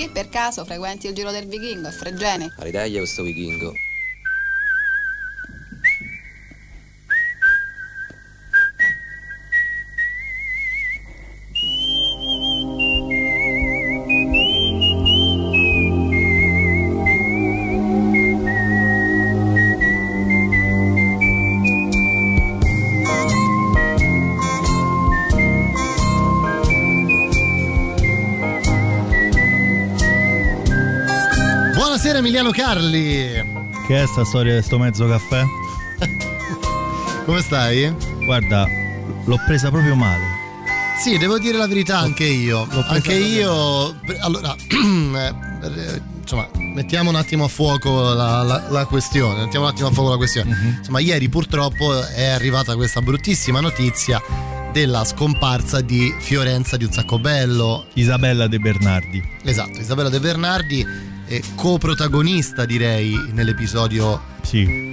Che 0.00 0.08
per 0.08 0.30
caso 0.30 0.64
frequenti 0.64 1.08
il 1.08 1.14
giro 1.14 1.30
del 1.30 1.44
vichingo 1.44 1.88
a 1.88 1.90
Fregene? 1.90 2.54
Ridaglia 2.56 3.00
questo 3.00 3.22
vichingo. 3.22 3.74
Emiliano 32.40 32.50
Carli. 32.52 33.44
Che 33.86 34.02
è 34.02 34.06
sta 34.06 34.24
storia 34.24 34.56
di 34.56 34.62
sto 34.62 34.78
mezzo 34.78 35.06
caffè? 35.06 35.44
Come 37.26 37.42
stai? 37.42 37.94
Guarda, 38.24 38.66
l'ho 39.26 39.36
presa 39.46 39.68
proprio 39.68 39.94
male. 39.94 40.24
Sì, 40.98 41.18
devo 41.18 41.38
dire 41.38 41.58
la 41.58 41.66
verità 41.66 41.98
anche 41.98 42.24
io. 42.24 42.66
Anche 42.88 43.12
io. 43.12 43.94
Allora, 44.20 44.56
eh, 44.56 46.02
insomma, 46.20 46.48
mettiamo 46.56 47.10
un 47.10 47.16
attimo 47.16 47.44
a 47.44 47.48
fuoco 47.48 48.14
la, 48.14 48.42
la, 48.42 48.64
la, 48.70 48.86
questione. 48.86 49.42
Mettiamo 49.42 49.66
un 49.66 49.72
attimo 49.72 49.88
a 49.88 49.92
fuoco 49.92 50.10
la 50.10 50.16
questione. 50.16 50.50
Uh-huh. 50.50 50.68
Insomma, 50.78 51.00
ieri 51.00 51.28
purtroppo 51.28 52.02
è 52.06 52.28
arrivata 52.28 52.74
questa 52.74 53.02
bruttissima 53.02 53.60
notizia 53.60 54.18
della 54.72 55.04
scomparsa 55.04 55.82
di 55.82 56.14
Fiorenza 56.18 56.78
di 56.78 56.84
un 56.84 56.92
sacco 56.92 57.18
bello. 57.18 57.84
Isabella 57.94 58.46
De 58.46 58.58
Bernardi. 58.58 59.22
Esatto, 59.42 59.78
Isabella 59.78 60.08
De 60.08 60.20
Bernardi 60.20 61.09
coprotagonista 61.54 62.64
direi 62.64 63.14
nell'episodio 63.32 64.20
sì. 64.42 64.88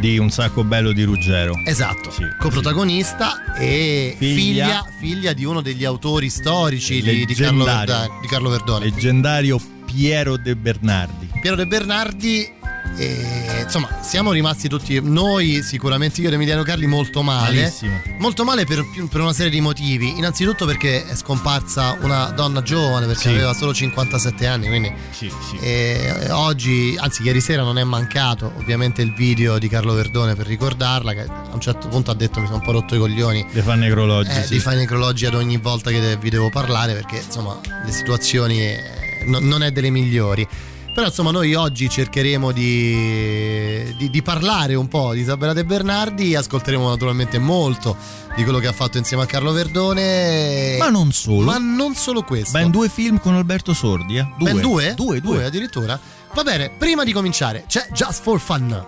Di 0.00 0.16
un 0.16 0.30
sacco 0.30 0.64
bello 0.64 0.92
di 0.92 1.02
Ruggero. 1.02 1.52
Esatto. 1.66 2.10
Sì, 2.10 2.22
coprotagonista 2.38 3.32
sì. 3.56 3.62
e 3.62 4.14
figlia, 4.16 4.34
figlia, 4.36 4.84
figlia, 4.98 5.32
di 5.32 5.44
uno 5.44 5.60
degli 5.60 5.84
autori 5.84 6.30
storici 6.30 7.02
di, 7.02 7.26
di, 7.26 7.34
Carlo 7.34 7.64
Verdone, 7.64 8.08
di 8.20 8.26
Carlo 8.26 8.48
Verdone. 8.48 8.84
Leggendario 8.86 9.60
Piero 9.84 10.38
De 10.38 10.56
Bernardi. 10.56 11.28
Piero 11.40 11.56
De 11.56 11.66
Bernardi 11.66 12.58
e, 12.96 13.62
insomma, 13.62 13.88
siamo 14.02 14.32
rimasti 14.32 14.68
tutti 14.68 15.00
noi, 15.02 15.62
sicuramente 15.62 16.20
io 16.20 16.28
ed 16.28 16.34
Emiliano 16.34 16.62
Carli, 16.62 16.86
molto 16.86 17.22
male. 17.22 17.62
Malissimo. 17.62 18.02
Molto 18.18 18.44
male 18.44 18.64
per, 18.64 18.84
per, 19.08 19.20
una 19.20 19.32
serie 19.32 19.50
di 19.50 19.60
motivi. 19.60 20.16
Innanzitutto 20.18 20.66
perché 20.66 21.06
è 21.06 21.14
scomparsa 21.14 21.96
una 22.00 22.26
donna 22.26 22.62
giovane, 22.62 23.06
perché 23.06 23.22
sì. 23.22 23.28
aveva 23.28 23.54
solo 23.54 23.72
57 23.72 24.46
anni. 24.46 24.66
Quindi 24.66 24.92
sì, 25.10 25.32
sì. 25.48 25.56
E, 25.58 26.30
oggi, 26.30 26.96
anzi, 26.98 27.22
ieri 27.22 27.40
sera 27.40 27.62
non 27.62 27.78
è 27.78 27.84
mancato 27.84 28.52
ovviamente 28.56 29.02
il 29.02 29.14
video 29.14 29.58
di 29.58 29.68
Carlo 29.68 29.94
Verdone 29.94 30.34
per 30.34 30.46
ricordarla. 30.46 31.12
Che 31.12 31.22
a 31.22 31.50
un 31.52 31.60
certo 31.60 31.88
punto 31.88 32.10
ha 32.10 32.14
detto: 32.14 32.40
Mi 32.40 32.46
sono 32.46 32.58
un 32.58 32.64
po' 32.64 32.72
rotto 32.72 32.94
i 32.94 32.98
coglioni. 32.98 33.46
Di 33.50 33.62
fare 33.62 33.78
necrologi. 33.78 34.30
Eh. 34.30 34.46
Di 34.48 34.58
fare 34.58 34.76
necrologi 34.76 35.26
ad 35.26 35.34
ogni 35.34 35.56
volta 35.56 35.90
che 35.90 36.16
vi 36.20 36.30
devo 36.30 36.50
parlare, 36.50 36.92
perché 36.92 37.22
insomma, 37.24 37.58
le 37.84 37.92
situazioni 37.92 38.60
eh, 38.60 38.82
no, 39.24 39.38
non 39.38 39.62
è 39.62 39.70
delle 39.70 39.90
migliori. 39.90 40.46
Però 40.92 41.06
insomma 41.06 41.30
noi 41.30 41.54
oggi 41.54 41.88
cercheremo 41.88 42.50
di, 42.52 43.94
di, 43.96 44.10
di, 44.10 44.22
parlare 44.22 44.74
un 44.74 44.88
po' 44.88 45.12
di 45.12 45.20
Isabella 45.20 45.52
De 45.52 45.64
Bernardi, 45.64 46.34
ascolteremo 46.34 46.88
naturalmente 46.88 47.38
molto 47.38 47.96
di 48.34 48.42
quello 48.42 48.58
che 48.58 48.66
ha 48.66 48.72
fatto 48.72 48.98
insieme 48.98 49.22
a 49.22 49.26
Carlo 49.26 49.52
Verdone. 49.52 50.76
Ma 50.78 50.88
non 50.88 51.12
solo. 51.12 51.44
Ma 51.44 51.58
non 51.58 51.94
solo 51.94 52.22
questo. 52.22 52.58
Ben 52.58 52.70
due 52.70 52.88
film 52.88 53.20
con 53.20 53.34
Alberto 53.34 53.72
Sordi, 53.72 54.16
eh? 54.16 54.28
Due. 54.36 54.52
Ben 54.52 54.60
due? 54.60 54.94
Due, 54.94 55.20
due. 55.20 55.34
due 55.36 55.44
addirittura. 55.44 55.98
Va 56.32 56.42
bene, 56.42 56.70
prima 56.70 57.04
di 57.04 57.12
cominciare 57.12 57.64
c'è 57.66 57.88
Just 57.92 58.22
for 58.22 58.40
Fun. 58.40 58.82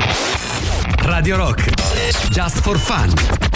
Radio 0.99 1.37
Rock. 1.37 1.71
Just 2.31 2.61
for 2.61 2.79
Fun. 2.79 3.52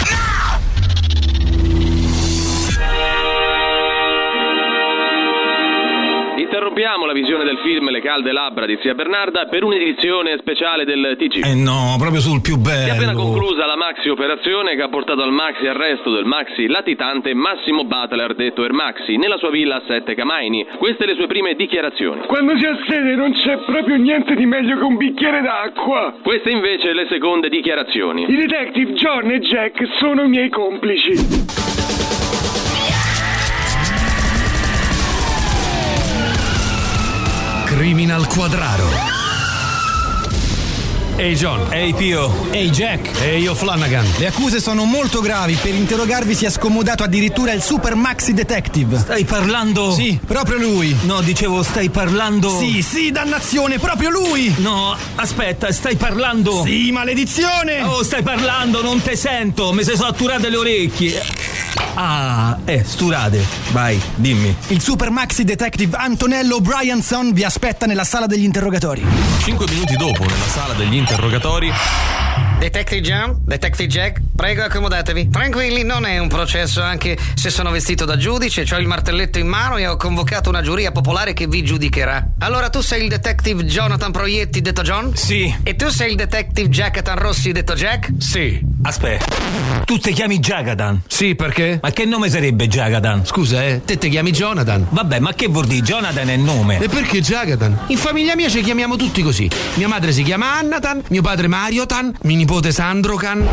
Interrompiamo 6.57 7.05
la 7.05 7.13
visione 7.13 7.43
del 7.43 7.59
film 7.59 7.91
Le 7.91 8.01
calde 8.01 8.31
labbra 8.31 8.65
di 8.65 8.79
zia 8.81 8.95
Bernarda 8.95 9.45
per 9.45 9.63
un'edizione 9.63 10.37
speciale 10.39 10.85
del 10.85 11.15
TG. 11.15 11.45
Eh 11.45 11.53
no, 11.53 11.95
proprio 11.99 12.19
sul 12.19 12.41
più 12.41 12.57
bello. 12.57 12.85
Si 12.85 12.89
è 12.89 12.93
appena 12.93 13.13
conclusa 13.13 13.67
la 13.67 13.75
maxi 13.75 14.09
operazione 14.09 14.75
che 14.75 14.81
ha 14.81 14.89
portato 14.89 15.21
al 15.21 15.31
maxi 15.31 15.67
arresto 15.67 16.11
del 16.11 16.25
maxi 16.25 16.65
latitante 16.65 17.35
Massimo 17.35 17.83
Butler, 17.83 18.33
detto 18.33 18.65
Ermaxi, 18.65 19.17
nella 19.17 19.37
sua 19.37 19.51
villa 19.51 19.75
a 19.75 19.83
Sette 19.85 20.15
Camaini. 20.15 20.65
Queste 20.79 21.05
le 21.05 21.13
sue 21.13 21.27
prime 21.27 21.53
dichiarazioni. 21.53 22.25
Quando 22.25 22.57
si 22.57 22.65
ha 22.65 22.75
sede 22.87 23.13
non 23.13 23.33
c'è 23.33 23.59
proprio 23.59 23.97
niente 23.97 24.33
di 24.33 24.47
meglio 24.47 24.79
che 24.79 24.83
un 24.83 24.97
bicchiere 24.97 25.41
d'acqua. 25.41 26.15
Queste 26.23 26.49
invece 26.49 26.91
le 26.91 27.05
seconde 27.07 27.49
dichiarazioni. 27.49 28.23
I 28.27 28.35
detective 28.35 28.93
John 28.93 29.29
e 29.29 29.39
Jack 29.41 29.87
sono 29.99 30.23
i 30.23 30.27
miei 30.27 30.49
complici. 30.49 32.16
Criminal 37.87 38.27
Quadraro. 38.27 38.89
Ehi 41.15 41.29
hey 41.29 41.35
John. 41.35 41.71
Ehi 41.71 41.83
hey 41.83 41.93
Pio. 41.93 42.47
Ehi 42.51 42.65
hey 42.65 42.69
Jack. 42.69 43.21
Ehi 43.21 43.29
hey 43.29 43.41
io 43.43 43.55
Flanagan. 43.55 44.05
Le 44.17 44.27
accuse 44.27 44.59
sono 44.59 44.83
molto 44.83 45.21
gravi. 45.21 45.53
Per 45.53 45.73
interrogarvi 45.73 46.35
si 46.35 46.43
è 46.43 46.49
scomodato 46.49 47.03
addirittura 47.03 47.53
il 47.53 47.61
Super 47.61 47.95
Maxi 47.95 48.33
Detective. 48.33 48.99
Stai 48.99 49.23
parlando? 49.23 49.93
Sì, 49.93 50.19
proprio 50.21 50.57
lui. 50.57 50.93
No, 51.03 51.21
dicevo, 51.21 51.63
stai 51.63 51.89
parlando. 51.89 52.59
Sì, 52.59 52.81
sì, 52.81 53.09
dannazione, 53.09 53.79
proprio 53.79 54.09
lui. 54.09 54.53
No, 54.57 54.93
aspetta, 55.15 55.71
stai 55.71 55.95
parlando. 55.95 56.63
Sì, 56.65 56.91
maledizione. 56.91 57.83
Oh, 57.83 58.03
stai 58.03 58.21
parlando, 58.21 58.81
non 58.81 59.01
te 59.01 59.15
sento. 59.15 59.71
Mi 59.71 59.85
sei 59.85 59.95
sotturate 59.95 60.49
le 60.49 60.57
orecchie. 60.57 61.23
Ah, 61.99 62.59
eh, 62.65 62.83
sturate. 62.83 63.43
Vai, 63.71 63.99
dimmi. 64.13 64.55
Il 64.67 64.81
Super 64.81 65.09
Maxi 65.09 65.43
Detective 65.43 65.97
Antonello 65.97 66.61
Bryanson 66.61 67.33
vi 67.33 67.43
aspetta 67.43 67.87
nella 67.87 68.03
sala 68.03 68.27
degli 68.27 68.43
interrogatori. 68.43 69.03
Cinque 69.41 69.65
minuti 69.67 69.95
dopo, 69.95 70.23
nella 70.23 70.45
sala 70.45 70.73
degli 70.73 70.93
interrogatori. 70.93 71.71
Detective 72.59 73.01
John, 73.01 73.39
Detective 73.43 73.87
Jack, 73.87 74.21
prego 74.37 74.61
accomodatevi. 74.61 75.29
Tranquilli, 75.29 75.83
non 75.83 76.05
è 76.05 76.19
un 76.19 76.27
processo, 76.27 76.81
anche 76.81 77.17
se 77.33 77.49
sono 77.49 77.71
vestito 77.71 78.05
da 78.05 78.15
giudice, 78.15 78.65
ho 78.71 78.77
il 78.77 78.85
martelletto 78.85 79.39
in 79.39 79.47
mano 79.47 79.77
e 79.77 79.87
ho 79.87 79.97
convocato 79.97 80.47
una 80.47 80.61
giuria 80.61 80.91
popolare 80.91 81.33
che 81.33 81.47
vi 81.47 81.63
giudicherà. 81.63 82.25
Allora 82.39 82.69
tu 82.69 82.81
sei 82.81 83.01
il 83.01 83.09
Detective 83.09 83.65
Jonathan 83.65 84.11
Proietti, 84.11 84.61
detto 84.61 84.83
John? 84.83 85.15
Sì. 85.15 85.53
E 85.63 85.75
tu 85.75 85.89
sei 85.89 86.11
il 86.11 86.15
Detective 86.15 86.69
Jackatan 86.69 87.17
Rossi, 87.17 87.51
detto 87.51 87.73
Jack? 87.73 88.09
Sì. 88.19 88.61
Aspetta. 88.83 89.25
Tu 89.85 89.97
ti 89.97 90.13
chiami 90.13 90.39
Jagadan? 90.39 91.01
Sì, 91.07 91.33
perché? 91.33 91.79
Ma 91.81 91.89
che 91.91 92.05
nome 92.05 92.29
sarebbe 92.29 92.67
Jagadan? 92.67 93.25
Scusa, 93.25 93.63
eh, 93.63 93.81
te 93.83 93.97
ti 93.97 94.09
chiami 94.09 94.31
Jonathan. 94.31 94.85
Vabbè, 94.87 95.19
ma 95.19 95.33
che 95.33 95.47
vuol 95.47 95.65
dire? 95.65 95.81
Jonathan 95.81 96.29
è 96.29 96.35
nome. 96.35 96.79
E 96.79 96.87
perché 96.87 97.21
Jagadan? 97.21 97.77
In 97.87 97.97
famiglia 97.97 98.35
mia 98.35 98.49
ci 98.49 98.61
chiamiamo 98.61 98.95
tutti 98.95 99.23
così. 99.23 99.49
Mia 99.75 99.87
madre 99.87 100.11
si 100.11 100.21
chiama 100.21 100.57
Annatan, 100.57 101.03
mio 101.09 101.23
padre 101.23 101.47
Mariotan, 101.47 102.15
mio 102.21 102.35
nipote 102.37 102.71
Sandrocan. 102.71 103.47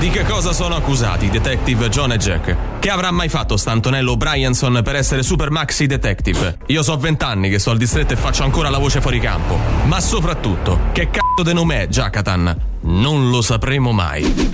Di 0.00 0.08
che 0.08 0.24
cosa 0.30 0.52
sono 0.52 0.76
accusati 0.76 1.24
i 1.24 1.28
detective 1.28 1.88
John 1.88 2.12
e 2.12 2.16
Jack? 2.16 2.78
Che 2.78 2.88
avrà 2.88 3.10
mai 3.10 3.28
fatto 3.28 3.56
Stantonello 3.56 4.16
Bryanson 4.16 4.80
per 4.84 4.94
essere 4.94 5.24
super 5.24 5.50
maxi 5.50 5.86
detective? 5.86 6.58
Io 6.66 6.84
so 6.84 6.96
vent'anni 6.96 7.50
che 7.50 7.58
sto 7.58 7.72
al 7.72 7.78
distretto 7.78 8.12
e 8.12 8.16
faccio 8.16 8.44
ancora 8.44 8.70
la 8.70 8.78
voce 8.78 9.00
fuori 9.00 9.18
campo. 9.18 9.58
Ma 9.86 9.98
soprattutto, 10.00 10.82
che 10.92 11.10
cazzo 11.10 11.42
de 11.42 11.52
nome 11.52 11.82
è 11.82 11.88
Jacatan? 11.88 12.56
Non 12.82 13.28
lo 13.28 13.42
sapremo 13.42 13.90
mai. 13.90 14.52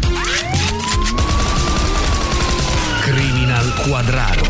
Criminal 3.01 3.75
Quadraro. 3.83 4.47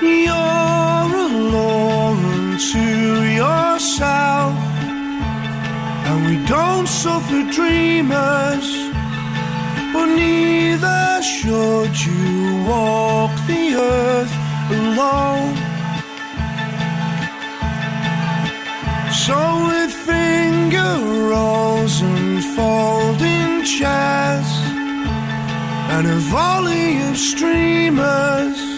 Io 0.00 0.50
to 2.72 3.19
And 6.10 6.26
we 6.26 6.44
don't 6.46 6.88
suffer 6.88 7.42
dreamers, 7.50 8.66
but 9.92 10.06
neither 10.06 11.22
should 11.22 11.94
you 12.06 12.64
walk 12.66 13.30
the 13.46 13.74
earth 13.76 14.34
alone. 14.70 15.56
So 19.12 19.38
with 19.68 19.92
finger 19.92 20.92
rolls 21.28 22.00
and 22.00 22.42
folding 22.56 23.62
chairs 23.64 24.50
and 25.94 26.06
a 26.06 26.16
volley 26.16 27.02
of 27.08 27.16
streamers, 27.16 28.69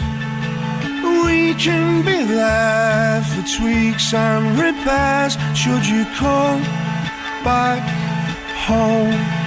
we 1.03 1.55
can 1.55 2.05
be 2.05 2.25
there 2.25 3.23
for 3.23 3.43
tweaks 3.57 4.15
and 4.15 4.59
repairs. 4.59 5.37
Should 5.55 5.87
you 5.87 6.05
come 6.17 6.63
back 7.45 7.83
home? 8.67 9.42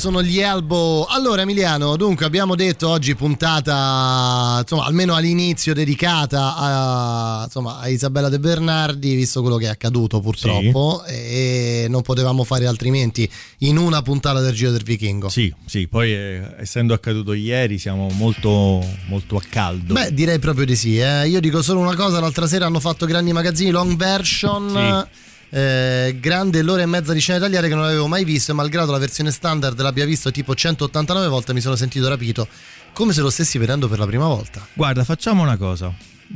Sono 0.00 0.22
gli 0.22 0.38
Elbow. 0.38 1.04
Allora 1.10 1.42
Emiliano, 1.42 1.94
dunque 1.96 2.24
abbiamo 2.24 2.54
detto 2.54 2.88
oggi 2.88 3.14
puntata, 3.14 4.56
insomma, 4.62 4.86
almeno 4.86 5.14
all'inizio 5.14 5.74
dedicata 5.74 6.56
a, 6.56 7.42
insomma, 7.44 7.80
a 7.80 7.88
Isabella 7.88 8.30
De 8.30 8.38
Bernardi, 8.38 9.14
visto 9.14 9.42
quello 9.42 9.58
che 9.58 9.66
è 9.66 9.68
accaduto 9.68 10.20
purtroppo 10.20 11.04
e 11.04 11.84
non 11.90 12.00
potevamo 12.00 12.44
fare 12.44 12.66
altrimenti 12.66 13.30
in 13.58 13.76
una 13.76 14.00
puntata 14.00 14.40
del 14.40 14.54
Giro 14.54 14.70
del 14.70 14.82
Vichingo. 14.82 15.28
Sì, 15.28 15.54
sì, 15.66 15.86
poi 15.86 16.14
eh, 16.14 16.54
essendo 16.58 16.94
accaduto 16.94 17.34
ieri 17.34 17.76
siamo 17.76 18.08
molto, 18.08 18.82
molto 19.08 19.36
a 19.36 19.42
caldo. 19.50 19.92
Beh, 19.92 20.14
direi 20.14 20.38
proprio 20.38 20.64
di 20.64 20.76
sì. 20.76 20.98
eh. 20.98 21.28
Io 21.28 21.40
dico 21.40 21.60
solo 21.60 21.80
una 21.80 21.94
cosa: 21.94 22.20
l'altra 22.20 22.46
sera 22.46 22.64
hanno 22.64 22.80
fatto 22.80 23.04
grandi 23.04 23.34
magazzini 23.34 23.70
long 23.70 23.96
version. 23.96 25.06
Eh, 25.52 26.16
grande 26.20 26.62
l'ora 26.62 26.82
e 26.82 26.86
mezza 26.86 27.12
di 27.12 27.18
scena 27.18 27.40
tagliare 27.40 27.68
che 27.68 27.74
non 27.74 27.84
avevo 27.84 28.06
mai 28.06 28.24
visto 28.24 28.52
e 28.52 28.54
malgrado 28.54 28.92
la 28.92 28.98
versione 28.98 29.32
standard 29.32 29.80
l'abbia 29.80 30.04
visto 30.04 30.30
tipo 30.30 30.54
189 30.54 31.26
volte 31.26 31.52
mi 31.52 31.60
sono 31.60 31.74
sentito 31.74 32.08
rapito 32.08 32.46
come 32.92 33.12
se 33.12 33.20
lo 33.20 33.30
stessi 33.30 33.58
vedendo 33.58 33.88
per 33.88 33.98
la 33.98 34.06
prima 34.06 34.26
volta. 34.26 34.66
Guarda, 34.74 35.04
facciamo 35.04 35.42
una 35.42 35.56
cosa. 35.56 35.92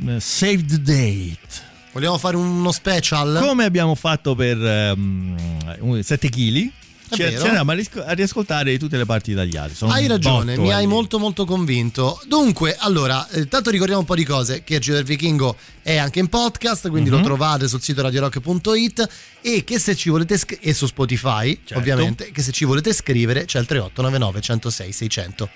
Eh, 0.07 0.19
Save 0.19 0.65
the 0.65 0.81
date. 0.81 1.73
Vogliamo 1.91 2.17
fare 2.17 2.35
uno 2.35 2.71
special? 2.71 3.39
Come 3.41 3.63
abbiamo 3.63 3.95
fatto 3.95 4.35
per 4.35 4.57
ehm, 4.61 5.99
7 6.01 6.29
kg. 6.29 6.71
Ci 7.15 7.45
andiamo 7.47 7.71
a, 7.71 8.13
riascoltare 8.13 8.77
tutte 8.77 8.97
le 8.97 9.05
parti 9.05 9.33
tagliate. 9.33 9.73
Sono 9.73 9.91
Hai 9.91 10.07
ragione, 10.07 10.57
mi 10.57 10.71
hai 10.71 10.83
eh. 10.83 10.87
molto 10.87 11.19
molto 11.19 11.45
convinto. 11.45 12.19
Dunque, 12.27 12.75
allora, 12.77 13.27
eh, 13.29 13.47
tanto 13.47 13.69
ricordiamo 13.69 14.01
un 14.01 14.05
po' 14.07 14.15
di 14.15 14.23
cose, 14.25 14.63
che 14.63 14.79
Giro 14.79 14.95
del 14.95 15.05
Vichingo 15.05 15.55
è 15.81 15.97
anche 15.97 16.19
in 16.19 16.27
podcast, 16.27 16.89
quindi 16.89 17.09
Mhm. 17.09 17.17
lo 17.17 17.23
trovate 17.23 17.67
sul 17.67 17.81
sito 17.81 18.01
radiorock.it 18.01 19.07
e 19.41 19.63
che 19.63 19.79
se 19.79 19.95
ci 19.95 20.09
volete 20.09 20.37
sc- 20.37 20.57
e 20.61 20.73
su 20.73 20.85
Spotify, 20.87 21.53
Certo. 21.63 21.77
ovviamente, 21.77 22.31
che 22.31 22.41
se 22.41 22.51
ci 22.51 22.65
volete 22.65 22.93
scrivere 22.93 23.45
c'è 23.45 23.59
il 23.59 23.65
3899 23.65 24.41
106 24.41 24.91
600. 24.91 25.49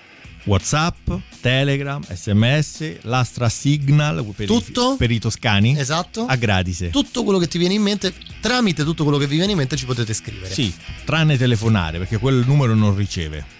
WhatsApp, 0.44 1.10
Telegram, 1.40 2.02
SMS, 2.02 2.98
l'Astra 3.02 3.48
Signal 3.48 4.24
per, 4.34 4.46
Tutto? 4.46 4.94
I, 4.94 4.96
per 4.96 5.10
i 5.10 5.18
toscani. 5.18 5.78
Esatto. 5.78 6.26
A 6.26 6.36
gradise. 6.36 6.90
Tutto 6.90 7.22
quello 7.24 7.38
che 7.38 7.48
ti 7.48 7.58
viene 7.58 7.74
in 7.74 7.82
mente, 7.82 8.12
tramite 8.40 8.84
tutto 8.84 9.02
quello 9.02 9.18
che 9.18 9.26
vi 9.26 9.36
viene 9.36 9.52
in 9.52 9.58
mente 9.58 9.76
ci 9.76 9.86
potete 9.86 10.14
scrivere. 10.14 10.52
Sì, 10.52 10.72
tranne 11.04 11.36
telefonare 11.36 11.98
perché 11.98 12.18
quel 12.18 12.44
numero 12.46 12.74
non 12.74 12.94
riceve. 12.94 13.59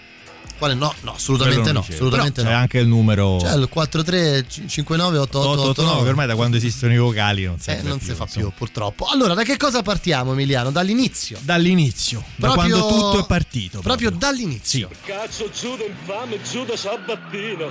Quale 0.61 0.75
no? 0.75 0.93
No, 1.01 1.13
assolutamente 1.13 1.71
no, 1.71 1.79
assolutamente 1.79 2.41
Però 2.43 2.49
no. 2.51 2.55
C'è 2.55 2.61
anche 2.61 2.77
il 2.77 2.85
numero 2.87 3.37
C'è 3.41 3.55
il 3.55 3.67
4359 3.67 5.17
889 5.17 6.03
che 6.03 6.09
ormai 6.09 6.27
da 6.27 6.35
quando 6.35 6.57
esistono 6.57 6.93
i 6.93 6.97
vocali 6.97 7.45
non, 7.45 7.55
Eh, 7.55 7.59
serve 7.61 7.89
non 7.89 7.97
più, 7.97 8.05
si 8.09 8.13
fa 8.13 8.23
insomma. 8.25 8.45
più 8.45 8.53
purtroppo. 8.55 9.05
Allora, 9.05 9.33
da 9.33 9.41
che 9.41 9.57
cosa 9.57 9.81
partiamo 9.81 10.33
Emiliano? 10.33 10.69
Dall'inizio. 10.69 11.39
Dall'inizio, 11.41 12.23
da 12.35 12.51
Proprio- 12.51 12.77
quando 12.77 12.95
tutto 12.95 13.23
è 13.23 13.25
partito. 13.25 13.79
Proprio 13.79 14.11
dall'inizio. 14.11 14.89
Cazzo 15.03 15.49
Giuda 15.49 15.83
infame, 15.83 16.39
Giuda 16.43 16.77
Sabattino. 16.77 17.69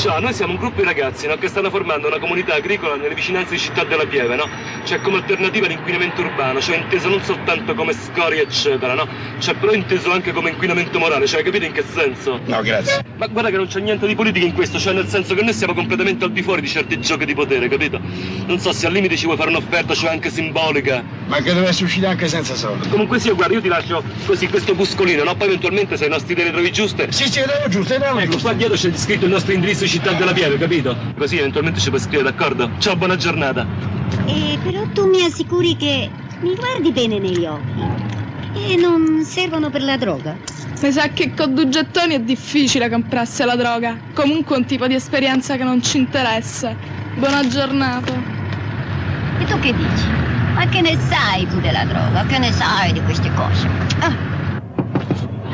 Ciao, 0.00 0.18
noi 0.18 0.32
siamo 0.32 0.52
un 0.54 0.58
gruppo 0.58 0.80
di 0.80 0.86
ragazzi 0.86 1.26
no, 1.26 1.36
che 1.36 1.48
stanno 1.48 1.68
formando 1.68 2.06
una 2.06 2.18
comunità 2.18 2.54
agricola 2.54 2.96
nelle 2.96 3.14
vicinanze 3.14 3.50
di 3.50 3.58
Città 3.58 3.84
della 3.84 4.06
Pieve, 4.06 4.34
no? 4.34 4.48
Cioè 4.82 4.98
come 5.02 5.18
alternativa 5.18 5.66
all'inquinamento 5.66 6.22
urbano, 6.22 6.58
cioè 6.58 6.78
inteso 6.78 7.10
non 7.10 7.22
soltanto 7.22 7.74
come 7.74 7.92
scorie 7.92 8.40
eccetera, 8.40 8.94
no? 8.94 9.06
Cioè 9.38 9.52
però 9.56 9.72
inteso 9.72 10.10
anche 10.10 10.32
come 10.32 10.48
inquinamento 10.48 10.98
morale, 10.98 11.26
cioè 11.26 11.42
capite 11.42 11.66
in 11.66 11.72
che 11.72 11.84
senso? 11.86 12.40
No, 12.46 12.62
grazie. 12.62 13.04
Ma 13.18 13.26
guarda 13.26 13.50
che 13.50 13.58
non 13.58 13.66
c'è 13.66 13.80
niente 13.80 14.06
di 14.06 14.14
politica 14.14 14.46
in 14.46 14.54
questo, 14.54 14.78
cioè 14.78 14.94
nel 14.94 15.06
senso 15.06 15.34
che 15.34 15.42
noi 15.42 15.52
siamo 15.52 15.74
completamente 15.74 16.24
al 16.24 16.32
di 16.32 16.40
fuori 16.42 16.62
di 16.62 16.68
certi 16.68 16.98
giochi 16.98 17.26
di 17.26 17.34
potere, 17.34 17.68
capito? 17.68 18.00
Non 18.46 18.58
so 18.58 18.72
se 18.72 18.86
al 18.86 18.94
limite 18.94 19.18
ci 19.18 19.26
vuoi 19.26 19.36
fare 19.36 19.50
un'offerta, 19.50 19.92
cioè 19.94 20.12
anche 20.12 20.30
simbolica. 20.30 21.04
Ma 21.26 21.42
che 21.42 21.52
dovesse 21.52 21.84
uscire 21.84 22.06
anche 22.06 22.26
senza 22.26 22.54
soldi. 22.54 22.88
Comunque 22.88 23.18
sia, 23.18 23.34
guarda, 23.34 23.52
io 23.52 23.60
ti 23.60 23.68
lascio 23.68 24.02
così 24.24 24.48
questo 24.48 24.74
buscolino, 24.74 25.24
no? 25.24 25.34
Poi 25.34 25.48
eventualmente 25.48 25.98
se 25.98 26.04
le 26.04 26.10
nostre 26.10 26.32
idee 26.32 26.46
le 26.46 26.52
trovi 26.52 26.72
giuste. 26.72 27.12
Sì, 27.12 27.30
sì, 27.30 27.40
le 27.40 27.44
trovo 27.44 27.68
giuste, 27.68 27.98
le 27.98 28.04
trovo 28.04 28.18
Ecco, 28.18 28.30
giuste. 28.30 28.48
qua 28.48 28.56
dietro 28.56 28.76
c'è 28.78 28.90
scritto 28.96 29.26
il 29.26 29.30
nostro 29.30 29.52
indirizzo 29.52 29.88
Città 29.90 30.12
della 30.12 30.32
Pieve, 30.32 30.56
capito? 30.56 30.96
Così 31.18 31.38
eventualmente 31.38 31.80
ci 31.80 31.88
puoi 31.88 32.00
scrivere, 32.00 32.30
d'accordo? 32.30 32.70
Ciao, 32.78 32.94
buona 32.94 33.16
giornata. 33.16 33.66
Eh, 34.24 34.56
però 34.62 34.84
tu 34.92 35.08
mi 35.08 35.24
assicuri 35.24 35.74
che 35.76 36.08
mi 36.42 36.54
guardi 36.54 36.92
bene 36.92 37.18
negli 37.18 37.44
occhi 37.44 37.82
e 38.54 38.76
non 38.76 39.24
servono 39.24 39.68
per 39.68 39.82
la 39.82 39.96
droga. 39.96 40.36
Mi 40.80 40.92
sa 40.92 41.08
che 41.08 41.34
con 41.34 41.54
due 41.54 41.68
gettoni 41.68 42.14
è 42.14 42.20
difficile 42.20 42.88
comprarsi 42.88 43.42
la 43.42 43.56
droga. 43.56 43.96
Comunque 44.14 44.54
è 44.54 44.58
un 44.60 44.64
tipo 44.64 44.86
di 44.86 44.94
esperienza 44.94 45.56
che 45.56 45.64
non 45.64 45.82
ci 45.82 45.96
interessa. 45.96 46.72
Buona 47.16 47.44
giornata. 47.48 48.12
E 49.40 49.44
tu 49.44 49.58
che 49.58 49.74
dici? 49.74 50.06
Ma 50.54 50.68
che 50.68 50.82
ne 50.82 50.96
sai 51.08 51.48
tu 51.48 51.58
della 51.58 51.84
droga? 51.84 52.24
Che 52.26 52.38
ne 52.38 52.52
sai 52.52 52.92
di 52.92 53.02
queste 53.02 53.28
cose? 53.34 53.68
Ah, 53.98 54.14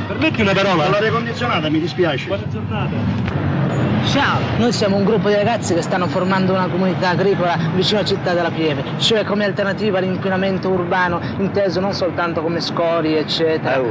Permetti 0.09 0.43
una 0.43 0.53
parola? 0.53 0.91
L'aria 0.91 1.11
condizionata, 1.11 1.71
mi 1.71 1.81
dispiace. 1.81 2.27
Buona 2.27 2.47
giornata. 2.51 3.86
Ciao, 4.07 4.39
noi 4.59 4.73
siamo 4.73 4.97
un 4.97 5.05
gruppo 5.05 5.29
di 5.29 5.35
ragazzi 5.35 5.75
che 5.75 5.83
stanno 5.83 6.07
formando 6.07 6.53
una 6.53 6.69
comunità 6.69 7.11
agricola 7.11 7.59
vicino 7.75 8.01
a 8.01 8.05
Città 8.05 8.33
della 8.35 8.51
Pieve, 8.51 8.83
cioè 8.99 9.25
come 9.25 9.45
alternativa 9.45 9.99
all'inquinamento 9.99 10.69
urbano, 10.69 11.21
inteso 11.39 11.81
non 11.81 11.93
soltanto 11.93 12.41
come 12.41 12.61
scorie, 12.61 13.19
eccetera. 13.19 13.83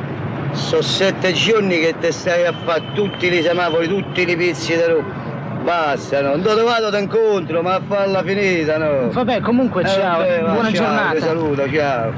Sono 0.51 0.81
sette 0.81 1.33
giorni 1.33 1.79
che 1.79 1.95
te 1.99 2.11
stai 2.11 2.45
a 2.45 2.53
fare 2.63 2.83
tutti 2.93 3.27
i 3.27 3.41
semafori, 3.41 3.87
tutti 3.87 4.27
i 4.27 4.35
pizzi 4.37 4.75
da 4.77 4.87
roba. 4.87 5.23
Basta, 5.63 6.21
no? 6.21 6.39
Te 6.39 6.61
vado 6.61 6.89
d'incontro, 6.91 7.61
ma 7.61 7.75
a 7.75 7.81
farla 7.85 8.23
finita, 8.23 8.77
no? 8.77 9.09
Vabbè, 9.09 9.41
comunque, 9.41 9.81
Eh, 9.81 9.87
ciao, 9.87 10.17
vabbè, 10.19 10.41
va, 10.41 10.51
buona 10.51 10.71
ciao, 10.71 10.85
giornata. 10.85 11.13
Ti 11.15 11.21
saluto, 11.21 11.71
ciao. 11.73 12.13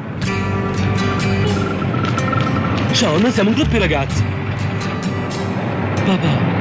Ciao, 2.92 3.18
noi 3.20 3.32
siamo 3.32 3.50
un 3.50 3.56
gruppo 3.56 3.72
di 3.72 3.80
ragazzi. 3.80 4.24
Papà. 6.06 6.57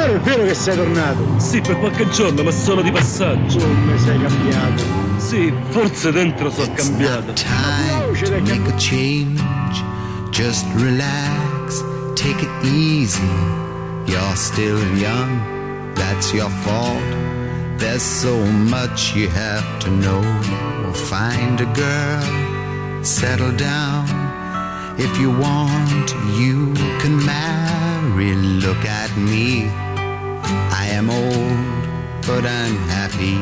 Allora 0.00 0.18
è 0.18 0.20
vero 0.20 0.44
che 0.44 0.54
sei 0.54 0.76
tornato. 0.76 1.38
Sì, 1.38 1.60
per 1.60 1.78
qualche 1.78 2.08
giorno, 2.08 2.42
ma 2.42 2.50
solo 2.50 2.80
di 2.80 2.90
passaggio. 2.90 3.58
Come 3.58 3.98
sei 3.98 4.18
cambiato? 4.18 4.82
Sì, 5.18 5.52
forse 5.68 6.10
dentro 6.10 6.50
sono 6.50 6.72
cambiato. 6.72 7.34
time 7.34 8.18
to 8.18 8.40
make 8.40 8.66
a 8.66 8.74
change. 8.78 9.84
Just 10.30 10.64
relax, 10.76 11.84
take 12.14 12.42
it 12.42 12.64
easy. 12.64 13.20
You're 14.06 14.36
still 14.36 14.80
young, 14.96 15.92
that's 15.94 16.32
your 16.32 16.48
fault. 16.62 17.02
There's 17.76 18.02
so 18.02 18.34
much 18.70 19.14
you 19.14 19.28
have 19.28 19.80
to 19.80 19.90
know. 19.90 20.22
Find 20.94 21.60
a 21.60 21.66
girl, 21.74 23.04
settle 23.04 23.52
down. 23.52 24.06
If 24.96 25.14
you 25.18 25.30
want, 25.30 26.14
you 26.38 26.72
can 27.00 27.22
marry. 27.22 28.34
Look 28.34 28.82
at 28.86 29.14
me. 29.18 29.70
I 30.80 30.86
am 30.92 31.10
old, 31.10 32.26
but 32.26 32.44
I'm 32.44 32.76
happy. 32.88 33.38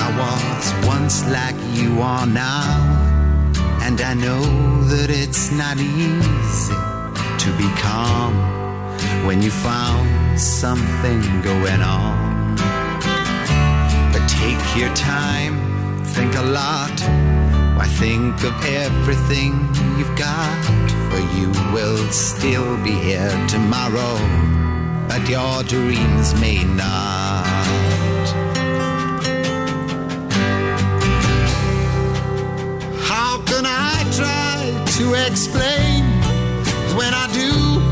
I 0.00 0.06
was 0.20 0.86
once 0.86 1.26
like 1.28 1.56
you 1.72 2.00
are 2.00 2.26
now, 2.26 2.68
and 3.82 4.00
I 4.00 4.14
know 4.14 4.42
that 4.84 5.10
it's 5.10 5.50
not 5.52 5.78
easy 5.78 6.74
to 7.44 7.50
be 7.58 7.68
calm 7.80 8.34
when 9.26 9.42
you 9.42 9.50
found 9.50 10.40
something 10.40 11.20
going 11.42 11.82
on. 11.82 12.56
But 14.12 14.26
take 14.28 14.62
your 14.76 14.94
time, 14.94 16.04
think 16.04 16.34
a 16.36 16.42
lot. 16.42 17.33
Why 17.76 17.86
think 17.86 18.42
of 18.44 18.54
everything 18.64 19.52
you've 19.98 20.16
got? 20.16 20.64
For 21.10 21.20
you 21.36 21.48
will 21.74 22.08
still 22.12 22.76
be 22.84 22.92
here 22.92 23.34
tomorrow, 23.48 24.16
but 25.08 25.28
your 25.28 25.64
dreams 25.64 26.34
may 26.40 26.62
not. 26.62 27.44
How 33.10 33.42
can 33.42 33.64
I 33.66 33.94
try 34.18 34.84
to 34.98 35.14
explain? 35.26 36.04
When 36.96 37.12
I 37.12 37.26
do, 37.32 37.50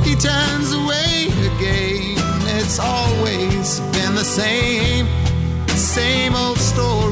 he 0.08 0.14
turns 0.14 0.72
away 0.72 1.26
again. 1.50 2.14
It's 2.56 2.78
always 2.78 3.80
been 3.96 4.14
the 4.14 4.24
same, 4.24 5.08
same 5.66 6.36
old 6.36 6.58
story. 6.58 7.11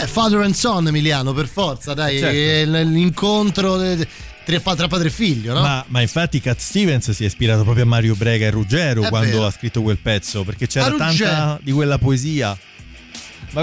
Beh, 0.00 0.06
Father 0.06 0.40
and 0.40 0.54
Son, 0.54 0.86
Emiliano, 0.88 1.32
per 1.32 1.46
forza, 1.48 1.94
dai, 1.94 2.18
Certo. 2.18 2.36
è 2.36 2.64
l- 2.66 2.90
l'incontro 2.90 3.78
tra, 4.44 4.60
pa- 4.60 4.74
tra 4.76 4.88
padre 4.88 5.08
e 5.08 5.10
figlio, 5.10 5.54
no? 5.54 5.60
Ma, 5.60 5.84
ma 5.88 6.00
infatti 6.00 6.40
Cat 6.40 6.58
Stevens 6.58 7.10
si 7.10 7.22
è 7.24 7.26
ispirato 7.26 7.62
proprio 7.62 7.84
a 7.84 7.86
Mario 7.86 8.14
Brega 8.14 8.46
e 8.46 8.50
Ruggero 8.50 9.02
È 9.02 9.08
quando 9.08 9.30
vero. 9.30 9.46
ha 9.46 9.50
scritto 9.50 9.82
quel 9.82 9.98
pezzo, 9.98 10.44
perché 10.44 10.66
c'era 10.66 10.90
tanta 10.92 11.58
di 11.62 11.72
quella 11.72 11.98
poesia. 11.98 12.56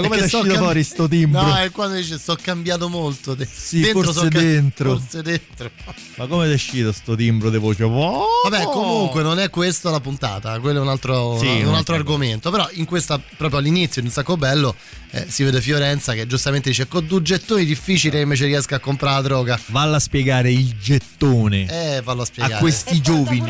come 0.08 0.16
è 0.18 0.22
uscito 0.22 0.38
cambi- 0.42 0.56
fuori 0.56 0.82
sto 0.82 1.08
timbro? 1.08 1.40
No, 1.42 1.56
è 1.56 1.70
quando 1.70 1.94
dice 1.96 2.18
sto 2.18 2.36
cambiato 2.40 2.88
molto. 2.88 3.34
de- 3.34 3.46
Sì, 3.50 3.80
dentro 3.80 4.02
forse 4.02 4.20
so 4.20 4.28
ca- 4.28 4.38
dentro. 4.40 4.98
Forse 4.98 5.22
dentro. 5.22 5.70
Ma 6.16 6.26
come 6.26 6.50
è 6.50 6.52
uscito 6.54 6.90
sto 6.92 7.14
timbro 7.14 7.48
di 7.50 7.58
voce? 7.58 7.84
Oh! 7.84 8.26
Vabbè, 8.48 8.64
comunque 8.64 9.22
non 9.22 9.38
è 9.38 9.50
questa 9.50 9.90
la 9.90 10.00
puntata, 10.00 10.58
quello 10.60 10.78
è 10.80 10.82
un 10.82 10.88
altro, 10.88 11.38
Sì, 11.38 11.62
un 11.62 11.74
altro 11.74 11.94
argomento. 11.94 12.50
Però 12.50 12.68
in 12.72 12.84
questa, 12.84 13.20
proprio 13.36 13.60
all'inizio, 13.60 14.00
in 14.00 14.08
un 14.08 14.12
sacco 14.12 14.36
bello, 14.36 14.74
eh, 15.10 15.26
si 15.28 15.44
vede 15.44 15.60
Fiorenza 15.60 16.12
che 16.14 16.26
giustamente 16.26 16.70
dice 16.70 16.88
con 16.88 17.06
due 17.06 17.22
gettoni 17.22 17.64
difficili 17.64 18.20
invece 18.20 18.46
riesca 18.46 18.76
a 18.76 18.78
comprare 18.80 19.14
la 19.16 19.22
droga. 19.22 19.60
Valla 19.66 19.96
a 19.96 20.00
spiegare 20.00 20.50
il 20.52 20.74
gettone 20.80 21.96
Eh, 21.96 22.02
fallo 22.02 22.22
a 22.22 22.24
spiegare. 22.26 22.54
a 22.54 22.58
questi 22.58 23.00
giovani. 23.00 23.42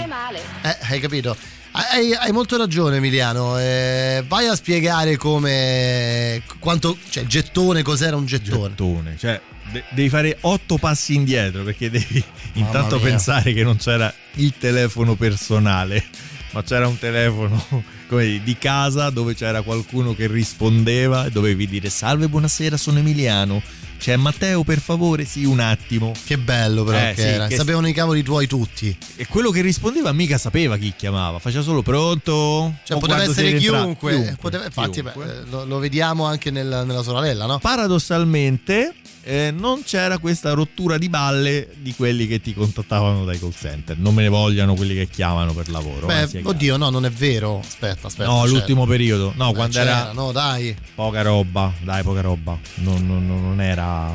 Eh, 0.62 0.76
hai 0.88 1.00
capito? 1.00 1.36
Hai, 1.76 2.14
hai 2.14 2.30
molto 2.30 2.56
ragione 2.56 2.98
Emiliano, 2.98 3.58
eh, 3.58 4.24
vai 4.28 4.46
a 4.46 4.54
spiegare 4.54 5.16
come 5.16 6.40
quanto, 6.60 6.96
cioè 7.08 7.24
gettone, 7.24 7.82
cos'era 7.82 8.14
un 8.14 8.26
gettone. 8.26 8.68
Gettone, 8.68 9.16
cioè 9.18 9.40
de- 9.72 9.82
devi 9.90 10.08
fare 10.08 10.36
otto 10.42 10.78
passi 10.78 11.16
indietro 11.16 11.64
perché 11.64 11.90
devi 11.90 12.22
intanto 12.52 12.94
mia. 12.98 13.06
pensare 13.06 13.52
che 13.52 13.64
non 13.64 13.76
c'era 13.76 14.12
il 14.34 14.54
telefono 14.56 15.16
personale, 15.16 16.04
ma 16.52 16.62
c'era 16.62 16.86
un 16.86 16.96
telefono 16.96 17.60
come 18.06 18.40
di 18.44 18.56
casa 18.56 19.10
dove 19.10 19.34
c'era 19.34 19.62
qualcuno 19.62 20.14
che 20.14 20.28
rispondeva 20.28 21.26
e 21.26 21.32
dovevi 21.32 21.66
dire 21.66 21.90
salve, 21.90 22.28
buonasera, 22.28 22.76
sono 22.76 23.00
Emiliano. 23.00 23.60
C'è 24.04 24.16
Matteo, 24.16 24.64
per 24.64 24.80
favore? 24.80 25.24
Sì, 25.24 25.46
un 25.46 25.60
attimo. 25.60 26.12
Che 26.26 26.36
bello 26.36 26.84
però 26.84 26.98
Eh, 26.98 27.14
che 27.14 27.22
sì, 27.22 27.26
era. 27.28 27.46
che- 27.46 27.56
Sapevano 27.56 27.88
i 27.88 27.94
cavoli 27.94 28.22
tuoi 28.22 28.46
tutti. 28.46 28.94
E 29.16 29.26
quello 29.26 29.48
che 29.50 29.62
rispondeva 29.62 30.12
mica 30.12 30.36
sapeva 30.36 30.76
chi 30.76 30.92
chiamava, 30.94 31.38
faceva 31.38 31.62
solo 31.62 31.80
pronto. 31.80 32.74
Cioè 32.84 32.98
poteva 32.98 33.22
essere 33.22 33.52
rientra- 33.56 33.80
chiunque. 33.80 34.36
Poteva- 34.38 34.66
infatti 34.66 35.00
chiunque. 35.00 35.24
beh, 35.24 35.48
lo, 35.48 35.64
lo 35.64 35.78
vediamo 35.78 36.26
anche 36.26 36.50
nel- 36.50 36.82
nella 36.86 37.02
sorella, 37.02 37.46
no? 37.46 37.58
Paradossalmente 37.60 38.92
eh, 39.24 39.50
non 39.56 39.82
c'era 39.84 40.18
questa 40.18 40.52
rottura 40.52 40.98
di 40.98 41.08
balle 41.08 41.68
di 41.76 41.94
quelli 41.94 42.26
che 42.26 42.40
ti 42.40 42.54
contattavano 42.54 43.24
dai 43.24 43.38
call 43.38 43.52
center. 43.58 43.96
Non 43.98 44.14
me 44.14 44.22
ne 44.22 44.28
vogliano 44.28 44.74
quelli 44.74 44.94
che 44.94 45.08
chiamano 45.08 45.52
per 45.52 45.68
lavoro. 45.70 46.06
Beh, 46.06 46.22
eh, 46.32 46.40
oddio, 46.44 46.76
no, 46.76 46.90
non 46.90 47.04
è 47.04 47.10
vero. 47.10 47.60
Aspetta, 47.60 48.06
aspetta. 48.06 48.28
no, 48.30 48.46
l'ultimo 48.46 48.86
periodo. 48.86 49.32
No, 49.36 49.50
Eh, 49.50 49.54
quando 49.54 49.76
c'era, 49.78 50.02
era 50.02 50.12
No, 50.12 50.32
dai. 50.32 50.74
poca 50.94 51.22
roba. 51.22 51.72
Dai, 51.82 52.02
poca 52.02 52.20
roba. 52.20 52.58
Non, 52.76 53.06
non- 53.06 53.26
non- 53.26 53.60
era. 53.60 54.10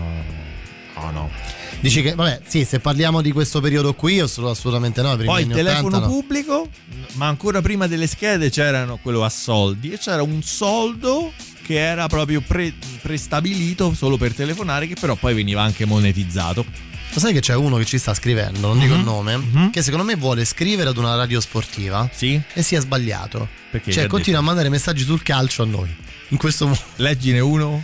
No, 0.96 1.12
no. 1.12 1.30
Dici 1.82 2.02
che, 2.02 2.14
vabbè, 2.14 2.42
sì, 2.46 2.66
se 2.66 2.80
parliamo 2.80 3.22
di 3.22 3.32
questo 3.32 3.62
periodo 3.62 3.94
qui, 3.94 4.16
io 4.16 4.28
sono 4.28 4.50
assolutamente 4.50 5.02
no. 5.02 5.16
Poi 5.16 5.44
il 5.44 5.48
telefono 5.48 5.88
80 5.98 6.00
no. 6.00 6.08
pubblico, 6.12 6.70
ma 7.14 7.28
ancora 7.28 7.62
prima 7.62 7.88
delle 7.88 8.06
schede 8.06 8.50
c'erano 8.50 9.00
quello 9.02 9.24
a 9.24 9.30
soldi 9.30 9.92
e 9.92 9.98
c'era 9.98 10.22
un 10.22 10.42
soldo 10.44 11.32
che 11.70 11.78
era 11.78 12.08
proprio 12.08 12.42
pre- 12.42 12.74
prestabilito 13.00 13.94
solo 13.94 14.18
per 14.18 14.34
telefonare, 14.34 14.88
che 14.88 14.96
però 15.00 15.14
poi 15.16 15.36
veniva 15.36 15.62
anche 15.62 15.86
monetizzato. 15.86 16.66
Lo 17.14 17.20
sai 17.20 17.32
che 17.32 17.42
c'è 17.42 17.54
uno 17.54 17.78
che 17.78 17.86
ci 17.86 18.00
sta 18.00 18.16
scrivendo, 18.16 18.60
non 18.60 18.80
dico 18.80 18.94
il 18.96 19.02
Mhm. 19.02 19.06
nome, 19.06 19.70
che 19.72 19.84
secondo 19.84 20.04
me 20.04 20.16
vuole 20.16 20.46
scrivere 20.46 20.90
ad 20.90 20.98
una 20.98 21.14
radio 21.16 21.40
sportiva 21.40 22.10
Sì? 22.12 22.42
e 22.54 22.64
si 22.64 22.74
è 22.74 22.80
sbagliato. 22.82 23.48
Perché? 23.70 23.92
Cioè, 23.92 24.08
continua 24.08 24.40
a 24.40 24.42
mandare 24.42 24.68
messaggi 24.70 25.04
sul 25.04 25.22
calcio 25.22 25.62
a 25.62 25.66
noi. 25.68 25.96
In 26.30 26.38
questo 26.38 26.66
modo. 26.66 26.80
Leggine 26.96 27.40
uno. 27.40 27.84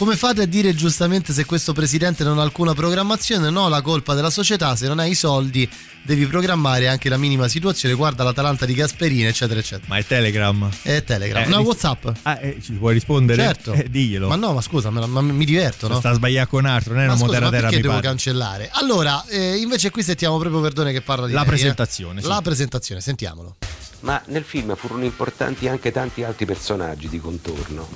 Come 0.00 0.16
fate 0.16 0.40
a 0.40 0.46
dire 0.46 0.74
giustamente 0.74 1.34
se 1.34 1.44
questo 1.44 1.74
presidente 1.74 2.24
non 2.24 2.38
ha 2.38 2.42
alcuna 2.42 2.72
programmazione? 2.72 3.50
No, 3.50 3.68
la 3.68 3.82
colpa 3.82 4.14
della 4.14 4.30
società, 4.30 4.74
se 4.74 4.86
non 4.86 4.98
hai 4.98 5.10
i 5.10 5.14
soldi 5.14 5.68
devi 6.02 6.24
programmare 6.24 6.88
anche 6.88 7.10
la 7.10 7.18
minima 7.18 7.48
situazione, 7.48 7.94
guarda 7.94 8.24
l'Atalanta 8.24 8.64
di 8.64 8.72
Gasperini, 8.72 9.24
eccetera, 9.24 9.60
eccetera. 9.60 9.88
Ma 9.90 9.98
è 9.98 10.06
Telegram. 10.06 10.70
È 10.80 11.04
Telegram. 11.04 11.42
Eh, 11.42 11.48
no, 11.48 11.58
ris- 11.58 11.66
Whatsapp. 11.66 12.06
Ah, 12.22 12.38
eh, 12.40 12.58
ci 12.62 12.72
puoi 12.72 12.94
rispondere? 12.94 13.42
Certo. 13.42 13.74
Eh, 13.74 13.90
diglielo. 13.90 14.28
Ma 14.28 14.36
no, 14.36 14.54
ma 14.54 14.62
scusa, 14.62 14.88
ma, 14.88 15.04
ma 15.04 15.20
mi 15.20 15.44
diverto, 15.44 15.86
no? 15.86 15.98
Sta 15.98 16.14
sbagliando 16.14 16.48
con 16.48 16.64
altro, 16.64 16.94
non 16.94 17.02
è 17.02 17.06
Ma 17.06 17.12
una 17.12 17.20
scusa, 17.20 17.32
ma 17.32 17.36
moderatera 17.36 17.68
perché 17.68 17.82
devo 17.82 17.94
pare. 17.96 18.06
cancellare? 18.06 18.70
Allora, 18.72 19.22
eh, 19.26 19.56
invece 19.56 19.90
qui 19.90 20.02
sentiamo 20.02 20.38
proprio 20.38 20.60
Verdone 20.62 20.92
che 20.92 21.02
parla 21.02 21.26
di 21.26 21.32
La 21.34 21.40
lei, 21.40 21.46
eh. 21.48 21.50
presentazione, 21.52 22.22
sì. 22.22 22.26
La 22.26 22.40
presentazione, 22.40 23.02
sentiamolo. 23.02 23.56
Ma 24.00 24.18
nel 24.28 24.44
film 24.44 24.74
furono 24.76 25.04
importanti 25.04 25.68
anche 25.68 25.92
tanti 25.92 26.24
altri 26.24 26.46
personaggi 26.46 27.06
di 27.06 27.20
contorno. 27.20 27.86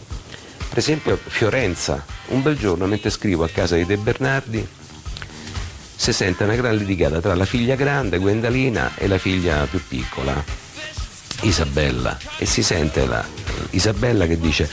Per 0.75 0.83
esempio 0.83 1.17
Fiorenza, 1.17 2.05
un 2.31 2.43
bel 2.43 2.59
giorno 2.59 2.87
mentre 2.87 3.09
scrivo 3.09 3.45
a 3.45 3.49
casa 3.49 3.77
di 3.77 3.87
De 3.87 3.97
Bernardi, 3.97 4.67
si 5.95 6.13
sente 6.13 6.43
una 6.43 6.57
gran 6.57 6.75
litigata 6.75 7.21
tra 7.21 7.37
la 7.37 7.45
figlia 7.45 7.77
grande, 7.77 8.19
Gwendalina, 8.19 8.97
e 8.97 9.07
la 9.07 9.19
figlia 9.19 9.69
più 9.71 9.81
piccola, 9.87 10.35
Isabella. 11.43 12.19
E 12.39 12.45
si 12.45 12.65
sente 12.65 13.07
la 13.07 13.25
Isabella 13.71 14.27
che 14.27 14.37
dice 14.37 14.69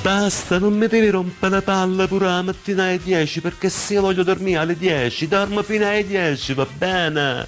Basta, 0.00 0.56
non 0.56 0.72
mi 0.72 0.86
devi 0.86 1.10
rompere 1.10 1.56
la 1.56 1.60
palla 1.60 2.08
pure 2.08 2.24
la 2.24 2.40
mattina 2.40 2.84
alle 2.84 2.98
10 2.98 3.42
perché 3.42 3.68
se 3.68 3.92
io 3.92 4.00
voglio 4.00 4.22
dormire 4.22 4.56
alle 4.56 4.74
10, 4.74 5.28
dormo 5.28 5.62
fino 5.62 5.86
alle 5.86 6.06
10, 6.06 6.54
va 6.54 6.66
bene? 6.78 7.46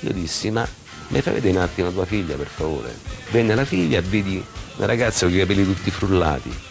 Io 0.00 0.12
dissi, 0.14 0.50
ma 0.50 0.66
mi 1.08 1.20
fai 1.20 1.34
vedere 1.34 1.58
un 1.58 1.62
attimo 1.62 1.92
tua 1.92 2.06
figlia 2.06 2.36
per 2.36 2.48
favore? 2.48 2.96
Venne 3.32 3.54
la 3.54 3.66
figlia 3.66 3.98
e 3.98 4.02
vidi 4.02 4.42
una 4.76 4.86
ragazza 4.86 5.26
con 5.26 5.34
i 5.34 5.38
capelli 5.40 5.66
tutti 5.66 5.90
frullati. 5.90 6.70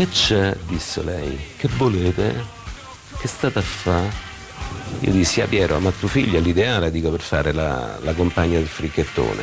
Che 0.00 0.08
c'è? 0.08 0.56
disse 0.66 1.02
lei. 1.02 1.38
Che 1.58 1.68
volete? 1.76 2.34
Che 3.18 3.28
state 3.28 3.58
a 3.58 3.60
fare? 3.60 4.10
Io 5.00 5.12
dissi, 5.12 5.42
ah 5.42 5.46
Piero, 5.46 5.78
ma 5.78 5.90
tua 5.90 6.08
figlia 6.08 6.38
è 6.38 6.40
l'ideale, 6.40 6.90
dico, 6.90 7.10
per 7.10 7.20
fare 7.20 7.52
la, 7.52 7.98
la 8.00 8.14
compagna 8.14 8.56
del 8.56 8.66
fricchettone. 8.66 9.42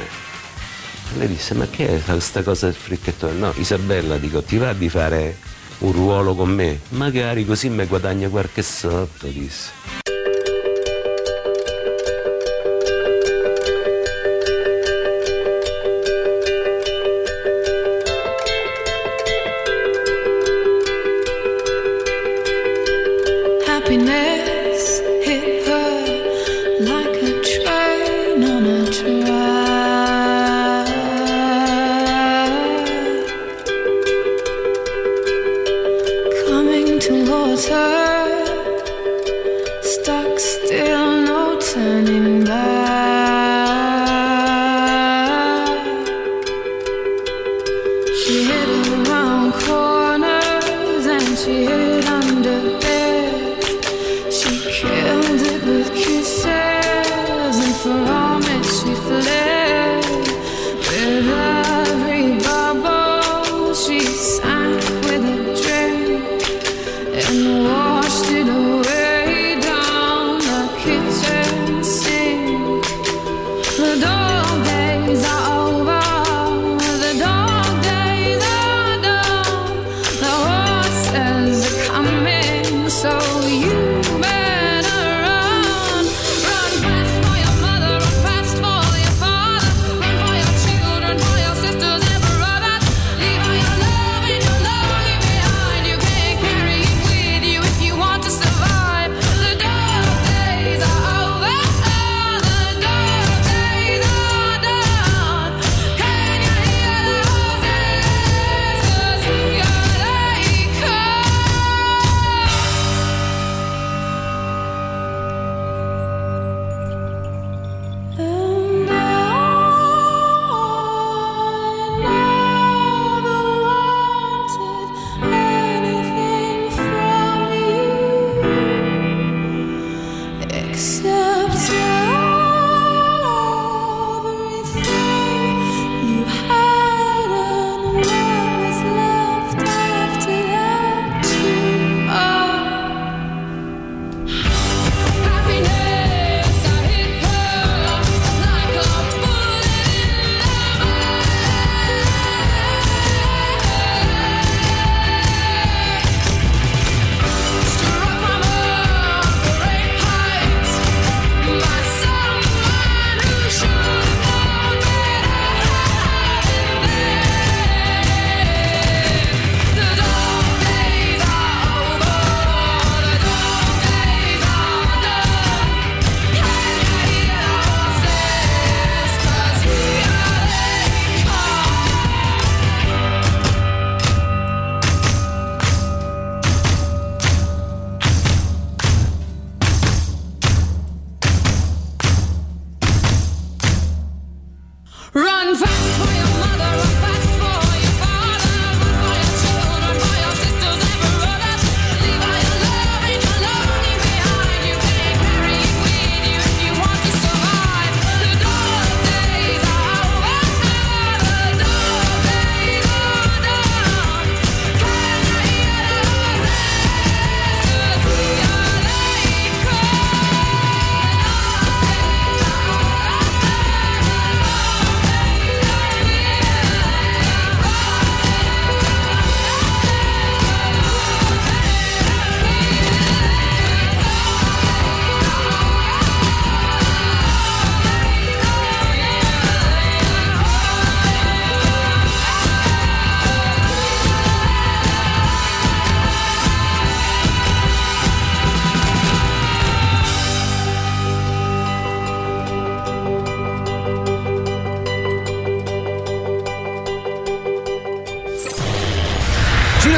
Lei 1.20 1.28
disse, 1.28 1.54
ma 1.54 1.68
che 1.68 1.98
è 1.98 2.02
questa 2.04 2.42
cosa 2.42 2.66
del 2.66 2.74
fricchettone? 2.74 3.34
No, 3.34 3.54
Isabella, 3.58 4.18
dico, 4.18 4.42
ti 4.42 4.58
va 4.58 4.74
di 4.74 4.90
fare 4.90 5.38
un 5.80 5.92
ruolo 5.92 6.34
con 6.34 6.50
me? 6.50 6.80
Magari 6.90 7.46
così 7.46 7.70
mi 7.70 7.86
guadagna 7.86 8.28
qualche 8.28 8.64
sotto, 8.64 9.28
disse. 9.28 9.70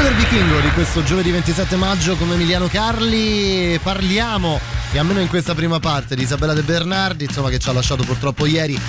L'Oscuro 0.00 0.16
del 0.16 0.30
Vichingo 0.30 0.60
di 0.60 0.70
questo 0.70 1.02
giovedì 1.02 1.30
27 1.30 1.76
maggio 1.76 2.16
con 2.16 2.32
Emiliano 2.32 2.68
Carli 2.68 3.78
parliamo, 3.82 4.58
e 4.92 4.98
almeno 4.98 5.20
in 5.20 5.28
questa 5.28 5.54
prima 5.54 5.78
parte, 5.78 6.16
di 6.16 6.22
Isabella 6.22 6.54
De 6.54 6.62
Bernardi, 6.62 7.24
insomma 7.24 7.50
che 7.50 7.58
ci 7.58 7.68
ha 7.68 7.72
lasciato 7.72 8.02
purtroppo 8.04 8.46
ieri, 8.46 8.80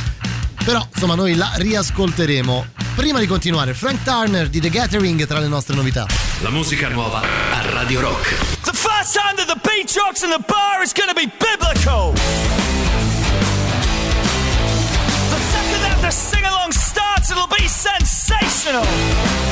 però 0.63 0.87
insomma 0.93 1.15
noi 1.15 1.35
la 1.35 1.51
riascolteremo. 1.55 2.65
Prima 2.95 3.19
di 3.19 3.27
continuare, 3.27 3.73
Frank 3.73 4.03
Turner 4.03 4.47
di 4.47 4.61
The 4.61 4.69
Gathering 4.69 5.27
tra 5.27 5.39
le 5.39 5.49
nostre 5.49 5.75
novità. 5.75 6.05
La 6.39 6.49
musica 6.49 6.87
nuova 6.87 7.19
a 7.19 7.69
Radio 7.71 7.99
Rock. 7.99 8.29
The 8.63 8.71
first 8.71 9.13
time 9.13 9.35
that 9.35 9.47
the 9.47 9.59
beach 9.63 9.93
rocks 9.97 10.21
in 10.21 10.29
the 10.29 10.41
bar 10.47 10.81
is 10.81 10.93
gonna 10.93 11.13
be 11.13 11.29
biblical. 11.37 12.13
The 15.27 15.41
second 15.51 15.81
that 15.81 15.99
the 15.99 16.11
sing-along 16.11 16.71
starts, 16.71 17.31
it'll 17.31 17.49
be 17.49 17.67
sensational. 17.67 19.50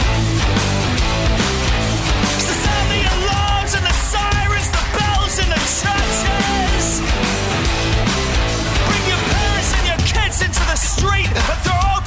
straight, 10.80 11.28
they're 11.66 11.80
all 11.84 11.99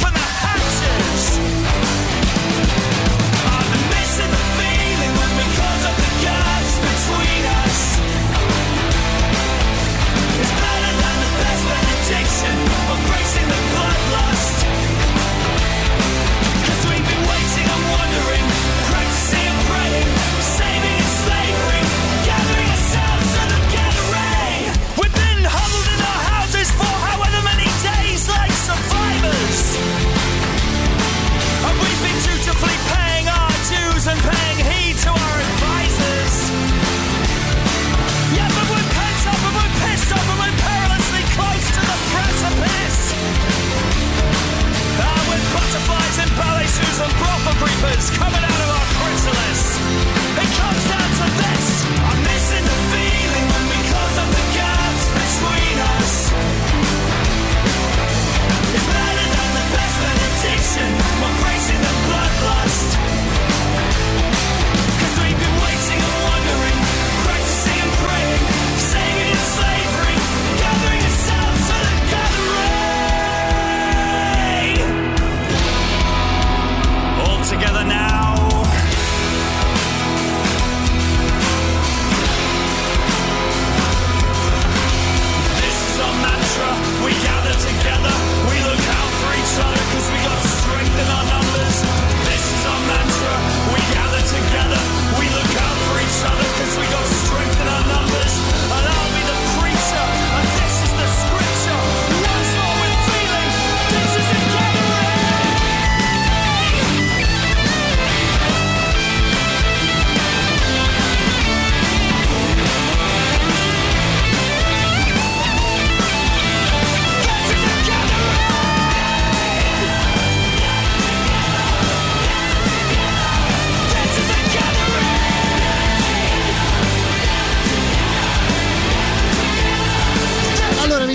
coming 48.11 48.43
out. 48.43 48.52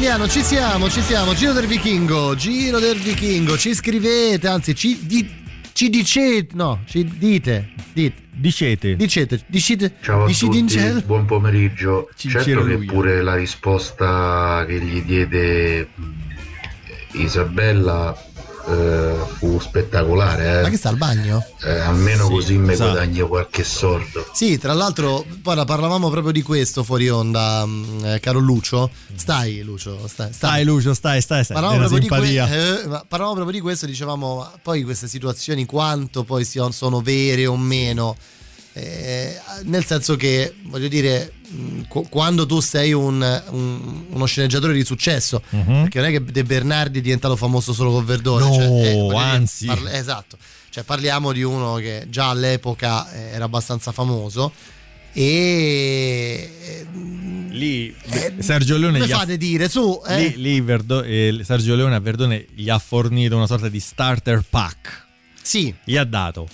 Emiliano, 0.07 0.29
ci 0.31 0.41
siamo, 0.41 0.89
ci 0.89 1.01
siamo. 1.01 1.33
Giro 1.33 1.51
del 1.51 1.65
Vichingo, 1.65 2.33
Giro 2.33 2.79
del 2.79 2.97
Vichingo. 2.97 3.57
Ci 3.57 3.73
scrivete, 3.73 4.47
anzi, 4.47 4.73
ci, 4.73 5.05
di- 5.05 5.29
ci 5.73 5.89
dicete, 5.89 6.55
no, 6.55 6.79
ci 6.85 7.03
dite, 7.03 7.71
dite. 7.91 8.15
Dicete. 8.31 8.95
Dicete, 8.95 9.41
dicete. 9.47 9.95
Ciao 9.99 10.23
a 10.23 10.31
tutti, 10.31 11.03
buon 11.05 11.25
pomeriggio. 11.25 12.09
Cincero 12.15 12.43
certo 12.45 12.65
che 12.67 12.73
lui. 12.75 12.85
pure 12.85 13.21
la 13.21 13.35
risposta 13.35 14.63
che 14.65 14.79
gli 14.79 15.01
diede 15.03 15.89
mh, 15.93 16.03
Isabella 17.19 18.15
eh, 18.67 19.15
fu 19.37 19.59
spettacolare. 19.59 20.59
eh. 20.59 20.61
Ma 20.63 20.69
che 20.69 20.77
sta 20.77 20.89
al 20.89 20.97
bagno? 20.97 21.43
Eh, 21.63 21.79
almeno 21.79 22.25
Sì, 22.25 22.29
così 22.31 22.57
mi 22.57 22.73
esatto. 22.73 22.91
guadagno 22.91 23.27
qualche 23.27 23.63
sordo. 23.63 24.25
Sì, 24.33 24.57
tra 24.57 24.73
l'altro, 24.73 25.25
poi 25.41 25.55
la 25.55 25.65
parlavamo 25.65 26.09
proprio 26.09 26.31
di 26.31 26.41
questo 26.41 26.83
fuori 26.83 27.09
onda, 27.09 27.65
mh, 27.65 28.01
eh, 28.05 28.19
caro 28.19 28.39
Lucio. 28.39 28.89
Stai, 29.15 29.61
Lucio, 29.63 30.07
stai. 30.07 30.31
Stai 30.33 30.63
Lucio, 30.63 30.93
stai, 30.93 31.21
stai, 31.21 31.43
stai. 31.43 31.55
Parlavamo 31.55 31.87
proprio, 31.87 32.07
que- 32.07 32.83
eh, 32.83 33.01
parlavamo 33.07 33.33
proprio 33.35 33.51
di 33.51 33.61
questo, 33.61 33.85
dicevamo, 33.85 34.49
poi 34.61 34.83
queste 34.83 35.07
situazioni 35.07 35.65
quanto 35.65 36.23
poi 36.23 36.43
siano, 36.45 36.71
sono 36.71 37.01
vere 37.01 37.45
o 37.45 37.55
meno. 37.57 38.15
Eh, 38.79 39.39
nel 39.63 39.83
senso 39.85 40.15
che, 40.15 40.53
voglio 40.65 40.87
dire, 40.87 41.31
quando 42.09 42.45
tu 42.45 42.59
sei 42.59 42.93
un, 42.93 43.21
un- 43.49 44.05
uno 44.09 44.25
sceneggiatore 44.25 44.73
di 44.73 44.83
successo, 44.85 45.41
Mhm. 45.49 45.81
perché 45.83 45.99
non 45.99 46.07
è 46.09 46.11
che 46.11 46.23
De 46.23 46.43
Bernardi 46.43 46.99
è 46.99 47.01
diventato 47.01 47.35
famoso 47.35 47.73
solo 47.73 47.91
con 47.91 48.05
Verdone. 48.05 48.45
No, 48.45 48.53
cioè, 48.53 48.67
eh, 48.67 49.15
anzi. 49.17 49.65
parla- 49.65 49.93
esatto, 49.97 50.37
cioè 50.69 50.83
parliamo 50.83 51.31
di 51.31 51.41
uno 51.41 51.75
che 51.75 52.05
già 52.09 52.29
all'epoca 52.29 53.11
eh, 53.11 53.33
era 53.33 53.45
abbastanza 53.45 53.91
famoso 53.91 54.51
e... 55.13 56.51
eh, 56.61 56.85
Lì 57.49 57.95
Sergio 58.39 58.77
Leone 58.77 58.99
gli 58.99 59.11
ha- 59.11 59.17
fate 59.17 59.35
dire 59.37 59.67
su? 59.67 59.99
eh? 60.07 60.19
Lì, 60.19 60.37
lì 60.37 60.61
Verdo- 60.61 61.01
eh, 61.01 61.39
Sergio 61.43 61.73
Leone 61.75 61.95
a 61.95 61.99
Verdone 61.99 62.45
gli 62.53 62.69
ha 62.69 62.77
fornito 62.77 63.35
una 63.35 63.47
sorta 63.47 63.67
di 63.69 63.79
starter 63.79 64.43
pack. 64.47 65.05
Sì. 65.41 65.73
Gli 65.83 65.95
ha 65.97 66.03
dato 66.03 66.47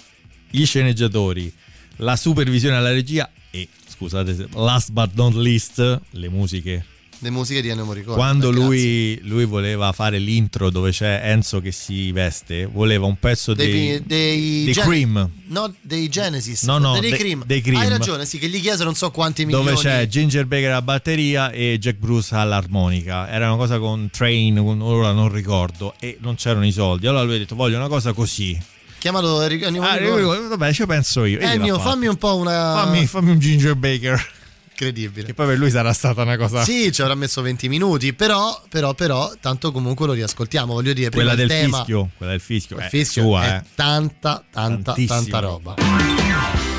gli 0.50 0.64
sceneggiatori, 0.66 1.52
la 1.98 2.16
supervisione 2.16 2.76
alla 2.76 2.92
regia 2.92 3.30
e, 3.52 3.68
scusate, 3.88 4.48
last 4.54 4.92
but 4.92 5.12
not 5.14 5.34
least, 5.36 6.02
le 6.12 6.30
musiche. 6.30 6.86
Le 7.20 7.30
musiche 7.30 7.62
di 7.62 7.70
Ennio 7.70 7.86
Morricone. 7.86 8.18
Quando 8.18 8.52
lui, 8.52 9.18
lui 9.24 9.46
voleva 9.46 9.94
fare 9.94 10.20
l'intro 10.20 10.70
dove 10.70 10.92
c'è 10.92 11.22
Enzo 11.24 11.62
che 11.62 11.72
si 11.72 12.12
veste, 12.12 12.66
voleva 12.66 13.06
un 13.06 13.18
pezzo 13.18 13.54
Dei, 13.54 13.72
dei, 13.72 14.04
dei, 14.04 14.64
dei 14.66 14.74
Gen- 14.74 14.84
Cream. 14.84 15.30
No, 15.46 15.74
dei 15.80 16.10
Genesis. 16.10 16.64
No, 16.64 16.80
no, 16.80 17.00
dei, 17.00 17.12
de- 17.12 17.18
Cream. 17.18 17.46
dei 17.46 17.62
Cream. 17.62 17.80
Hai 17.80 17.88
ragione, 17.88 18.26
sì, 18.26 18.40
che 18.40 18.50
gli 18.50 18.60
chiesero 18.60 18.86
non 18.86 18.96
so 18.96 19.10
quanti 19.12 19.46
milioni. 19.46 19.68
dove 19.68 19.78
c'è 19.78 20.06
Ginger 20.06 20.46
Baker 20.46 20.72
alla 20.72 20.82
batteria 20.82 21.50
e 21.52 21.78
Jack 21.80 21.98
Bruce 21.98 22.36
all'armonica. 22.36 23.30
Era 23.30 23.48
una 23.48 23.56
cosa 23.58 23.80
con 23.80 24.10
Train, 24.12 24.56
con- 24.58 24.82
ora 24.82 25.14
non 25.14 25.32
ricordo, 25.32 25.94
e 26.02 26.18
non 26.20 26.36
c'erano 26.36 26.66
i 26.66 26.74
soldi. 26.74 27.08
Allora 27.08 27.24
lui 27.24 27.36
ha 27.36 27.38
detto: 27.38 27.56
Voglio 27.56 27.78
una 27.78 27.88
cosa 27.88 28.12
così. 28.12 28.60
Chiamalo 29.04 29.42
Ennio 29.42 29.82
Ah, 29.82 30.00
Morricone. 30.00 30.48
vabbè, 30.48 30.72
ci 30.72 30.86
penso 30.86 31.26
io. 31.26 31.38
Ennio, 31.40 31.78
fammi 31.78 32.08
un 32.08 32.16
po' 32.16 32.38
una. 32.38 32.84
fammi, 32.84 33.06
fammi 33.06 33.32
un 33.32 33.40
Ginger 33.40 33.76
Baker. 33.76 34.32
Incredibile. 34.70 35.26
Che 35.26 35.34
poi 35.34 35.46
per 35.46 35.58
lui 35.58 35.70
sarà 35.70 35.92
stata 35.92 36.22
una 36.22 36.38
cosa. 36.38 36.64
Sì, 36.64 36.90
ci 36.90 37.02
avrà 37.02 37.14
messo 37.14 37.42
20 37.42 37.68
minuti, 37.68 38.14
però, 38.14 38.64
però, 38.70 38.94
però, 38.94 39.30
tanto 39.42 39.74
comunque 39.74 40.06
lo 40.06 40.14
riascoltiamo. 40.14 40.72
Voglio 40.72 40.94
dire, 40.94 41.10
prima 41.10 41.32
Quella 41.32 41.36
del 41.36 41.50
tema, 41.50 41.78
fischio. 41.80 42.10
Quella 42.16 42.32
del 42.32 42.40
fischio. 42.40 42.78
il 42.78 42.84
è 42.84 42.88
fischio 42.88 43.24
sua, 43.24 43.44
è 43.44 43.56
eh. 43.58 43.64
tanta, 43.76 44.42
tanta, 44.50 44.94
Tantissimo. 44.94 45.20
tanta 45.20 45.40
roba. 45.40 45.76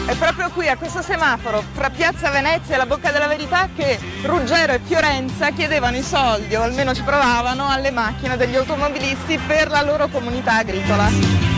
È 0.06 0.16
proprio 0.16 0.48
qui, 0.48 0.66
a 0.68 0.78
questo 0.78 1.02
semaforo, 1.02 1.62
fra 1.74 1.90
Piazza 1.90 2.30
Venezia 2.30 2.76
e 2.76 2.78
la 2.78 2.86
Bocca 2.86 3.12
della 3.12 3.26
Verità, 3.26 3.68
che 3.76 3.98
Ruggero 4.22 4.72
e 4.72 4.80
Fiorenza 4.82 5.50
chiedevano 5.50 5.98
i 5.98 6.02
soldi, 6.02 6.54
o 6.54 6.62
almeno 6.62 6.94
ci 6.94 7.02
provavano, 7.02 7.68
alle 7.68 7.90
macchine 7.90 8.38
degli 8.38 8.56
automobilisti 8.56 9.38
per 9.46 9.68
la 9.68 9.82
loro 9.82 10.08
comunità 10.08 10.56
agricola. 10.56 11.53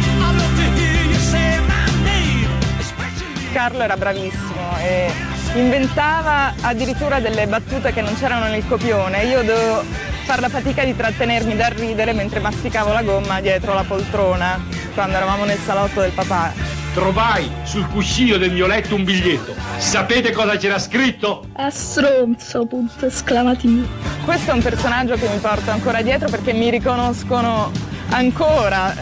Carlo 3.57 3.81
era 3.81 3.97
bravissimo 3.97 4.77
e 4.83 5.11
inventava 5.55 6.53
addirittura 6.61 7.21
delle 7.21 7.47
battute 7.47 7.91
che 7.91 8.03
non 8.03 8.15
c'erano 8.15 8.49
nel 8.49 8.69
copione. 8.69 9.25
Io 9.25 9.43
dovevo 9.43 9.83
fare 10.27 10.43
la 10.43 10.51
fatica 10.51 10.85
di 10.85 10.95
trattenermi 10.95 11.57
dal 11.57 11.71
ridere 11.71 12.13
mentre 12.13 12.41
masticavo 12.41 12.93
la 12.93 13.03
gomma 13.03 13.41
dietro 13.41 13.73
la 13.73 13.85
poltrona, 13.85 14.63
quando 14.93 15.17
eravamo 15.17 15.47
nel 15.47 15.57
salotto 15.57 16.03
del 16.03 16.11
papà. 16.11 16.53
Trovai 16.93 17.51
sul 17.63 17.89
cuscino 17.89 18.37
del 18.37 18.53
mio 18.53 18.67
letto 18.67 18.95
un 18.95 19.05
biglietto. 19.05 19.55
Sapete 19.79 20.33
cosa 20.33 20.59
c'era 20.59 20.79
scritto? 20.79 21.47
A 21.55 21.71
stronzo, 21.71 22.67
punto 22.67 23.07
esclamativo. 23.07 23.87
Questo 24.27 24.51
è 24.51 24.53
un 24.53 24.61
personaggio 24.61 25.15
che 25.15 25.29
mi 25.29 25.39
porto 25.39 25.71
ancora 25.71 26.03
dietro 26.03 26.29
perché 26.29 26.53
mi 26.53 26.69
riconoscono 26.69 27.73
ancora, 28.11 28.95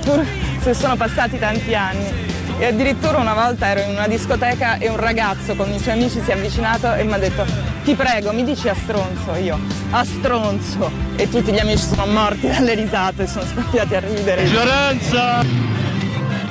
pur 0.00 0.24
se 0.62 0.72
sono 0.72 0.96
passati 0.96 1.38
tanti 1.38 1.74
anni. 1.74 2.29
E 2.60 2.66
addirittura 2.66 3.16
una 3.16 3.32
volta 3.32 3.68
ero 3.68 3.80
in 3.80 3.96
una 3.96 4.06
discoteca 4.06 4.76
e 4.76 4.90
un 4.90 4.98
ragazzo 4.98 5.54
con 5.54 5.72
i 5.72 5.78
suoi 5.78 5.94
amici 5.94 6.20
si 6.22 6.30
è 6.30 6.34
avvicinato 6.34 6.92
e 6.92 7.04
mi 7.04 7.14
ha 7.14 7.18
detto 7.18 7.46
ti 7.84 7.94
prego 7.94 8.32
mi 8.32 8.44
dici 8.44 8.68
a 8.68 8.74
stronzo 8.74 9.34
io 9.36 9.58
a 9.90 10.04
stronzo 10.04 10.90
e 11.16 11.26
tutti 11.30 11.52
gli 11.52 11.58
amici 11.58 11.84
sono 11.84 12.04
morti 12.04 12.48
dalle 12.48 12.74
risate 12.74 13.26
sono 13.26 13.46
scoppiati 13.46 13.94
a 13.94 14.00
ridere 14.00 14.44
Fiorenza! 14.44 15.42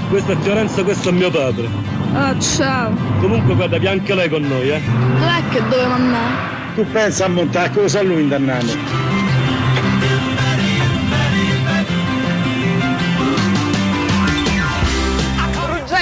Questa 0.09 0.31
è 0.31 0.37
Fiorenza, 0.37 0.83
questo 0.83 1.09
è 1.09 1.11
mio 1.11 1.29
padre. 1.29 1.67
Ah, 2.15 2.35
ciao. 2.39 2.91
Comunque 3.19 3.53
guarda, 3.53 3.77
vi 3.77 3.85
anche 3.85 4.15
lei 4.15 4.27
con 4.27 4.41
noi, 4.41 4.71
eh. 4.71 4.79
Non 4.79 5.21
è 5.21 5.43
che 5.51 5.61
doveva 5.69 5.93
andare. 5.93 6.33
Tu 6.73 6.83
pensa 6.91 7.25
a 7.25 7.27
montare 7.27 7.69
cosa 7.69 8.01
lui 8.01 8.21
indannato? 8.21 9.18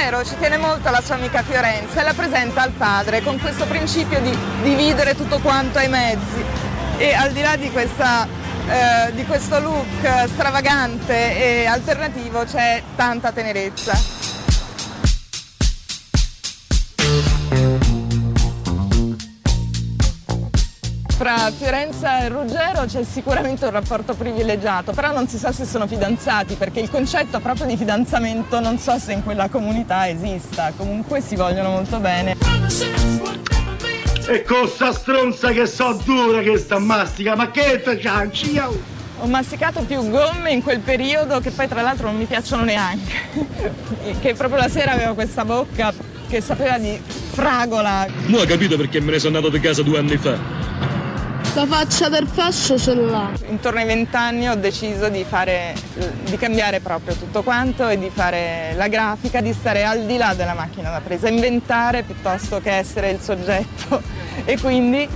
Ruggero 0.08 0.24
ci 0.24 0.38
tiene 0.38 0.58
molto 0.58 0.88
alla 0.88 1.02
sua 1.02 1.16
amica 1.16 1.44
Fiorenza 1.44 2.00
e 2.00 2.04
la 2.04 2.14
presenta 2.14 2.62
al 2.62 2.72
padre 2.72 3.22
con 3.22 3.38
questo 3.40 3.66
principio 3.66 4.22
di 4.22 4.38
dividere 4.64 5.16
tutto 5.16 5.40
quanto 5.40 5.80
ai 5.80 5.90
mezzi. 5.90 6.44
E 6.98 7.14
al 7.14 7.34
di 7.34 7.42
là 7.42 7.58
di, 7.58 7.70
questa, 7.72 8.26
eh, 8.26 9.14
di 9.14 9.26
questo 9.26 9.60
look 9.60 10.28
stravagante 10.28 11.64
e 11.64 11.66
alternativo 11.66 12.46
c'è 12.46 12.82
tanta 12.96 13.34
tenerezza. 13.34 14.37
Fra 21.18 21.50
Fiorenza 21.50 22.20
e 22.20 22.30
Ruggero 22.30 22.86
c'è 22.86 23.04
sicuramente 23.04 23.66
un 23.66 23.72
rapporto 23.72 24.14
privilegiato, 24.14 24.92
però 24.92 25.12
non 25.12 25.28
si 25.28 25.40
sa 25.40 25.52
se 25.52 25.66
sono 25.66 25.88
fidanzati, 25.88 26.54
perché 26.54 26.80
il 26.80 26.92
concetto 26.92 27.40
proprio 27.40 27.66
di 27.66 27.76
fidanzamento 27.76 28.60
non 28.60 28.78
so 28.78 29.00
se 29.00 29.14
in 29.14 29.24
quella 29.24 29.50
comunità 29.50 30.08
esista, 30.08 30.72
comunque 30.78 31.20
si 31.20 31.36
vogliono 31.36 31.72
molto 31.72 31.98
bene. 31.98 32.36
E 34.28 34.44
con 34.44 34.68
sta 34.68 34.94
stronza 34.94 35.50
che 35.50 35.66
so 35.66 36.00
dura 36.06 36.42
che 36.42 36.56
sta 36.60 36.78
mastica, 36.78 37.36
ma 37.36 37.50
che 37.50 37.82
te 37.84 38.00
cianci? 38.00 38.52
io? 38.52 38.80
Ho 39.22 39.26
masticato 39.26 39.82
più 39.82 40.08
gomme 40.12 40.52
in 40.52 40.62
quel 40.62 40.82
periodo 40.82 41.40
che 41.40 41.50
poi 41.50 41.68
tra 41.68 41.82
l'altro 41.82 42.06
non 42.06 42.18
mi 42.18 42.26
piacciono 42.26 42.64
neanche, 42.64 43.14
che 44.22 44.36
proprio 44.36 44.60
la 44.60 44.70
sera 44.70 44.92
avevo 44.92 45.16
questa 45.16 45.44
bocca 45.44 45.92
che 46.30 46.42
sapeva 46.42 46.78
di 46.78 47.02
fragola. 47.32 48.06
Non 48.28 48.42
ho 48.42 48.46
capito 48.46 48.78
perché 48.78 49.00
me 49.00 49.14
ne 49.14 49.20
sono 49.20 49.38
andato 49.38 49.56
di 49.56 49.60
casa 49.60 49.82
due 49.82 49.98
anni 49.98 50.18
fa. 50.18 50.67
La 51.56 51.66
faccia 51.66 52.08
del 52.10 52.28
fascio 52.28 52.78
ce 52.78 52.94
l'ha. 52.94 53.32
Intorno 53.48 53.80
ai 53.80 53.86
vent'anni 53.86 54.48
ho 54.48 54.56
deciso 54.56 55.10
di, 55.10 55.26
fare, 55.28 55.74
di 56.24 56.38
cambiare 56.38 56.80
proprio 56.80 57.16
tutto 57.16 57.42
quanto 57.42 57.88
e 57.88 57.98
di 57.98 58.12
fare 58.14 58.74
la 58.76 58.88
grafica, 58.88 59.42
di 59.42 59.54
stare 59.54 59.84
al 59.84 60.06
di 60.06 60.18
là 60.18 60.34
della 60.36 60.54
macchina 60.54 60.92
da 60.92 61.02
presa, 61.02 61.30
inventare 61.30 62.04
piuttosto 62.04 62.60
che 62.62 62.72
essere 62.72 63.10
il 63.10 63.20
soggetto. 63.20 64.02
E 64.46 64.60
quindi 64.60 65.08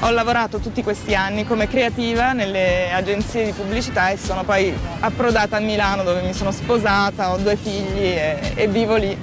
ho 0.00 0.10
lavorato 0.10 0.58
tutti 0.58 0.82
questi 0.82 1.14
anni 1.14 1.46
come 1.46 1.66
creativa 1.66 2.32
nelle 2.32 2.92
agenzie 2.92 3.46
di 3.46 3.52
pubblicità 3.52 4.10
e 4.10 4.18
sono 4.18 4.44
poi 4.44 4.74
approdata 5.00 5.56
a 5.56 5.60
Milano 5.60 6.02
dove 6.02 6.20
mi 6.20 6.34
sono 6.34 6.50
sposata, 6.50 7.32
ho 7.32 7.38
due 7.38 7.56
figli 7.56 8.04
e, 8.04 8.52
e 8.54 8.68
vivo 8.68 8.96
lì. 8.96 9.16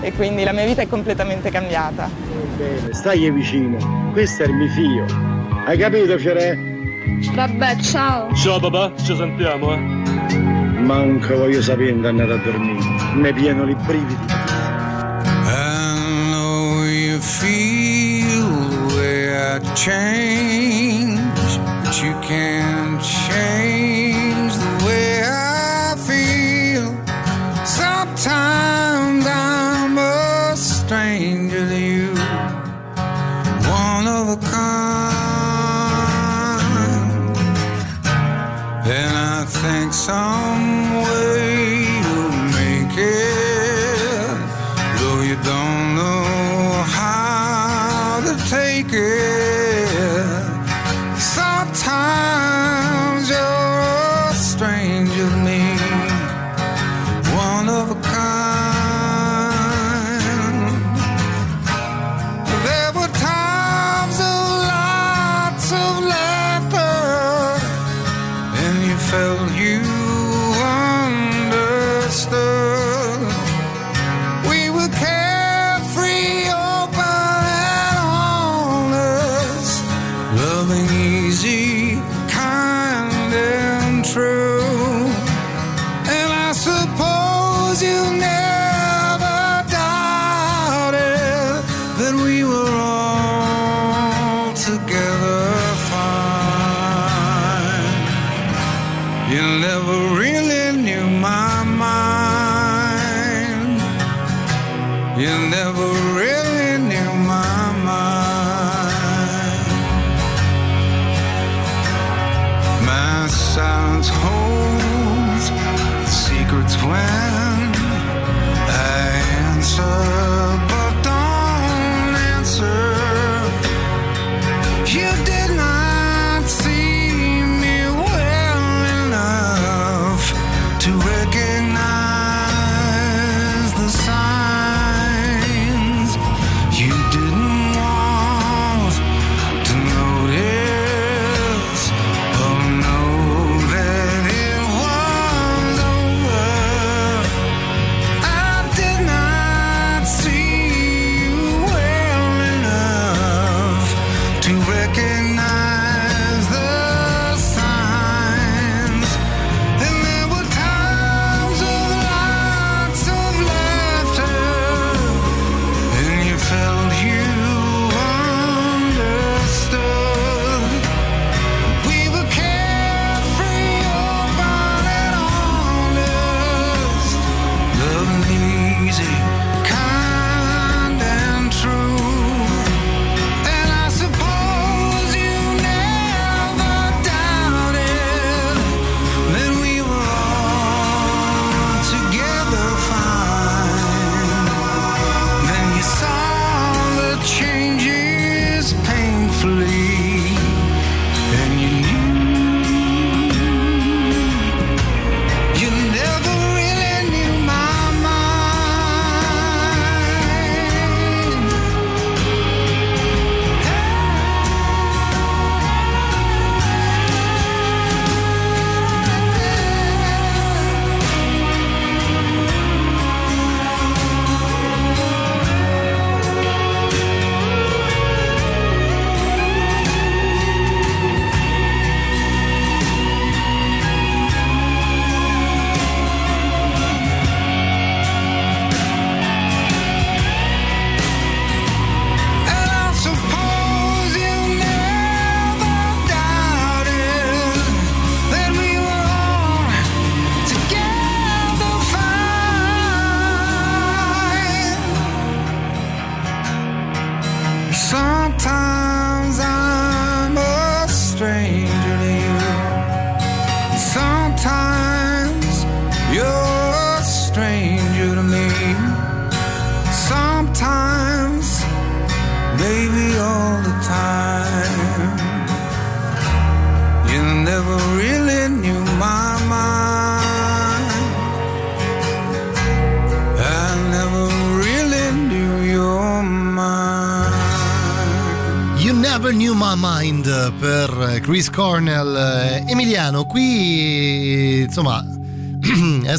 E 0.00 0.12
quindi 0.12 0.44
la 0.44 0.52
mia 0.52 0.64
vita 0.64 0.80
è 0.80 0.88
completamente 0.88 1.50
cambiata. 1.50 2.08
Bene, 2.56 2.94
stai 2.94 3.30
vicino. 3.30 4.10
Questo 4.12 4.44
è 4.44 4.46
il 4.46 4.54
mio 4.54 4.68
figlio. 4.68 5.37
Hai 5.68 5.76
capito, 5.76 6.16
Fiore? 6.16 6.58
Vabbè, 7.34 7.76
ciao. 7.76 8.34
Ciao 8.34 8.58
papà, 8.58 8.90
ci 8.96 9.14
sentiamo, 9.14 9.74
eh. 9.74 9.76
Manco 9.76 11.36
voglio 11.36 11.60
sapere 11.60 11.90
andare 11.90 12.32
a 12.32 12.36
dormire. 12.38 12.82
Ne 13.16 13.34
pieno 13.34 13.68
i 13.68 13.74
brividi. 13.74 14.16
I 15.44 16.30
know 16.30 16.84
you 16.84 17.20
feel 17.20 18.48
the 18.88 18.94
way 18.96 19.56
I 19.56 19.60
change, 19.74 21.58
but 21.84 22.02
you 22.02 22.18
can't 22.20 23.02
change 23.02 23.77
song. 40.08 40.47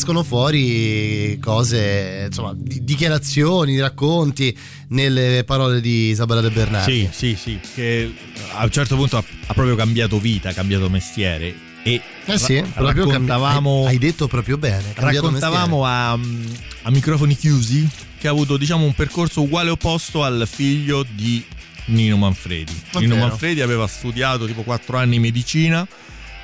Escono 0.09 0.23
fuori 0.23 1.37
cose, 1.39 2.23
insomma, 2.27 2.53
di- 2.55 2.83
dichiarazioni, 2.83 3.79
racconti 3.79 4.55
nelle 4.89 5.43
parole 5.45 5.81
di 5.81 6.09
Isabella 6.09 6.41
De 6.41 6.49
Bernardi. 6.49 7.07
Sì, 7.11 7.35
sì, 7.35 7.37
sì, 7.39 7.59
che 7.75 8.11
a 8.53 8.63
un 8.63 8.71
certo 8.71 8.95
punto 8.95 9.17
ha, 9.17 9.23
ha 9.47 9.53
proprio 9.53 9.75
cambiato 9.75 10.19
vita, 10.19 10.49
ha 10.49 10.53
cambiato 10.53 10.89
mestiere 10.89 11.53
e 11.83 12.01
Eh 12.25 12.37
sì, 12.39 12.57
ra- 12.59 12.91
raccontavamo 12.91 13.85
hai, 13.85 13.99
detto 13.99 14.27
proprio 14.27 14.57
bene. 14.57 14.93
raccontavamo 14.95 15.85
a, 15.85 16.11
a 16.13 16.89
microfoni 16.91 17.35
chiusi 17.37 17.87
che 18.17 18.27
ha 18.27 18.31
avuto 18.31 18.57
diciamo 18.57 18.83
un 18.85 18.93
percorso 18.93 19.43
uguale 19.43 19.69
opposto 19.69 20.23
al 20.23 20.47
figlio 20.51 21.05
di 21.07 21.43
Nino 21.85 22.17
Manfredi. 22.17 22.73
È 22.93 22.99
Nino. 22.99 23.15
Manfredi 23.15 23.61
aveva 23.61 23.85
studiato 23.85 24.47
tipo 24.47 24.63
4 24.63 24.97
anni 24.97 25.19
medicina 25.19 25.87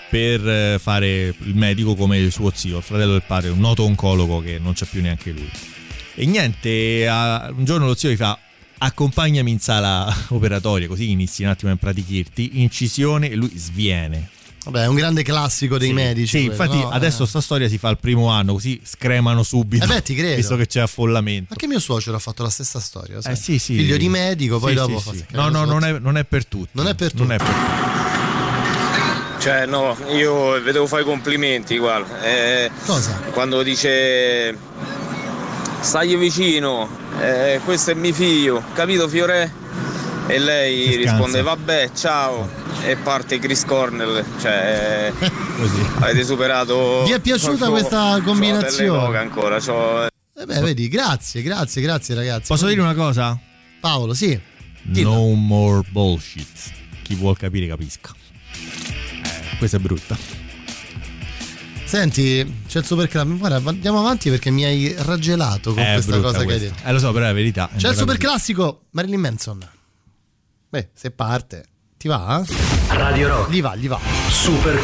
per 0.09 0.47
eh, 0.47 0.79
fare 0.81 1.27
il 1.27 1.55
medico 1.55 1.95
come 1.95 2.17
il 2.17 2.31
suo 2.31 2.51
zio, 2.53 2.77
il 2.77 2.83
fratello 2.83 3.13
del 3.13 3.23
padre, 3.25 3.49
un 3.49 3.59
noto 3.59 3.83
oncologo 3.83 4.41
che 4.41 4.59
non 4.59 4.73
c'è 4.73 4.85
più 4.85 5.01
neanche 5.01 5.31
lui. 5.31 5.49
E 6.15 6.25
niente, 6.25 7.05
un 7.09 7.65
giorno 7.65 7.85
lo 7.85 7.95
zio 7.95 8.09
gli 8.09 8.15
fa 8.15 8.37
accompagnami 8.77 9.51
in 9.51 9.59
sala 9.59 10.13
operatoria 10.29 10.87
così 10.87 11.09
inizi 11.11 11.43
un 11.43 11.49
attimo 11.49 11.71
a 11.71 11.73
impratichirti, 11.73 12.61
incisione 12.61 13.29
e 13.29 13.35
lui 13.35 13.51
sviene. 13.55 14.29
Vabbè, 14.65 14.81
è 14.81 14.87
un 14.87 14.95
grande 14.95 15.21
classico 15.21 15.77
dei 15.77 15.89
Sì, 15.89 15.93
medici. 15.93 16.27
Sì, 16.39 16.45
quello, 16.47 16.63
infatti 16.63 16.81
no? 16.83 16.89
adesso 16.89 17.25
sta 17.27 17.39
storia 17.39 17.67
si 17.69 17.77
fa 17.77 17.89
al 17.89 17.99
primo 17.99 18.29
anno, 18.29 18.53
così 18.53 18.81
scremano 18.83 19.43
subito. 19.43 19.83
Eh 19.85 19.87
beh, 19.87 20.01
ti 20.01 20.15
credo. 20.15 20.35
Visto 20.37 20.55
che 20.55 20.65
c'è 20.65 20.79
affollamento. 20.79 21.51
Anche 21.51 21.67
mio 21.67 21.77
suocero 21.79 22.15
ha 22.15 22.19
fatto 22.19 22.41
la 22.41 22.49
stessa 22.49 22.79
storia. 22.79 23.21
sai? 23.21 23.33
Eh 23.33 23.35
sì, 23.35 23.59
sì. 23.59 23.75
Figlio 23.75 23.95
di 23.97 24.09
medico, 24.09 24.57
poi 24.57 24.71
Sì, 24.71 24.75
dopo 24.77 24.99
sì, 24.99 25.17
sì. 25.17 25.25
No, 25.33 25.49
no, 25.49 25.65
non 25.65 25.83
è, 25.83 25.99
non 25.99 26.17
è 26.17 26.23
per 26.25 26.45
tutti. 26.47 26.69
Non 26.71 26.87
è 26.87 26.95
per 26.95 27.13
Non 27.13 27.31
è 27.31 27.37
per 27.37 27.45
tutti. 27.47 27.94
Cioè, 29.45 29.67
no, 29.67 29.95
io 30.11 30.59
vi 30.59 30.71
devo 30.71 30.87
fare 30.87 31.03
i 31.03 31.05
complimenti, 31.05 31.77
guarda. 31.77 32.19
Eh, 32.23 32.71
Cosa? 32.83 33.11
Quando 33.31 33.61
dice 33.61 34.57
stai 35.81 36.15
vicino, 36.15 36.89
eh, 37.21 37.59
questo 37.63 37.91
è 37.91 37.93
mio 37.93 38.11
figlio, 38.11 38.63
capito 38.73 39.07
Fiore? 39.07 39.53
E 40.25 40.39
lei 40.39 40.89
Si 40.89 40.95
risponde 40.95 41.43
vabbè, 41.43 41.91
ciao. 41.93 42.49
e 42.85 42.95
parte 42.95 43.37
Chris 43.37 43.65
Cornell, 43.65 44.25
cioè 44.41 45.13
avete 45.99 46.23
superato 46.23 47.03
Vi 47.03 47.11
è 47.11 47.19
piaciuta 47.19 47.65
c'ho- 47.65 47.71
questa 47.71 48.19
combinazione? 48.23 49.15
ancora, 49.19 49.59
c'ho- 49.59 50.05
Eh 50.07 50.45
beh, 50.47 50.59
vedi, 50.61 50.87
grazie, 50.87 51.43
grazie, 51.43 51.83
grazie 51.83 52.15
ragazzi. 52.15 52.47
Posso 52.47 52.65
dire 52.65 52.81
una 52.81 52.95
cosa? 52.95 53.37
Paolo, 53.79 54.15
sì. 54.15 54.39
No 54.85 55.29
more 55.35 55.81
bullshit. 55.91 56.47
Chi 57.03 57.13
vuol 57.13 57.37
capire 57.37 57.67
capisca. 57.67 58.09
Eh, 59.55 59.57
questa 59.57 59.77
è 59.77 59.79
brutta. 59.79 60.17
Senti, 61.85 62.61
c'è 62.67 62.79
il 62.79 62.85
super 62.85 63.07
club. 63.07 63.37
Guarda, 63.37 63.69
andiamo 63.69 63.99
avanti 63.99 64.29
perché 64.29 64.49
mi 64.49 64.65
hai 64.65 64.93
raggelato 64.97 65.73
con 65.73 65.83
è 65.83 65.93
questa 65.93 66.19
cosa 66.19 66.39
che 66.39 66.39
hai 66.39 66.45
questa. 66.45 66.75
detto. 66.75 66.87
Eh, 66.87 66.91
lo 66.91 66.99
so, 66.99 67.11
però 67.11 67.25
è 67.25 67.27
la 67.27 67.33
verità. 67.33 67.69
C'è 67.75 67.89
il 67.89 67.95
super 67.95 68.17
classico 68.17 68.81
Marilyn 68.91 69.19
Manson. 69.19 69.69
Beh, 70.69 70.89
se 70.93 71.11
parte, 71.11 71.65
ti 71.97 72.07
va? 72.07 72.43
Radio 72.89 73.27
Rock. 73.27 73.51
Gli 73.51 73.61
va, 73.61 73.75
gli 73.75 73.87
va. 73.87 73.99
Super 74.29 74.81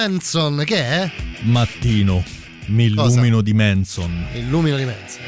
Manson, 0.00 0.62
che 0.64 0.76
è? 0.82 1.10
Mattino, 1.40 2.24
mi 2.68 2.84
illumino 2.84 3.42
di 3.42 3.52
Manson. 3.52 4.28
Il 4.32 4.48
lumino 4.48 4.78
di 4.78 4.86
Manson. 4.86 5.20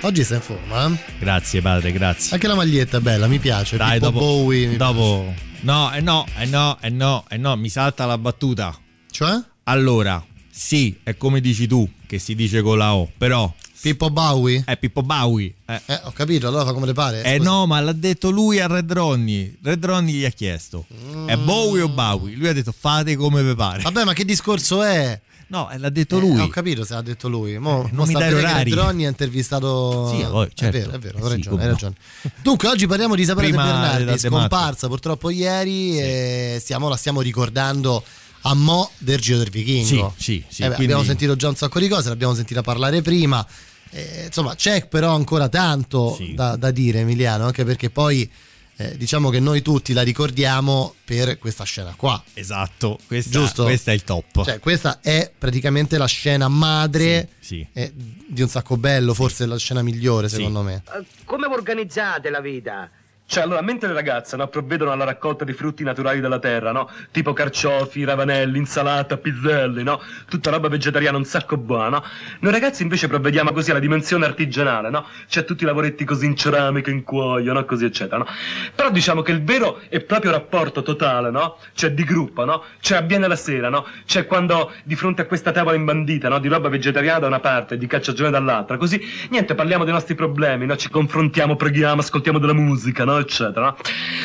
Oggi 0.00 0.24
sei 0.24 0.38
in 0.38 0.42
forma, 0.42 0.86
eh? 0.86 0.98
Grazie 1.18 1.60
padre, 1.60 1.92
grazie. 1.92 2.32
Anche 2.32 2.46
la 2.46 2.54
maglietta 2.54 2.96
è 2.96 3.00
bella, 3.00 3.26
mi 3.26 3.38
piace. 3.38 3.76
Dai, 3.76 3.98
Pippo 3.98 4.12
dopo, 4.12 4.18
Bowie. 4.18 4.68
mi 4.68 4.76
dopo 4.78 5.34
No, 5.60 5.92
eh 5.92 6.00
no, 6.00 6.24
eh 6.38 6.46
no, 6.46 6.78
eh 6.80 6.88
no, 6.88 7.26
eh 7.28 7.36
no, 7.36 7.56
mi 7.56 7.68
salta 7.68 8.06
la 8.06 8.16
battuta. 8.16 8.74
Cioè? 9.10 9.38
Allora, 9.64 10.24
sì, 10.50 10.98
è 11.02 11.18
come 11.18 11.42
dici 11.42 11.66
tu, 11.66 11.86
che 12.06 12.18
si 12.18 12.34
dice 12.34 12.62
con 12.62 12.78
la 12.78 12.94
O, 12.94 13.10
però... 13.18 13.54
Pippo 13.86 14.10
Bowie? 14.10 14.64
È 14.66 14.76
Pippo 14.76 15.02
Bowie. 15.02 15.54
Eh, 15.64 15.80
Eh, 15.86 16.00
ho 16.04 16.10
capito, 16.10 16.48
allora 16.48 16.64
fa 16.64 16.72
come 16.72 16.86
le 16.86 16.92
pare. 16.92 17.22
Eh 17.22 17.36
scusa. 17.36 17.48
no, 17.50 17.66
ma 17.66 17.78
l'ha 17.80 17.92
detto 17.92 18.30
lui 18.30 18.58
a 18.58 18.66
Red 18.66 18.90
Ronnie. 18.92 19.54
Red 19.62 19.84
Ronnie 19.84 20.12
gli 20.14 20.24
ha 20.24 20.30
chiesto: 20.30 20.86
è 21.26 21.36
Bowie 21.36 21.82
o 21.82 21.88
Bowie? 21.88 22.34
Lui 22.34 22.48
ha 22.48 22.52
detto 22.52 22.74
fate 22.76 23.14
come 23.14 23.44
vi 23.44 23.54
pare. 23.54 23.82
Vabbè, 23.82 24.02
ma 24.04 24.12
che 24.12 24.24
discorso 24.24 24.82
è? 24.82 25.20
No, 25.48 25.70
eh, 25.70 25.78
l'ha 25.78 25.90
detto 25.90 26.18
lui. 26.18 26.36
Eh, 26.36 26.42
ho 26.42 26.48
capito 26.48 26.84
se 26.84 26.94
l'ha 26.94 27.02
detto 27.02 27.28
lui. 27.28 27.56
Mo, 27.58 27.82
non 27.82 27.90
mo 27.92 28.04
mi 28.06 28.14
dai 28.14 28.32
orari. 28.32 28.70
Dronni 28.70 29.06
ha 29.06 29.08
intervistato. 29.08 30.12
Sì, 30.12 30.24
poi, 30.28 30.48
certo. 30.52 30.76
È 30.76 30.80
vero, 30.80 30.90
è 30.92 30.98
vero, 30.98 31.18
hai 31.18 31.22
Sì, 31.22 31.30
ragione, 31.30 31.60
hai 31.60 31.66
no. 31.66 31.72
ragione. 31.74 31.94
Dunque, 32.42 32.68
oggi 32.68 32.86
parliamo 32.88 33.14
di 33.14 33.24
De 33.24 33.34
Bernardi, 33.34 34.18
scomparsa 34.18 34.88
purtroppo 34.88 35.30
ieri. 35.30 35.96
E 36.00 36.56
stiamo, 36.60 36.88
la 36.88 36.96
stiamo 36.96 37.20
ricordando 37.20 38.02
a 38.42 38.54
mo' 38.54 38.90
del 38.98 39.20
Giro 39.20 39.38
del 39.38 39.50
Vichingo. 39.50 40.12
Sì, 40.16 40.24
sì, 40.24 40.44
sì, 40.48 40.62
Eh 40.62 40.68
beh, 40.70 40.74
quindi- 40.74 40.92
Abbiamo 40.92 41.04
sentito 41.08 41.36
già 41.36 41.48
un 41.48 41.54
sacco 41.54 41.78
di 41.78 41.86
cose, 41.86 42.08
l'abbiamo 42.08 42.34
sentita 42.34 42.62
parlare 42.62 43.00
prima. 43.02 43.46
Eh, 43.90 44.24
insomma, 44.26 44.54
c'è 44.54 44.86
però 44.86 45.14
ancora 45.14 45.48
tanto 45.48 46.18
da, 46.34 46.56
da 46.56 46.70
dire, 46.70 47.00
Emiliano, 47.00 47.44
anche 47.44 47.64
perché 47.64 47.88
poi 47.90 48.30
eh, 48.78 48.96
diciamo 48.96 49.30
che 49.30 49.40
noi 49.40 49.62
tutti 49.62 49.94
la 49.94 50.02
ricordiamo 50.02 50.94
per 51.04 51.38
questa 51.38 51.64
scena 51.64 51.94
qua. 51.96 52.22
Esatto, 52.34 52.98
questa, 53.06 53.50
questa 53.62 53.90
è 53.90 53.94
il 53.94 54.04
top. 54.04 54.44
Cioè, 54.44 54.58
questa 54.58 55.00
è 55.00 55.32
praticamente 55.36 55.96
la 55.96 56.06
scena 56.06 56.48
madre 56.48 57.28
Sì, 57.38 57.56
sì. 57.56 57.66
eh, 57.72 57.92
di 57.94 58.42
un 58.42 58.48
sacco 58.48 58.76
bello, 58.76 59.14
forse 59.14 59.46
la 59.46 59.58
scena 59.58 59.82
migliore, 59.82 60.28
secondo 60.28 60.62
me. 60.62 60.82
Come 61.24 61.48
vi 61.48 61.54
organizzate 61.54 62.28
la 62.28 62.40
vita? 62.40 62.90
Cioè, 63.28 63.42
allora, 63.42 63.60
mentre 63.60 63.88
le 63.88 63.94
ragazze 63.94 64.36
no, 64.36 64.46
provvedono 64.46 64.92
alla 64.92 65.02
raccolta 65.02 65.44
di 65.44 65.52
frutti 65.52 65.82
naturali 65.82 66.20
della 66.20 66.38
terra, 66.38 66.70
no? 66.70 66.88
Tipo 67.10 67.32
carciofi, 67.32 68.04
ravanelli, 68.04 68.56
insalata, 68.56 69.16
piselli, 69.16 69.82
no? 69.82 70.00
Tutta 70.28 70.50
roba 70.50 70.68
vegetariana 70.68 71.16
un 71.16 71.24
sacco 71.24 71.56
buona, 71.56 71.88
no? 71.88 72.04
Noi 72.40 72.52
ragazzi 72.52 72.82
invece 72.82 73.08
provvediamo 73.08 73.50
così 73.50 73.72
alla 73.72 73.80
dimensione 73.80 74.26
artigianale, 74.26 74.90
no? 74.90 75.06
C'è 75.28 75.44
tutti 75.44 75.64
i 75.64 75.66
lavoretti 75.66 76.04
così 76.04 76.24
in 76.26 76.36
ceramica, 76.36 76.92
in 76.92 77.02
cuoio, 77.02 77.52
no? 77.52 77.64
Così 77.64 77.84
eccetera, 77.84 78.18
no? 78.18 78.26
Però 78.74 78.90
diciamo 78.90 79.22
che 79.22 79.32
il 79.32 79.42
vero 79.42 79.80
e 79.88 80.00
proprio 80.02 80.30
rapporto 80.30 80.82
totale, 80.82 81.30
no? 81.32 81.58
Cioè 81.74 81.90
di 81.90 82.04
gruppo, 82.04 82.44
no? 82.44 82.62
Cioè 82.78 82.98
avviene 82.98 83.26
la 83.26 83.36
sera, 83.36 83.68
no? 83.68 83.86
Cioè 84.04 84.26
quando 84.26 84.70
di 84.84 84.94
fronte 84.94 85.22
a 85.22 85.26
questa 85.26 85.50
tavola 85.50 85.74
imbandita, 85.74 86.28
no? 86.28 86.38
Di 86.38 86.46
roba 86.46 86.68
vegetariana 86.68 87.18
da 87.18 87.26
una 87.26 87.40
parte 87.40 87.74
e 87.74 87.76
di 87.76 87.88
cacciagione 87.88 88.30
dall'altra, 88.30 88.76
così 88.76 89.00
niente, 89.30 89.56
parliamo 89.56 89.82
dei 89.82 89.92
nostri 89.92 90.14
problemi, 90.14 90.64
no? 90.64 90.76
Ci 90.76 90.90
confrontiamo, 90.90 91.56
preghiamo, 91.56 92.00
ascoltiamo 92.00 92.38
della 92.38 92.54
musica, 92.54 93.04
no? 93.04 93.15
Eccetera, 93.18 93.66
no? 93.66 93.76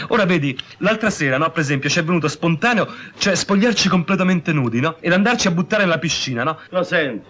Ora 0.10 0.26
vedi, 0.26 0.58
l'altra 0.78 1.10
sera, 1.10 1.38
no? 1.38 1.50
Per 1.52 1.62
esempio, 1.62 1.89
ci 1.89 2.00
è 2.00 2.04
venuto 2.04 2.28
spontaneo, 2.28 2.88
cioè 3.18 3.36
spogliarci 3.36 3.89
completamente 3.89 4.52
nudi, 4.54 4.80
no? 4.80 4.98
Ed 5.00 5.14
andarci 5.14 5.48
a 5.48 5.52
buttare 5.52 5.84
nella 5.84 6.00
piscina, 6.00 6.44
no? 6.44 6.60
Lo 6.70 6.84
senti? 6.84 7.28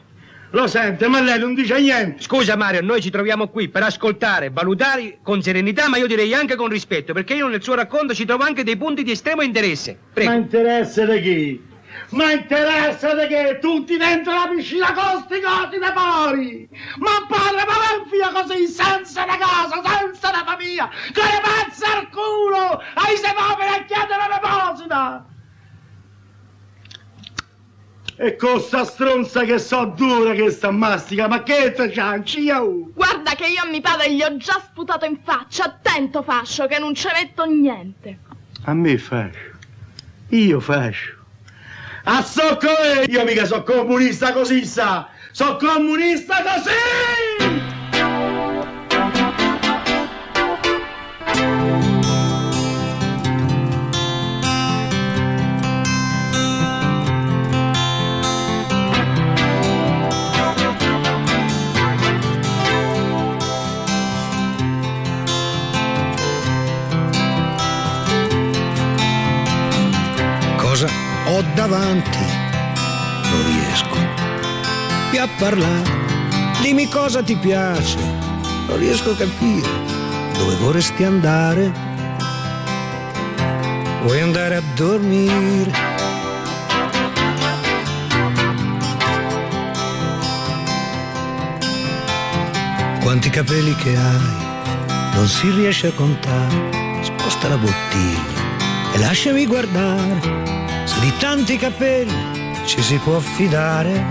Lo 0.53 0.68
sente, 0.68 1.07
ma 1.07 1.22
lei 1.22 1.39
non 1.39 1.53
dice 1.53 1.80
niente. 1.80 2.22
Scusa 2.22 2.57
Mario, 2.57 2.82
noi 2.82 3.01
ci 3.01 3.09
troviamo 3.09 3.47
qui 3.47 3.70
per 3.70 3.84
ascoltare, 3.84 4.49
valutare 4.49 5.20
con 5.24 5.41
serenità, 5.41 5.88
ma 5.88 5.95
io 5.95 6.07
direi 6.07 6.34
anche 6.34 6.55
con 6.55 6.68
rispetto, 6.68 7.14
perché 7.14 7.36
io 7.36 7.47
nel 7.47 7.64
suo 7.64 7.74
racconto 7.74 8.14
ci 8.14 8.26
trovo 8.26 8.43
anche 8.43 8.66
dei 8.66 8.76
punti 8.76 9.03
di 9.03 9.12
estremo 9.12 9.43
interesse. 9.43 9.97
Prego. 10.12 10.30
Ma 10.30 10.36
interesse 10.36 11.05
di 11.05 11.22
chi? 11.22 11.70
Ma 12.12 12.34
interessa 12.34 13.16
di 13.16 13.28
che 13.28 13.59
tutti 13.62 13.95
dentro 13.95 14.34
la 14.34 14.49
piscina 14.53 14.91
con 14.93 15.24
sti 15.24 15.39
cosi 15.39 15.78
da 15.80 15.93
fuori! 15.93 16.68
Ma 16.97 17.26
padre, 17.26 17.64
ma 17.66 17.74
va 17.74 18.03
via 18.09 18.32
così, 18.34 18.68
senza 18.68 19.24
una 19.24 19.38
casa, 19.38 19.82
senza 19.82 20.30
una 20.30 20.43
famiglia, 20.45 20.89
con 21.14 21.24
le 21.24 21.41
pazze 21.41 21.86
al 21.86 22.09
culo! 22.09 22.84
Ai 22.95 23.16
se 23.16 23.34
poveri 23.34 23.74
a 23.74 23.86
chiedere 23.86 24.28
l'elemosina! 24.28 25.26
E 28.18 28.36
con 28.36 28.59
sta 28.59 28.84
stronza 28.84 29.43
che 29.45 29.57
so 29.57 29.86
dura 29.95 30.34
che 30.34 30.51
sta 30.51 30.70
mastica, 30.70 31.30
ma 31.30 31.43
che 31.43 31.72
te 31.72 31.93
cianci 31.93 32.41
io? 32.41 32.91
Guarda 32.93 33.36
che 33.36 33.47
io 33.47 33.64
a 33.64 33.68
mio 33.68 33.80
padre 33.80 34.14
gli 34.14 34.22
ho 34.22 34.36
già 34.36 34.62
sputato 34.64 35.05
in 35.05 35.18
faccia. 35.24 35.64
Attento, 35.64 36.22
fascio, 36.24 36.68
che 36.68 36.78
non 36.78 36.93
ci 36.93 37.07
metto 37.07 37.45
niente. 37.45 38.20
A 38.66 38.74
me 38.74 38.97
fascio. 38.97 39.51
Io 40.28 40.59
fascio. 40.59 41.20
A 42.03 42.23
socco 42.23 42.67
io 43.07 43.23
mica 43.23 43.45
so 43.45 43.61
comunista 43.63 44.33
così 44.33 44.65
sa! 44.65 45.07
So 45.31 45.57
comunista 45.57 46.41
così! 46.41 47.11
Davanti? 72.01 72.19
Non 73.29 73.45
riesco 73.45 73.97
più 75.09 75.21
a 75.21 75.29
parlare. 75.37 75.99
Dimmi 76.61 76.87
cosa 76.87 77.21
ti 77.23 77.35
piace. 77.35 77.97
Non 78.67 78.77
riesco 78.77 79.11
a 79.11 79.15
capire 79.15 79.69
dove 80.37 80.55
vorresti 80.55 81.03
andare. 81.03 81.71
Vuoi 84.03 84.21
andare 84.21 84.55
a 84.55 84.61
dormire? 84.75 85.89
Quanti 93.01 93.29
capelli 93.29 93.75
che 93.75 93.97
hai, 93.97 95.13
non 95.13 95.27
si 95.27 95.49
riesce 95.51 95.87
a 95.87 95.91
contare. 95.91 96.79
Sposta 97.01 97.49
la 97.49 97.57
bottiglia 97.57 98.93
e 98.93 98.99
lasciami 98.99 99.45
guardare. 99.45 100.61
Di 101.01 101.11
tanti 101.17 101.57
capelli 101.57 102.53
ci 102.65 102.79
si 102.79 102.95
può 102.97 103.17
fidare. 103.17 104.05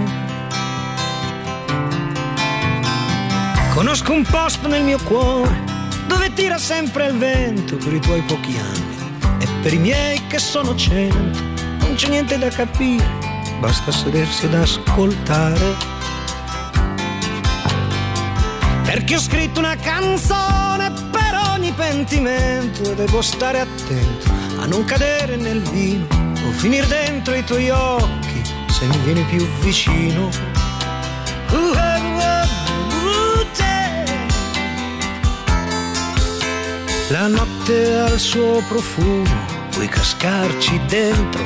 Conosco 3.72 4.12
un 4.12 4.24
posto 4.24 4.66
nel 4.66 4.82
mio 4.82 4.99
cuore 5.05 5.57
dove 6.09 6.32
tira 6.32 6.59
sempre 6.59 7.07
il 7.07 7.16
vento 7.16 7.76
per 7.76 7.95
i 7.95 8.01
tuoi 8.01 8.22
pochi 8.22 8.59
anni 8.59 9.38
e 9.38 9.47
per 9.62 9.72
i 9.72 9.78
miei 9.78 10.26
che 10.26 10.41
sono 10.41 10.74
cento. 10.74 11.38
Non 11.78 11.95
c'è 11.95 12.09
niente 12.09 12.36
da 12.38 12.49
capire, 12.49 13.07
basta 13.61 13.93
sedersi 13.93 14.47
ad 14.47 14.55
ascoltare. 14.55 15.76
Perché 18.82 19.14
ho 19.14 19.20
scritto 19.20 19.61
una 19.61 19.76
canzone 19.76 20.91
per 21.12 21.41
ogni 21.55 21.70
pentimento 21.70 22.82
e 22.82 22.95
devo 22.97 23.22
stare 23.22 23.61
attento 23.61 24.28
a 24.59 24.66
non 24.66 24.84
cadere 24.84 25.36
nel 25.36 25.61
vino 25.61 26.20
o 26.47 26.51
finire 26.53 26.86
dentro 26.86 27.34
i 27.34 27.45
tuoi 27.45 27.70
occhi 27.70 28.43
se 28.68 28.86
mi 28.86 28.99
vieni 29.05 29.22
più 29.24 29.47
vicino. 29.61 30.28
La 37.11 37.26
notte 37.26 37.99
ha 37.99 38.09
il 38.09 38.20
suo 38.20 38.62
profumo, 38.68 39.45
puoi 39.70 39.88
cascarci 39.88 40.80
dentro, 40.86 41.43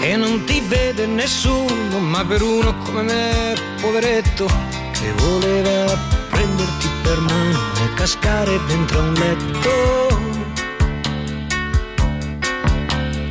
che 0.00 0.16
non 0.16 0.42
ti 0.44 0.60
vede 0.66 1.06
nessuno, 1.06 2.00
ma 2.00 2.24
per 2.24 2.42
uno 2.42 2.76
come 2.78 3.02
me, 3.02 3.54
poveretto, 3.80 4.46
che 4.90 5.12
voleva 5.18 5.96
prenderti 6.28 6.88
per 7.00 7.20
mano 7.20 7.58
e 7.84 7.94
cascare 7.94 8.58
dentro 8.66 9.00
un 9.02 9.12
letto. 9.12 10.11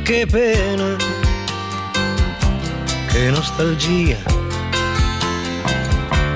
Che 0.04 0.26
pena, 0.26 0.96
che 3.06 3.30
nostalgia, 3.30 4.16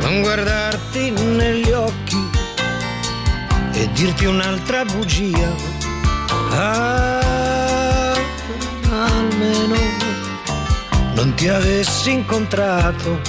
non 0.03 0.21
guardarti 0.23 1.11
negli 1.11 1.71
occhi 1.73 2.31
e 3.73 3.89
dirti 3.93 4.25
un'altra 4.25 4.85
bugia. 4.85 5.53
Ah, 6.51 8.15
almeno 8.89 9.75
non 11.15 11.35
ti 11.35 11.49
avessi 11.49 12.13
incontrato, 12.13 13.21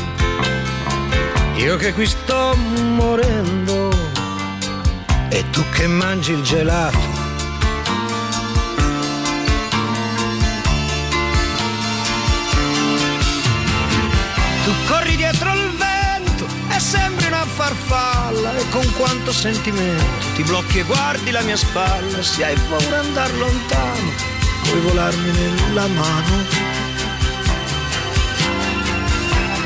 io 1.55 1.75
che 1.77 1.93
qui 1.93 2.05
sto 2.05 2.55
morendo 2.95 3.89
e 5.29 5.49
tu 5.49 5.63
che 5.71 5.87
mangi 5.87 6.33
il 6.33 6.43
gelato. 6.43 6.96
Quanto 19.07 19.31
sentimento 19.31 20.03
ti 20.35 20.43
blocchi 20.43 20.79
e 20.79 20.83
guardi 20.83 21.31
la 21.31 21.41
mia 21.41 21.55
spalla. 21.55 22.21
Se 22.21 22.43
hai 22.43 22.55
paura 22.67 22.99
andare 22.99 23.33
lontano, 23.37 24.11
puoi 24.63 24.79
volarmi 24.81 25.31
nella 25.31 25.87
mano. 25.87 26.35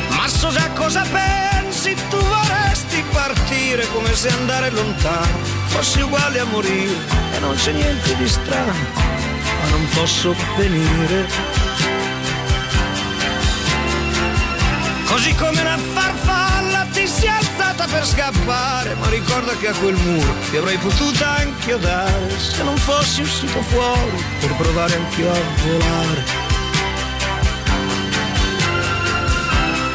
Ma 0.09 0.27
so 0.27 0.49
già 0.49 0.69
cosa 0.75 1.03
pensi, 1.11 1.95
tu 2.09 2.17
vorresti 2.17 3.03
partire 3.11 3.87
come 3.91 4.13
se 4.13 4.29
andare 4.29 4.69
lontano 4.69 5.59
fossi 5.67 6.01
uguale 6.01 6.39
a 6.39 6.45
morire 6.45 6.97
e 7.33 7.39
non 7.39 7.55
c'è 7.55 7.71
niente 7.71 8.15
di 8.17 8.27
strano, 8.27 8.85
ma 9.61 9.69
non 9.69 9.87
posso 9.95 10.35
venire. 10.57 11.27
Così 15.05 15.33
come 15.35 15.61
una 15.61 15.77
farfalla 15.93 16.85
ti 16.91 17.07
sei 17.07 17.50
alzata 17.81 17.85
per 17.87 18.05
scappare, 18.05 18.95
ma 18.95 19.09
ricorda 19.09 19.55
che 19.57 19.67
a 19.69 19.73
quel 19.73 19.95
muro 19.95 20.33
ti 20.49 20.57
avrei 20.57 20.77
potuta 20.77 21.37
anchiodare 21.37 22.29
se 22.37 22.63
non 22.63 22.77
fossi 22.77 23.21
uscito 23.21 23.61
fuori 23.63 24.23
per 24.39 24.53
provare 24.55 24.95
anch'io 24.95 25.31
a 25.31 25.39
volare. 25.65 26.23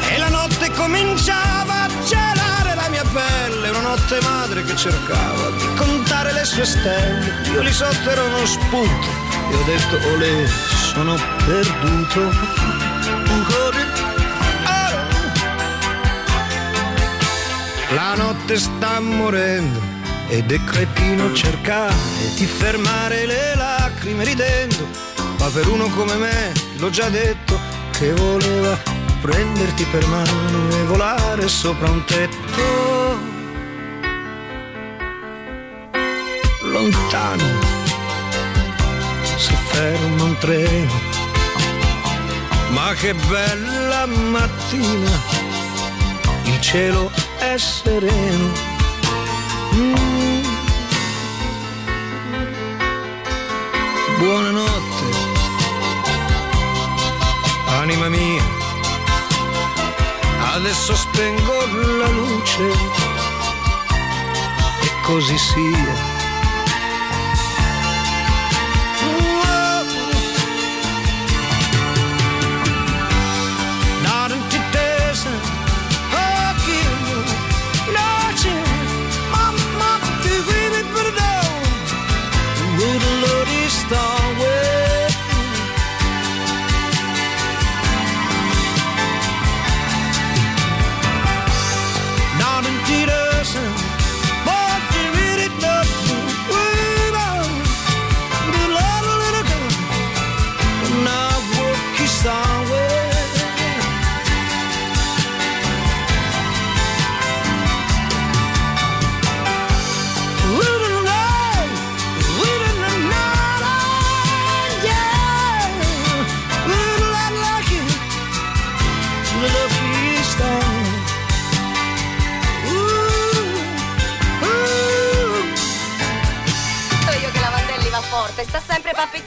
E 0.09 0.17
la 0.17 0.29
notte 0.29 0.71
cominciava 0.71 1.83
a 1.83 1.89
gelare 2.05 2.75
la 2.75 2.87
mia 2.89 3.03
pelle 3.03 3.57
notte 3.87 4.19
madre 4.21 4.63
che 4.63 4.75
cercava 4.75 5.49
di 5.51 5.67
contare 5.75 6.33
le 6.33 6.43
sue 6.43 6.65
stelle. 6.65 7.41
Io 7.53 7.61
lì 7.61 7.71
sotto 7.71 8.09
ero 8.09 8.25
uno 8.25 8.45
spunto 8.45 9.07
e 9.49 9.55
ho 9.55 9.63
detto 9.63 9.95
olè, 10.09 10.47
sono 10.93 11.15
perduto. 11.45 12.31
Ancora 13.29 13.66
La 17.91 18.15
notte 18.15 18.57
sta 18.57 18.99
morendo 18.99 19.79
ed 20.27 20.51
è 20.51 20.61
cretino 20.65 21.33
cercare 21.33 21.95
di 22.35 22.45
fermare 22.45 23.25
le 23.25 23.55
lacrime 23.55 24.25
ridendo. 24.25 24.85
Ma 25.39 25.47
per 25.47 25.69
uno 25.69 25.87
come 25.95 26.15
me, 26.15 26.51
l'ho 26.79 26.89
già 26.89 27.07
detto, 27.07 27.57
che 27.91 28.11
voleva 28.11 28.77
prenderti 29.21 29.85
per 29.85 30.05
mano 30.07 30.69
e 30.71 30.83
volare 30.83 31.47
sopra 31.47 31.89
un 31.89 32.03
tetto. 32.03 33.19
Lontano 36.63 37.45
si 39.37 39.55
ferma 39.69 40.23
un 40.23 40.37
treno. 40.39 40.91
Ma 42.71 42.93
che 42.95 43.13
bella 43.13 44.05
mattina, 44.05 45.21
il 46.43 46.59
cielo 46.59 47.26
è 47.39 47.57
sereno. 47.57 48.51
Mm. 49.73 50.43
Buonanotte, 54.17 55.05
anima 57.79 58.09
mia. 58.09 58.43
Adesso 60.55 60.95
spengo 60.95 61.65
la 61.99 62.09
luce 62.09 62.71
e 64.81 64.91
così 65.03 65.37
sia. 65.37 66.16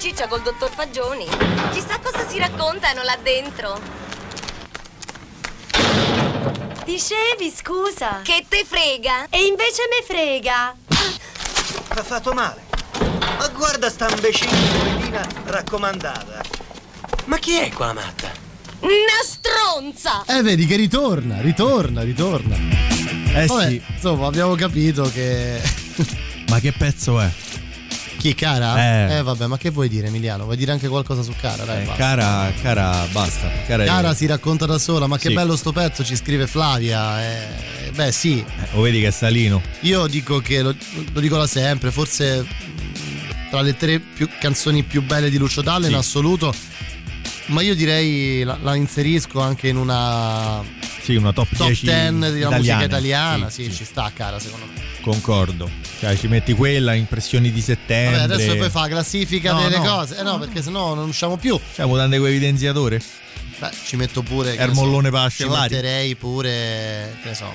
Ciccia 0.01 0.27
col 0.29 0.41
dottor 0.41 0.71
Fagioni. 0.71 1.27
Chissà 1.73 1.99
cosa 2.03 2.27
si 2.27 2.39
raccontano 2.39 3.03
là 3.03 3.19
dentro. 3.23 3.79
Dicevi, 6.87 7.53
scusa. 7.55 8.21
Che 8.23 8.47
te 8.49 8.65
frega? 8.67 9.27
E 9.29 9.45
invece 9.45 9.83
me 9.91 10.03
frega. 10.07 10.75
Ha 11.89 12.03
fatto 12.03 12.33
male. 12.33 12.63
Ma 13.39 13.49
guarda 13.49 13.91
sta 13.91 14.09
imbecille 14.09 15.27
raccomandata. 15.45 16.41
Ma 17.27 17.37
chi 17.37 17.59
è 17.59 17.71
quella 17.71 17.93
matta? 17.93 18.31
Una 18.81 19.21
stronza! 19.23 20.25
Eh, 20.25 20.41
vedi 20.41 20.65
che 20.65 20.77
ritorna, 20.77 21.43
ritorna, 21.43 22.01
ritorna. 22.03 22.57
Eh 22.57 23.45
Vabbè, 23.45 23.69
sì. 23.69 23.85
Insomma, 23.87 24.29
abbiamo 24.29 24.55
capito 24.55 25.03
che. 25.13 25.61
Ma 26.49 26.59
che 26.59 26.73
pezzo 26.73 27.21
è? 27.21 27.31
Chi 28.21 28.35
cara? 28.35 29.17
Eh. 29.19 29.23
vabbè, 29.23 29.47
ma 29.47 29.57
che 29.57 29.71
vuoi 29.71 29.89
dire, 29.89 30.09
Emiliano? 30.09 30.45
Vuoi 30.45 30.57
dire 30.57 30.73
anche 30.73 30.89
qualcosa 30.89 31.23
su 31.23 31.33
cara? 31.41 31.65
Dai, 31.65 31.83
Eh, 31.83 31.87
basta. 31.87 32.03
cara, 32.03 32.53
cara, 32.63 33.07
basta. 33.11 33.51
Cara, 33.67 33.85
Cara 33.85 34.15
si 34.15 34.27
racconta 34.27 34.67
da 34.67 34.79
sola, 34.79 35.07
ma 35.07 35.17
che 35.19 35.29
Sì. 35.29 35.35
bello 35.35 35.57
sto 35.57 35.73
pezzo, 35.73 36.05
ci 36.05 36.15
scrive 36.17 36.47
Flavia. 36.47 37.23
eh, 37.23 37.47
beh, 37.95 38.13
sì. 38.13 38.45
o 38.73 38.81
vedi 38.83 39.01
che 39.01 39.09
è 39.09 39.11
salino. 39.11 39.63
Io 39.81 40.07
dico 40.07 40.39
che 40.41 40.61
lo, 40.63 40.75
lo 41.13 41.21
dico 41.21 41.37
da 41.37 41.47
sempre, 41.47 41.91
forse 41.91 42.47
tra 43.51 43.63
le 43.63 43.77
tre 43.77 43.99
più- 43.99 44.29
canzoni 44.39 44.83
più 44.83 45.03
belle 45.03 45.31
di 45.31 45.39
Lucio 45.39 45.63
Dalle 45.63 45.87
Sì. 45.87 45.91
in 45.93 45.97
assoluto. 45.97 46.53
Ma 47.47 47.63
io 47.63 47.75
direi 47.75 48.45
la, 48.45 48.57
la 48.63 48.75
inserisco 48.77 49.41
anche 49.41 49.67
in 49.69 49.77
una 49.77 50.63
Sì, 51.11 51.17
una 51.17 51.33
top, 51.33 51.49
top 51.57 51.67
10 51.67 51.85
10 51.87 52.05
della 52.19 52.29
musica 52.29 52.55
italiana. 52.55 52.85
italiana. 52.85 53.51
Sì, 53.51 53.65
Sì, 53.65 53.71
sì. 53.71 53.77
ci 53.79 53.85
sta 53.85 54.13
cara, 54.15 54.39
secondo 54.39 54.67
me. 54.67 54.73
Concordo. 55.01 55.69
Cioè, 55.99 56.17
ci 56.17 56.29
metti 56.29 56.53
quella, 56.53 56.95
impressioni 56.95 57.51
di 57.51 57.61
settembre. 57.61 58.21
Vabbè, 58.21 58.35
adesso 58.35 58.55
poi 58.57 58.71
fa 58.71 58.81
la 58.83 58.89
classifica 58.89 59.53
No, 59.53 59.63
delle 59.63 59.79
no. 59.79 59.83
cose. 59.85 60.17
Eh 60.19 60.23
no, 60.23 60.39
perché 60.39 60.63
sennò 60.63 60.95
non 60.95 61.09
usciamo 61.09 61.37
più. 61.37 61.59
Stiamo 61.73 61.97
dando 61.97 62.17
quei 62.19 62.31
evidenziatore? 62.31 63.01
Beh, 63.59 63.71
ci 63.85 63.97
metto 63.97 64.23
pure. 64.23 64.57
Ermollone 64.57 65.09
so, 65.09 65.13
per 65.15 65.31
Ci 65.33 65.45
metterei 65.49 66.15
pure. 66.15 67.17
Che 67.23 67.29
ne 67.29 67.35
so. 67.35 67.53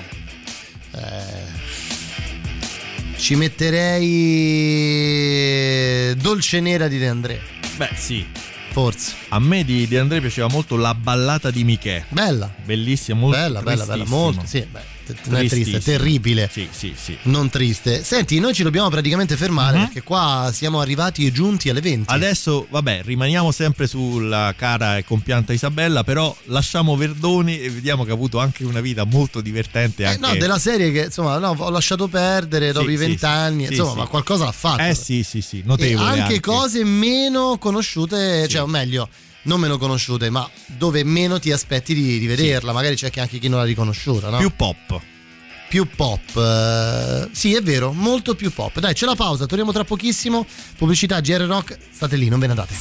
eh, 0.96 1.64
ci 3.16 3.34
metterei. 4.66 6.14
Dolce 6.16 6.60
Nera 6.60 6.88
di 6.88 6.98
De 6.98 7.08
André. 7.08 7.40
Beh, 7.76 7.90
sì. 7.96 8.26
Forse. 8.76 9.14
A 9.28 9.38
me 9.40 9.64
di, 9.64 9.88
di 9.88 9.96
Andrea 9.96 10.20
piaceva 10.20 10.48
molto 10.48 10.76
la 10.76 10.94
ballata 10.94 11.50
di 11.50 11.64
Michè. 11.64 12.04
Bella. 12.10 12.52
Bellissima, 12.62 13.18
molto 13.18 13.38
Bella, 13.38 13.62
bella, 13.62 13.86
bella, 13.86 14.04
molto. 14.04 14.42
Sì, 14.44 14.66
beh, 14.70 14.80
non 15.24 15.40
è 15.40 15.48
triste, 15.48 15.80
terribile. 15.80 16.48
Sì, 16.52 16.68
sì, 16.70 16.92
sì. 16.94 17.16
Non 17.22 17.48
triste. 17.48 18.02
Senti, 18.04 18.38
noi 18.38 18.52
ci 18.52 18.62
dobbiamo 18.62 18.90
praticamente 18.90 19.36
fermare 19.36 19.78
Mhm. 19.78 19.84
perché 19.84 20.02
qua 20.02 20.50
siamo 20.52 20.80
arrivati 20.80 21.26
e 21.26 21.32
giunti 21.32 21.70
alle 21.70 21.80
20. 21.80 22.12
Adesso, 22.12 22.66
vabbè, 22.68 23.02
rimaniamo 23.04 23.50
sempre 23.50 23.86
sulla 23.86 24.52
cara 24.56 24.98
e 24.98 25.04
compianta 25.04 25.54
Isabella, 25.54 26.04
però 26.04 26.36
lasciamo 26.44 26.96
Verdoni 26.96 27.58
e 27.60 27.70
vediamo 27.70 28.04
che 28.04 28.10
ha 28.10 28.14
avuto 28.14 28.38
anche 28.40 28.64
una 28.64 28.80
vita 28.80 29.04
molto 29.04 29.40
divertente. 29.40 30.02
Eh, 30.02 30.06
Anche... 30.06 30.20
no, 30.20 30.34
della 30.34 30.58
serie 30.58 30.90
che 30.92 31.04
insomma 31.04 31.38
no, 31.38 31.54
ho 31.56 31.70
lasciato 31.70 32.08
perdere 32.08 32.72
dopo 32.72 32.90
i 32.90 32.96
vent'anni, 32.96 33.64
insomma, 33.64 34.02
ma 34.02 34.06
qualcosa 34.06 34.44
l'ha 34.44 34.52
fatto. 34.52 34.82
Eh 34.82 34.94
sì, 34.94 35.22
sì, 35.22 35.40
sì, 35.40 35.62
notevole. 35.64 36.06
anche, 36.08 36.20
anche. 36.20 36.40
cose 36.40 36.84
meno 36.84 37.56
conosciute, 37.58 38.46
cioè 38.48 38.65
o 38.66 38.68
meglio, 38.68 39.08
non 39.42 39.60
meno 39.60 39.78
conosciute, 39.78 40.28
ma 40.28 40.48
dove 40.66 41.04
meno 41.04 41.38
ti 41.38 41.52
aspetti 41.52 41.94
di, 41.94 42.18
di 42.18 42.26
vederla. 42.26 42.72
Magari 42.72 42.96
c'è 42.96 43.10
che 43.10 43.20
anche 43.20 43.38
chi 43.38 43.48
non 43.48 43.60
l'ha 43.60 43.64
riconosciuta, 43.64 44.28
no? 44.28 44.38
Più 44.38 44.52
pop. 44.54 45.00
Più 45.68 45.88
pop. 45.94 46.36
eh, 46.36 47.28
sì, 47.32 47.54
è 47.54 47.62
vero, 47.62 47.92
molto 47.92 48.34
più 48.34 48.52
pop. 48.52 48.78
Dai, 48.78 48.94
c'è 48.94 49.06
la 49.06 49.16
pausa, 49.16 49.46
torniamo 49.46 49.72
tra 49.72 49.84
pochissimo. 49.84 50.46
Pubblicità 50.76 51.20
GR 51.20 51.42
Rock, 51.46 51.78
state 51.90 52.16
lì, 52.16 52.28
non 52.28 52.38
ve 52.38 52.46
ne 52.46 52.52
andate. 52.52 52.74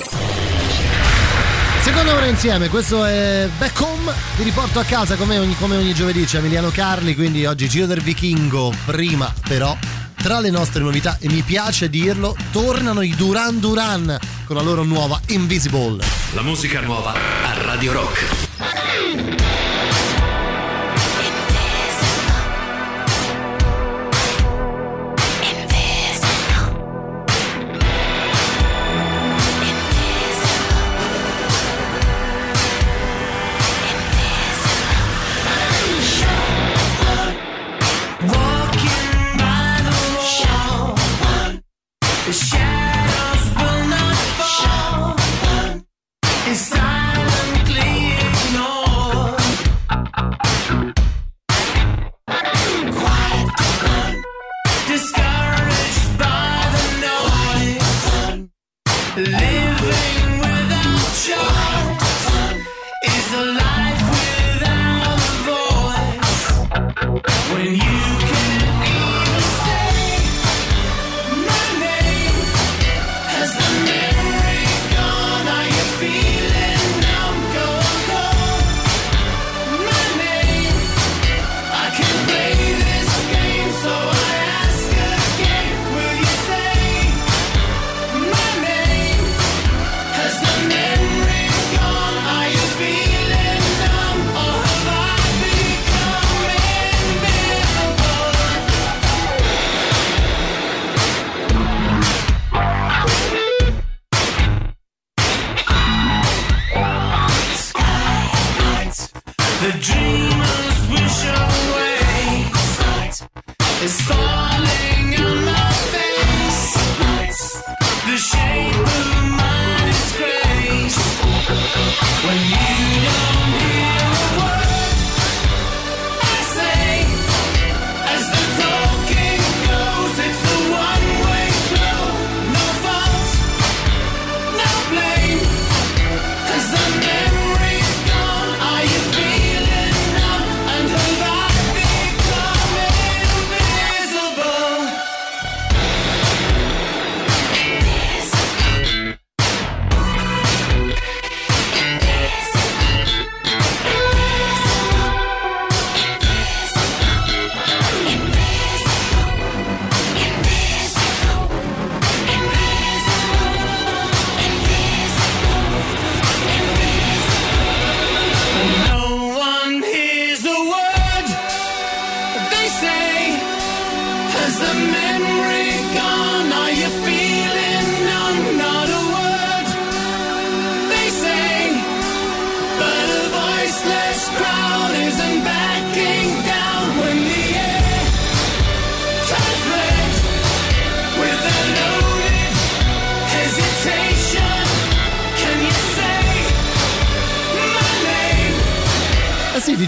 Seconda 1.81 2.15
ora 2.15 2.25
insieme, 2.25 2.67
questo 2.67 3.05
è 3.05 3.47
Back 3.59 3.79
Home, 3.79 4.11
vi 4.37 4.43
riporto 4.43 4.79
a 4.79 4.83
casa 4.83 5.15
come 5.15 5.37
ogni, 5.37 5.55
come 5.55 5.77
ogni 5.77 5.93
giovedì, 5.93 6.25
c'è 6.25 6.39
Emiliano 6.39 6.71
Carli, 6.71 7.13
quindi 7.13 7.45
oggi 7.45 7.69
Giro 7.69 7.85
del 7.85 8.01
Vichingo, 8.01 8.73
prima 8.85 9.31
però 9.47 9.77
tra 10.25 10.39
le 10.39 10.49
nostre 10.49 10.81
novità, 10.81 11.19
e 11.19 11.29
mi 11.29 11.43
piace 11.43 11.87
dirlo, 11.87 12.35
tornano 12.51 13.03
i 13.03 13.13
Duran 13.15 13.59
Duran 13.59 14.17
con 14.45 14.55
la 14.55 14.63
loro 14.63 14.81
nuova 14.81 15.21
Invisible. 15.27 16.03
La 16.33 16.41
musica 16.41 16.81
nuova 16.81 17.13
a 17.13 17.53
Radio 17.61 17.91
Rock. 17.91 19.64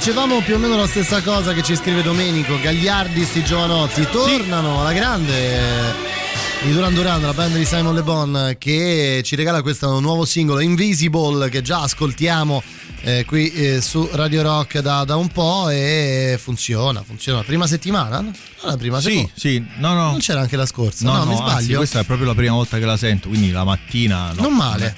Dicevamo 0.08 0.40
più 0.40 0.56
o 0.56 0.58
meno 0.58 0.78
la 0.78 0.88
stessa 0.88 1.22
cosa 1.22 1.52
che 1.52 1.62
ci 1.62 1.76
scrive 1.76 2.02
Domenico. 2.02 2.58
Gagliardi, 2.62 3.26
sti 3.26 3.44
giovanotti 3.44 4.08
tornano 4.10 4.80
alla 4.80 4.94
grande. 4.94 5.94
Di 6.62 6.72
Duran 6.72 6.94
Duran, 6.94 7.22
la 7.22 7.34
band 7.34 7.58
di 7.58 7.66
Simon 7.66 7.94
Le 7.94 8.04
Bon 8.04 8.56
che 8.58 9.20
ci 9.26 9.36
regala 9.36 9.62
questo 9.62 10.00
nuovo 10.00 10.24
singolo 10.24 10.62
Invisible 10.62 11.50
che 11.50 11.62
già 11.62 11.82
ascoltiamo 11.82 12.64
eh, 13.02 13.26
qui 13.26 13.52
eh, 13.54 13.82
su 13.82 14.08
Radio 14.14 14.42
Rock 14.42 14.80
da, 14.80 15.04
da 15.06 15.16
un 15.16 15.30
po' 15.30 15.70
e 15.70 16.38
funziona, 16.42 17.04
funziona. 17.04 17.42
Prima 17.44 17.66
settimana? 17.68 18.20
No, 18.22 18.32
la 18.64 18.76
prima 18.78 19.00
Sì, 19.00 19.10
seconda. 19.12 19.32
sì, 19.36 19.66
no, 19.78 19.94
no. 19.94 20.10
Non 20.12 20.20
c'era 20.20 20.42
anche 20.42 20.56
la 20.58 20.66
scorsa, 20.66 21.06
No, 21.06 21.14
no, 21.14 21.20
no, 21.20 21.26
mi 21.26 21.32
anzi, 21.40 21.44
sbaglio? 21.64 21.78
questa 21.78 22.00
è 22.00 22.04
proprio 22.04 22.28
la 22.28 22.36
prima 22.36 22.54
volta 22.54 22.78
che 22.80 22.86
la 22.86 22.98
sento, 22.98 23.28
quindi 23.30 23.52
la 23.52 23.64
mattina 23.64 24.32
no, 24.34 24.42
Non 24.44 24.54
male. 24.56 24.96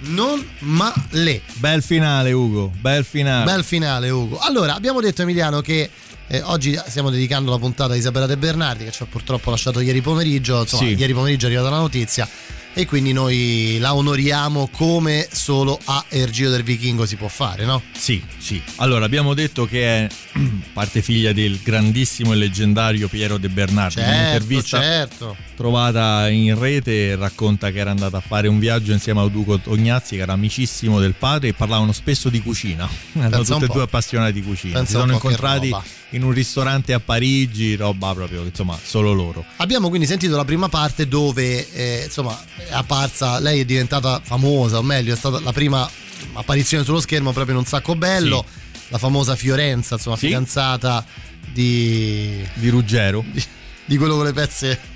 Non 0.00 0.44
male. 0.60 1.42
Bel 1.54 1.82
finale, 1.82 2.32
Ugo, 2.32 2.72
bel 2.80 3.04
finale. 3.04 3.44
Bel 3.44 3.64
finale, 3.64 4.10
Ugo. 4.10 4.38
Allora, 4.38 4.74
abbiamo 4.74 5.00
detto 5.00 5.22
Emiliano 5.22 5.60
che 5.60 5.88
eh, 6.28 6.40
oggi 6.42 6.78
stiamo 6.86 7.10
dedicando 7.10 7.50
la 7.50 7.58
puntata 7.58 7.92
a 7.92 7.96
Isabella 7.96 8.26
De 8.26 8.36
Bernardi, 8.38 8.84
che 8.84 8.90
ci 8.90 9.02
ha 9.02 9.06
purtroppo 9.06 9.50
lasciato 9.50 9.80
ieri 9.80 10.00
pomeriggio. 10.00 10.60
Insomma, 10.62 10.88
Sì. 10.88 10.94
ieri 10.94 11.12
pomeriggio 11.12 11.44
è 11.46 11.48
arrivata 11.50 11.70
la 11.70 11.78
notizia. 11.80 12.26
E 12.74 12.86
quindi 12.86 13.12
noi 13.12 13.76
la 13.80 13.94
onoriamo 13.94 14.70
come 14.72 15.28
solo 15.30 15.78
a 15.84 16.02
Ergio 16.08 16.48
del 16.48 16.62
Vichingo 16.62 17.04
si 17.04 17.16
può 17.16 17.28
fare, 17.28 17.66
no? 17.66 17.82
Sì, 17.92 18.24
sì. 18.38 18.62
Allora, 18.76 19.04
abbiamo 19.04 19.34
detto 19.34 19.66
che 19.66 20.06
è 20.06 20.08
parte 20.72 21.02
figlia 21.02 21.32
del 21.32 21.60
grandissimo 21.62 22.32
e 22.32 22.36
leggendario 22.36 23.08
Piero 23.08 23.36
De 23.36 23.50
Bernardi. 23.50 24.00
in 24.00 24.06
Certo, 24.06 24.20
un'intervista 24.20 24.80
certo. 24.80 25.36
Trovata 25.62 26.28
in 26.28 26.58
rete 26.58 27.14
racconta 27.14 27.70
che 27.70 27.78
era 27.78 27.92
andata 27.92 28.16
a 28.16 28.20
fare 28.20 28.48
un 28.48 28.58
viaggio 28.58 28.90
insieme 28.90 29.20
a 29.20 29.22
Uduco 29.22 29.60
Tognazzi, 29.60 30.16
che 30.16 30.22
era 30.22 30.32
amicissimo 30.32 30.98
del 30.98 31.14
padre, 31.16 31.48
e 31.48 31.52
parlavano 31.52 31.92
spesso 31.92 32.28
di 32.28 32.42
cucina. 32.42 32.88
Erano 33.14 33.44
tutti 33.44 33.62
e 33.62 33.68
due 33.68 33.82
appassionati 33.82 34.32
di 34.32 34.42
cucina. 34.42 34.78
Pensa 34.78 34.94
si 34.94 34.98
sono 34.98 35.12
incontrati 35.12 35.72
in 36.10 36.24
un 36.24 36.32
ristorante 36.32 36.92
a 36.92 36.98
Parigi, 36.98 37.76
roba 37.76 38.12
proprio, 38.12 38.42
insomma, 38.42 38.76
solo 38.82 39.12
loro. 39.12 39.44
Abbiamo 39.58 39.88
quindi 39.88 40.08
sentito 40.08 40.34
la 40.34 40.44
prima 40.44 40.68
parte 40.68 41.06
dove 41.06 41.72
eh, 41.72 42.02
insomma 42.06 42.36
è 42.56 42.72
apparsa, 42.72 43.38
lei 43.38 43.60
è 43.60 43.64
diventata 43.64 44.20
famosa, 44.20 44.78
o 44.78 44.82
meglio, 44.82 45.14
è 45.14 45.16
stata 45.16 45.38
la 45.38 45.52
prima 45.52 45.88
apparizione 46.32 46.82
sullo 46.82 46.98
schermo 46.98 47.30
proprio 47.30 47.54
in 47.54 47.60
un 47.60 47.66
sacco 47.66 47.94
bello, 47.94 48.44
la 48.88 48.98
famosa 48.98 49.36
Fiorenza, 49.36 49.94
insomma, 49.94 50.16
Sì. 50.16 50.26
fidanzata 50.26 51.06
di, 51.52 52.44
Di 52.54 52.68
Ruggero. 52.68 53.24
di, 53.30 53.40
di 53.86 53.96
quello 53.96 54.16
con 54.16 54.24
le 54.24 54.32
pezze 54.32 54.90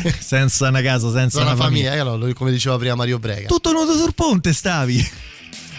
senza 0.18 0.68
una 0.68 0.80
casa, 0.82 1.10
senza 1.10 1.40
una 1.40 1.52
una 1.52 1.56
famiglia, 1.62 1.90
famiglia. 1.90 2.10
eh, 2.10 2.14
allora, 2.14 2.32
come 2.32 2.50
diceva 2.50 2.76
prima 2.78 2.94
Mario 2.94 3.18
Brega. 3.18 3.48
Tutto 3.48 3.72
nudo 3.72 3.94
sul 3.96 4.14
ponte 4.14 4.52
stavi. 4.52 5.10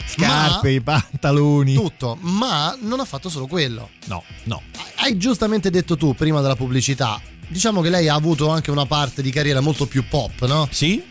Scarpe, 0.05 0.69
i 0.69 0.81
pantaloni. 0.81 1.73
Tutto, 1.73 2.17
ma 2.21 2.77
non 2.81 2.99
ha 2.99 3.05
fatto 3.05 3.29
solo 3.29 3.47
quello. 3.47 3.89
No, 4.05 4.23
no. 4.43 4.61
Hai 4.97 5.17
giustamente 5.17 5.69
detto 5.71 5.97
tu 5.97 6.13
prima 6.13 6.39
della 6.41 6.55
pubblicità. 6.55 7.19
Diciamo 7.47 7.81
che 7.81 7.89
lei 7.89 8.07
ha 8.07 8.13
avuto 8.15 8.49
anche 8.49 8.69
una 8.71 8.85
parte 8.85 9.21
di 9.21 9.31
carriera 9.31 9.59
molto 9.59 9.85
più 9.87 10.07
pop, 10.07 10.45
no? 10.45 10.67
Sì. 10.71 11.03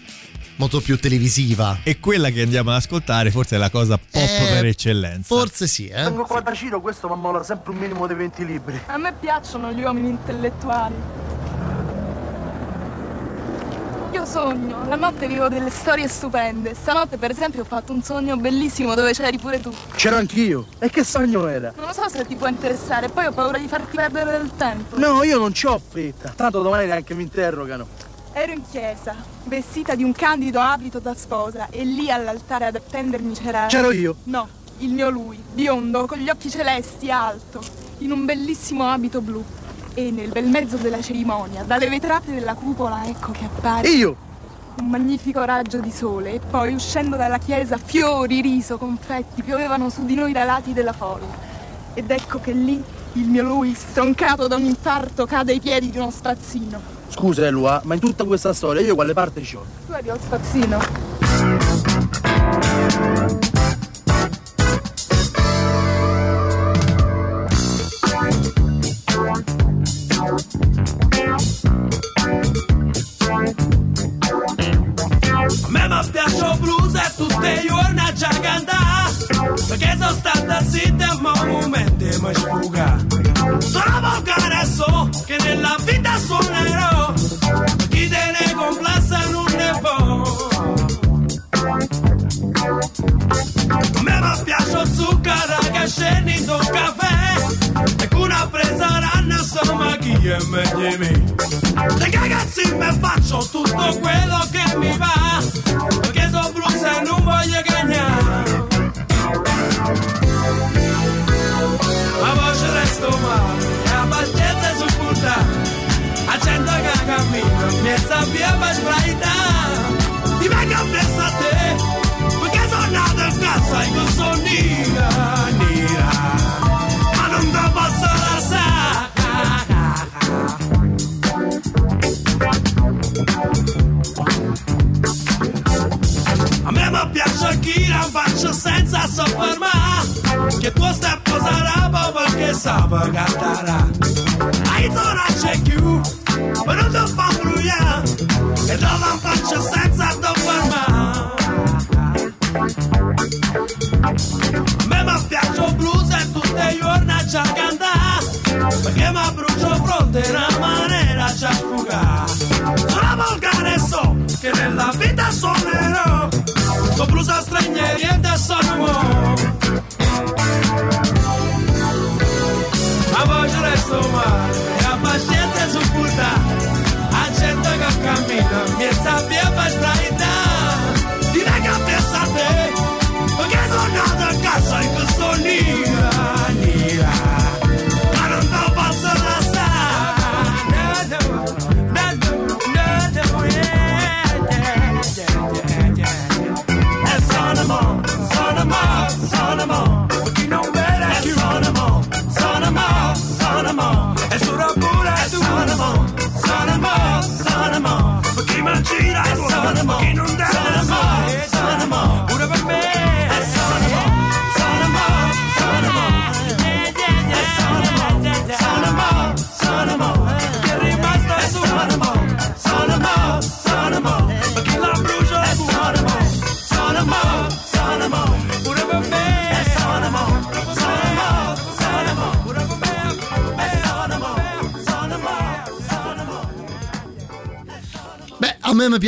Molto 0.56 0.80
più 0.80 0.98
televisiva. 1.00 1.78
E 1.82 1.98
quella 1.98 2.30
che 2.30 2.42
andiamo 2.42 2.70
ad 2.70 2.76
ascoltare 2.76 3.30
forse 3.32 3.56
è 3.56 3.58
la 3.58 3.70
cosa 3.70 3.96
pop 3.98 4.22
Eh, 4.22 4.46
per 4.52 4.66
eccellenza. 4.66 5.34
Forse 5.34 5.66
sì, 5.66 5.88
eh. 5.88 6.04
Tengo 6.04 6.24
quattrocino, 6.24 6.80
questo 6.80 7.08
mi 7.08 7.14
ammola 7.14 7.42
sempre 7.42 7.72
un 7.72 7.78
minimo 7.78 8.06
di 8.06 8.14
20 8.14 8.46
libri. 8.46 8.80
A 8.86 8.98
me 8.98 9.12
piacciono 9.18 9.72
gli 9.72 9.82
uomini 9.82 10.10
intellettuali. 10.10 10.94
Io 14.12 14.26
sogno, 14.26 14.86
la 14.88 14.96
notte 14.96 15.26
vivo 15.26 15.48
delle 15.48 15.70
storie 15.70 16.06
stupende. 16.06 16.74
Stanotte, 16.74 17.16
per 17.16 17.30
esempio, 17.30 17.62
ho 17.62 17.64
fatto 17.64 17.94
un 17.94 18.02
sogno 18.02 18.36
bellissimo 18.36 18.94
dove 18.94 19.12
c'eri 19.14 19.38
pure 19.38 19.58
tu. 19.58 19.72
C'ero 19.96 20.16
anch'io. 20.16 20.66
E 20.78 20.90
che 20.90 21.02
sogno 21.02 21.46
era? 21.46 21.72
Non 21.74 21.86
lo 21.86 21.92
so 21.94 22.06
se 22.10 22.26
ti 22.26 22.36
può 22.36 22.46
interessare, 22.46 23.08
poi 23.08 23.24
ho 23.24 23.32
paura 23.32 23.56
di 23.56 23.66
farti 23.68 23.96
perdere 23.96 24.32
del 24.32 24.50
tempo. 24.54 24.98
No, 24.98 25.22
io 25.22 25.38
non 25.38 25.52
c'ho 25.52 25.80
fretta. 25.88 26.34
Tanto 26.36 26.60
domani 26.60 26.88
neanche 26.88 27.14
mi 27.14 27.22
interrogano. 27.22 27.86
Ero 28.34 28.52
in 28.52 28.60
chiesa, 28.70 29.14
vestita 29.44 29.94
di 29.94 30.02
un 30.02 30.12
candido 30.12 30.60
abito 30.60 30.98
da 30.98 31.14
sposa, 31.14 31.68
e 31.70 31.82
lì 31.82 32.10
all'altare 32.10 32.66
ad 32.66 32.74
attendermi 32.74 33.32
c'era. 33.32 33.64
C'ero 33.66 33.92
io? 33.92 34.16
No, 34.24 34.46
il 34.78 34.90
mio 34.90 35.08
lui, 35.08 35.42
biondo, 35.54 36.04
con 36.04 36.18
gli 36.18 36.28
occhi 36.28 36.50
celesti, 36.50 37.10
alto, 37.10 37.62
in 37.98 38.12
un 38.12 38.26
bellissimo 38.26 38.86
abito 38.90 39.22
blu. 39.22 39.42
E 39.94 40.10
nel 40.10 40.30
bel 40.30 40.46
mezzo 40.46 40.78
della 40.78 41.02
cerimonia, 41.02 41.64
dalle 41.64 41.88
vetrate 41.88 42.32
della 42.32 42.54
cupola, 42.54 43.04
ecco 43.06 43.30
che 43.32 43.44
appare. 43.44 43.88
Io? 43.88 44.16
Un 44.78 44.86
magnifico 44.88 45.44
raggio 45.44 45.80
di 45.80 45.90
sole, 45.90 46.32
e 46.32 46.40
poi 46.40 46.72
uscendo 46.72 47.16
dalla 47.16 47.36
chiesa, 47.36 47.76
fiori, 47.76 48.40
riso, 48.40 48.78
confetti 48.78 49.42
piovevano 49.42 49.90
su 49.90 50.06
di 50.06 50.14
noi 50.14 50.32
dai 50.32 50.46
lati 50.46 50.72
della 50.72 50.94
folla. 50.94 51.50
Ed 51.92 52.10
ecco 52.10 52.40
che 52.40 52.52
lì 52.52 52.82
il 53.12 53.26
mio 53.26 53.42
lui, 53.42 53.74
stroncato 53.74 54.46
da 54.48 54.56
un 54.56 54.64
infarto, 54.64 55.26
cade 55.26 55.52
ai 55.52 55.60
piedi 55.60 55.90
di 55.90 55.98
uno 55.98 56.10
spazzino. 56.10 56.80
Scusa, 57.08 57.44
Elua, 57.44 57.82
ma 57.84 57.92
in 57.92 58.00
tutta 58.00 58.24
questa 58.24 58.54
storia 58.54 58.80
io 58.80 58.94
quale 58.94 59.12
parte 59.12 59.42
c'ho? 59.42 59.62
Tu 59.86 59.92
eri 59.92 60.06
lo 60.06 60.18
spazzino? 60.18 60.78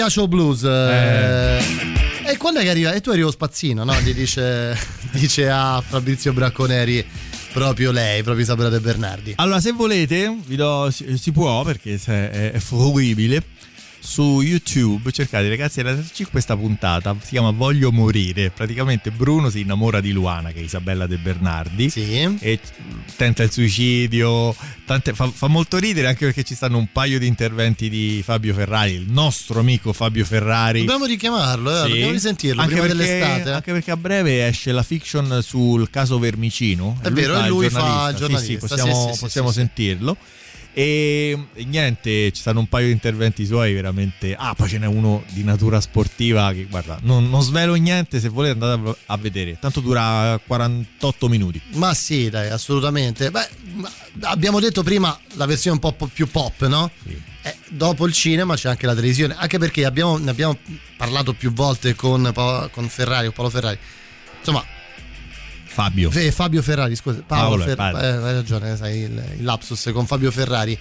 Il 0.02 0.28
blues. 0.28 0.62
eh. 0.64 1.62
E 2.26 2.36
quando 2.38 2.60
è 2.60 2.62
che 2.62 2.70
arriva? 2.70 2.92
E 2.92 3.00
tu 3.00 3.10
arrivo 3.10 3.30
spazzino, 3.30 3.84
no? 3.84 3.94
Gli 4.00 4.14
dice, 4.14 4.76
dice 5.12 5.48
a 5.50 5.82
Fabrizio 5.86 6.32
Bracconeri 6.32 7.04
proprio 7.52 7.92
lei, 7.92 8.22
proprio 8.22 8.42
Isabella 8.42 8.68
De 8.68 8.80
Bernardi. 8.80 9.32
Allora, 9.36 9.60
se 9.60 9.72
volete, 9.72 10.36
vi 10.46 10.56
do, 10.56 10.88
si, 10.90 11.16
si 11.18 11.30
può 11.32 11.62
perché 11.62 12.00
è, 12.04 12.50
è 12.52 12.58
fruibile. 12.58 13.42
Su 14.00 14.42
YouTube 14.42 15.10
cercate 15.12 15.48
ragazzi 15.48 15.82
della 15.82 15.96
questa 16.30 16.54
puntata 16.56 17.16
si 17.22 17.30
chiama 17.30 17.52
Voglio 17.52 17.90
morire. 17.90 18.50
Praticamente 18.50 19.10
Bruno 19.10 19.48
si 19.48 19.60
innamora 19.60 20.00
di 20.00 20.12
Luana, 20.12 20.50
che 20.50 20.60
è 20.60 20.62
Isabella 20.62 21.06
De 21.06 21.16
Bernardi, 21.16 21.90
e 22.40 22.58
tenta 23.16 23.42
il 23.44 23.50
suicidio. 23.50 24.54
Tante- 24.84 25.14
fa, 25.14 25.30
fa 25.30 25.46
molto 25.48 25.78
ridere 25.78 26.06
anche 26.08 26.26
perché 26.26 26.42
ci 26.44 26.54
stanno 26.54 26.78
un 26.78 26.88
paio 26.92 27.18
di 27.18 27.26
interventi 27.26 27.88
di 27.88 28.20
Fabio 28.24 28.54
Ferrari, 28.54 28.92
il 28.92 29.06
nostro 29.08 29.60
amico 29.60 29.92
Fabio 29.92 30.24
Ferrari. 30.24 30.80
Dobbiamo 30.80 31.04
richiamarlo, 31.06 31.70
eh? 31.70 31.82
Sì. 31.84 31.88
dobbiamo 31.88 32.12
risentirlo 32.12 32.60
Anche 32.62 32.74
prima 32.74 32.86
perché- 32.88 33.04
dell'estate. 33.06 33.50
Anche 33.50 33.72
perché 33.72 33.90
a 33.90 33.96
breve 33.96 34.46
esce 34.46 34.72
la 34.72 34.82
fiction 34.82 35.40
sul 35.42 35.90
caso 35.90 36.18
Vermicino. 36.18 36.98
È 37.02 37.10
vero, 37.10 37.46
lui 37.48 37.68
fa 37.70 38.10
il 38.10 38.16
giornalista. 38.16 38.16
Sì, 38.16 38.18
giornalista, 38.18 38.40
sì, 38.40 38.52
sì, 38.52 38.58
possiamo, 38.58 39.12
sì, 39.12 39.18
possiamo 39.20 39.50
sentirlo. 39.52 40.16
E, 40.76 41.38
e 41.54 41.64
niente, 41.64 42.32
ci 42.32 42.40
stanno 42.40 42.58
un 42.58 42.66
paio 42.68 42.86
di 42.86 42.92
interventi 42.92 43.46
suoi 43.46 43.72
veramente. 43.74 44.34
Ah, 44.36 44.54
poi 44.54 44.68
ce 44.68 44.78
n'è 44.78 44.86
uno 44.86 45.22
di 45.28 45.44
natura 45.44 45.80
sportiva 45.80 46.52
che 46.52 46.64
guarda, 46.64 46.98
non, 47.02 47.30
non 47.30 47.42
svelo 47.42 47.74
niente. 47.74 48.18
Se 48.18 48.28
volete 48.28 48.58
andate 48.60 48.88
a- 49.06 49.14
a 49.14 49.16
vedere. 49.16 49.56
Tanto 49.60 49.78
dura 49.80 50.38
48 50.44 51.28
minuti. 51.28 51.62
Ma 51.74 51.94
sì, 51.94 52.28
dai, 52.28 52.50
assolutamente. 52.50 53.30
Beh, 53.30 53.48
abbiamo 54.22 54.58
detto 54.58 54.82
prima 54.82 55.16
la 55.34 55.46
versione 55.46 55.78
un 55.80 55.92
po' 55.94 56.08
più 56.12 56.28
pop, 56.28 56.66
no? 56.66 56.90
Eh, 57.42 57.56
dopo 57.68 58.06
il 58.06 58.12
cinema 58.12 58.56
c'è 58.56 58.68
anche 58.70 58.86
la 58.86 58.94
televisione, 58.94 59.36
anche 59.38 59.58
perché 59.58 59.84
abbiamo- 59.84 60.16
ne 60.18 60.30
abbiamo 60.30 60.58
parlato 60.96 61.34
più 61.34 61.52
volte 61.52 61.94
con, 61.94 62.32
con 62.72 62.88
Ferrari 62.88 63.28
o 63.28 63.32
Paolo 63.32 63.50
Ferrari. 63.50 63.78
Insomma, 64.38 64.64
Fabio. 65.74 66.08
Fe- 66.08 66.30
Fabio 66.30 66.62
Ferrari, 66.62 66.94
scusa, 66.94 67.22
Paolo, 67.26 67.64
Paolo, 67.64 67.98
Fer- 67.98 68.04
eh, 68.04 68.26
hai 68.26 68.32
ragione, 68.32 68.76
sai 68.76 68.98
il, 68.98 69.24
il 69.38 69.44
lapsus 69.44 69.90
con 69.92 70.06
Fabio 70.06 70.30
Ferrari. 70.30 70.78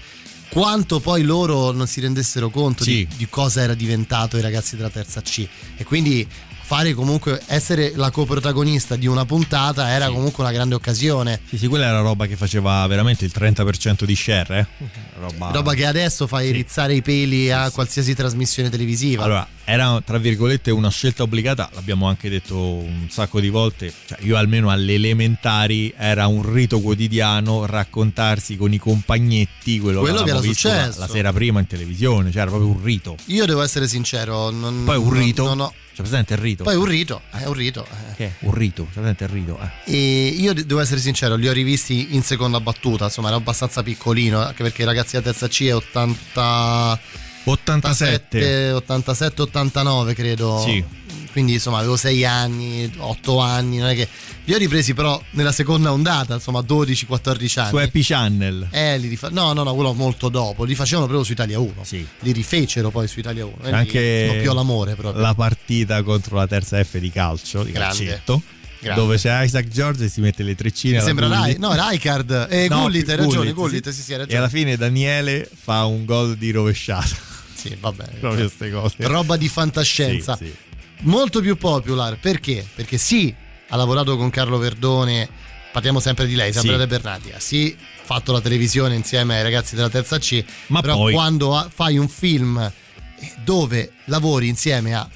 Quanto 0.50 1.00
poi 1.00 1.24
loro 1.24 1.72
non 1.72 1.88
si 1.88 2.00
rendessero 2.00 2.52
conto 2.52 2.84
di, 2.84 3.08
di 3.18 3.28
cosa 3.28 3.62
era 3.64 3.74
diventato 3.74 4.38
i 4.38 4.42
ragazzi 4.42 4.76
della 4.76 4.92
terza 4.92 5.20
C. 5.22 5.48
E 5.78 5.84
quindi 5.84 6.28
fare 6.66 6.94
comunque 6.94 7.42
essere 7.48 7.94
la 7.96 8.12
coprotagonista 8.12 8.96
di 8.96 9.08
una 9.08 9.26
puntata 9.26 9.90
era 9.90 10.10
comunque 10.10 10.44
una 10.44 10.54
grande 10.54 10.76
occasione. 10.76 11.40
Sì, 11.50 11.58
sì, 11.58 11.68
quella 11.68 11.88
era 11.88 12.02
roba 12.02 12.28
che 12.28 12.36
faceva 12.36 12.86
veramente 12.86 13.26
il 13.26 13.32
30% 13.36 14.04
di 14.04 14.16
share. 14.16 14.60
Eh? 14.60 14.86
Roba... 15.20 15.50
Roba 15.52 15.74
che 15.74 15.88
adesso 15.88 16.28
fa 16.28 16.40
rizzare 16.40 16.94
i 16.94 17.02
peli 17.02 17.52
a 17.52 17.72
qualsiasi 17.72 18.14
trasmissione 18.14 18.70
televisiva. 18.70 19.24
Allora, 19.24 19.48
era 19.66 20.02
tra 20.06 20.18
virgolette 20.18 20.72
una 20.72 20.90
scelta 20.90 21.24
obbligata, 21.24 21.70
l'abbiamo 21.74 22.08
anche 22.08 22.30
detto 22.30 22.58
un 22.58 23.08
sacco 23.10 23.40
di 23.40 23.50
volte, 23.50 23.94
cioè 24.06 24.18
io 24.22 24.36
almeno 24.38 24.70
alle 24.70 24.94
elementari 24.96 25.94
era 25.98 26.28
un 26.28 26.52
rito 26.52 26.80
quotidiano 26.82 27.66
raccontarsi 27.66 28.58
con 28.58 28.74
i 28.74 28.78
compagnetti 28.78 29.80
quello, 29.80 30.02
Quello 30.02 30.24
che 30.24 30.30
era 30.30 30.40
la- 30.40 30.46
successo. 30.46 31.00
la 31.00 31.08
sera 31.08 31.32
prima 31.32 31.60
in 31.60 31.68
televisione, 31.68 32.32
cioè 32.32 32.42
era 32.42 32.52
proprio 32.52 32.70
un 32.72 32.84
rito. 32.84 33.16
Io 33.26 33.46
devo 33.46 33.62
essere 33.62 33.88
sincero, 33.88 34.50
non, 34.50 34.84
Poi 34.86 34.98
un 34.98 35.04
non- 35.06 35.14
rito, 35.14 35.44
non 35.46 35.60
ho- 35.62 35.74
cioè 35.94 36.06
presente 36.06 36.34
il 36.34 36.40
rito? 36.40 36.64
Poi 36.64 36.76
un 36.76 36.86
rito, 36.86 37.22
è 37.32 37.46
un 37.46 37.54
rito. 37.54 37.86
eh. 37.86 38.16
Che 38.16 38.26
è? 38.26 38.32
Un 38.40 38.54
rito, 38.54 38.84
cioè 38.92 39.04
presente 39.04 39.24
il 39.26 39.30
rito? 39.30 39.60
Eh. 39.86 39.92
E 39.96 40.28
io 40.30 40.54
de- 40.54 40.66
devo 40.66 40.80
essere 40.82 41.00
sincero, 41.00 41.36
li 41.36 41.48
ho 41.48 41.52
rivisti 41.54 42.16
in 42.16 42.24
seconda 42.24 42.60
battuta, 42.60 43.06
insomma 43.06 43.28
ero 43.28 43.38
abbastanza 43.38 43.84
piccolino, 43.84 44.40
anche 44.42 44.64
perché 44.64 44.82
i 44.82 44.86
ragazzi 44.86 45.12
della 45.12 45.24
terza 45.32 45.48
C 45.48 45.66
è 45.66 45.76
80... 45.76 47.00
87. 47.44 48.72
87, 48.72 49.42
89 49.42 50.14
credo. 50.14 50.62
Sì. 50.66 50.84
Quindi 51.32 51.54
insomma 51.54 51.80
avevo 51.80 51.98
6 51.98 52.26
anni, 52.26 52.94
8 52.96 53.40
anni, 53.40 53.78
non 53.78 53.90
è 53.90 53.96
che... 53.96 54.08
Li 54.46 54.54
ho 54.54 54.58
ripresi 54.58 54.94
però 54.94 55.20
nella 55.32 55.52
seconda 55.52 55.92
ondata, 55.92 56.36
insomma 56.36 56.60
12-14 56.60 57.60
anni. 57.60 57.70
Su 57.70 57.76
Happy 57.78 58.02
Channel. 58.04 58.68
Eh, 58.70 58.98
li 59.00 59.08
rifa- 59.08 59.30
no, 59.32 59.52
no, 59.54 59.64
no, 59.64 59.74
quello 59.74 59.94
molto 59.94 60.30
dopo. 60.30 60.64
Li 60.64 60.76
facevano 60.76 61.08
proprio 61.08 61.26
su 61.26 61.32
Italia 61.32 61.58
1. 61.58 61.74
Li 62.20 62.32
rifecero 62.32 62.92
poi 62.92 63.08
su 63.08 63.18
Italia 63.20 63.46
1. 63.46 63.56
C'è 63.64 63.72
anche 63.72 64.38
più 64.42 64.52
all'amore 64.52 64.94
proprio. 64.96 65.22
la 65.22 65.34
partita 65.34 66.04
contro 66.04 66.36
la 66.36 66.46
terza 66.46 66.84
F 66.84 66.98
di 67.00 67.10
calcio, 67.10 67.64
di 67.64 67.72
Grande. 67.72 68.06
calcetto. 68.06 68.42
Grande. 68.80 69.02
Dove 69.02 69.18
c'è 69.18 69.44
Isaac 69.44 69.70
George 69.70 70.06
e 70.06 70.10
si 70.10 70.20
mette 70.22 70.44
le 70.44 70.56
treccine 70.56 70.98
Mi 70.98 71.04
sembra 71.04 71.28
Gullit. 71.28 71.58
Rai- 71.58 71.58
no, 71.58 71.90
Rijkaard. 71.90 72.48
Eh, 72.50 72.68
Gullit, 72.68 73.10
hai 73.10 73.16
ragione, 73.16 73.54
Gullit, 73.54 73.90
sì, 73.90 74.02
sì, 74.02 74.12
hai 74.12 74.20
ragione. 74.20 74.36
E 74.36 74.38
alla 74.38 74.50
fine 74.50 74.76
Daniele 74.76 75.50
fa 75.52 75.86
un 75.86 76.06
gol 76.06 76.36
di 76.36 76.52
rovesciata. 76.52 77.32
Sì, 77.70 77.78
vabbè. 77.80 78.04
Proprio 78.20 78.46
queste 78.46 78.72
cose. 78.72 78.96
Roba 79.00 79.38
di 79.38 79.48
fantascienza. 79.48 80.36
Sì, 80.36 80.46
sì. 80.46 80.54
Molto 81.02 81.40
più 81.42 81.56
popular. 81.58 82.18
Perché? 82.20 82.66
Perché 82.76 82.98
sì, 82.98 83.34
ha 83.70 83.76
lavorato 83.76 84.18
con 84.18 84.30
Carlo 84.30 84.58
Verdone. 84.58 85.30
Parliamo 85.72 86.00
sempre 86.00 86.28
di 86.28 86.36
lei, 86.36 86.50
Isabella 86.50 86.74
Sì. 86.74 86.80
De 86.80 86.88
Bernardi. 86.88 87.32
Ha 87.32 87.40
sì, 87.40 87.76
fatto 88.04 88.32
la 88.32 88.42
televisione 88.42 88.96
insieme 88.96 89.38
ai 89.38 89.44
ragazzi 89.44 89.76
della 89.76 89.90
terza 89.90 90.18
C. 90.20 90.44
Ma 90.68 90.82
però 90.82 90.96
poi- 90.98 91.14
quando 91.14 91.70
fai 91.74 91.98
un 91.98 92.08
film 92.10 92.58
eh, 92.60 93.34
dove 93.44 93.94
lavori 94.06 94.48
insieme 94.50 94.94
a 94.94 95.08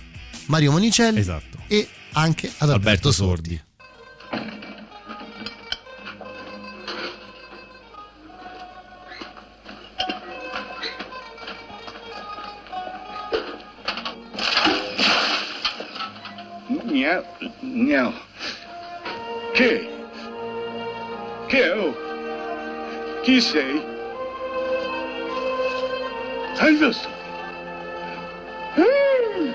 Mario 0.48 0.72
Monicelli 0.72 1.20
Esatto. 1.20 1.58
e 1.68 1.88
anche 2.14 2.48
ad 2.48 2.70
Alberto, 2.70 2.74
Alberto 2.88 3.12
Sordi. 3.12 3.50
Sordi. 3.50 3.66
Gnau, 16.98 17.24
gnau. 17.62 18.14
Che? 19.54 19.88
Che? 21.45 21.70
Oh? 21.70 21.95
Chi 23.22 23.39
sei? 23.39 23.84
Hai 26.58 26.74
visto? 26.74 27.08
Mm. 28.80 29.52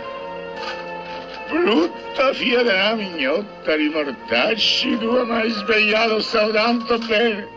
Brutta 1.51 2.31
della 2.31 2.95
mignotta 2.95 3.75
di 3.75 3.89
mortacci, 3.89 4.99
tu 4.99 5.25
mi 5.25 5.33
hai 5.33 5.51
svegliato, 5.51 6.21
stavo 6.21 6.53
tanto 6.53 6.99
bene. 6.99 7.49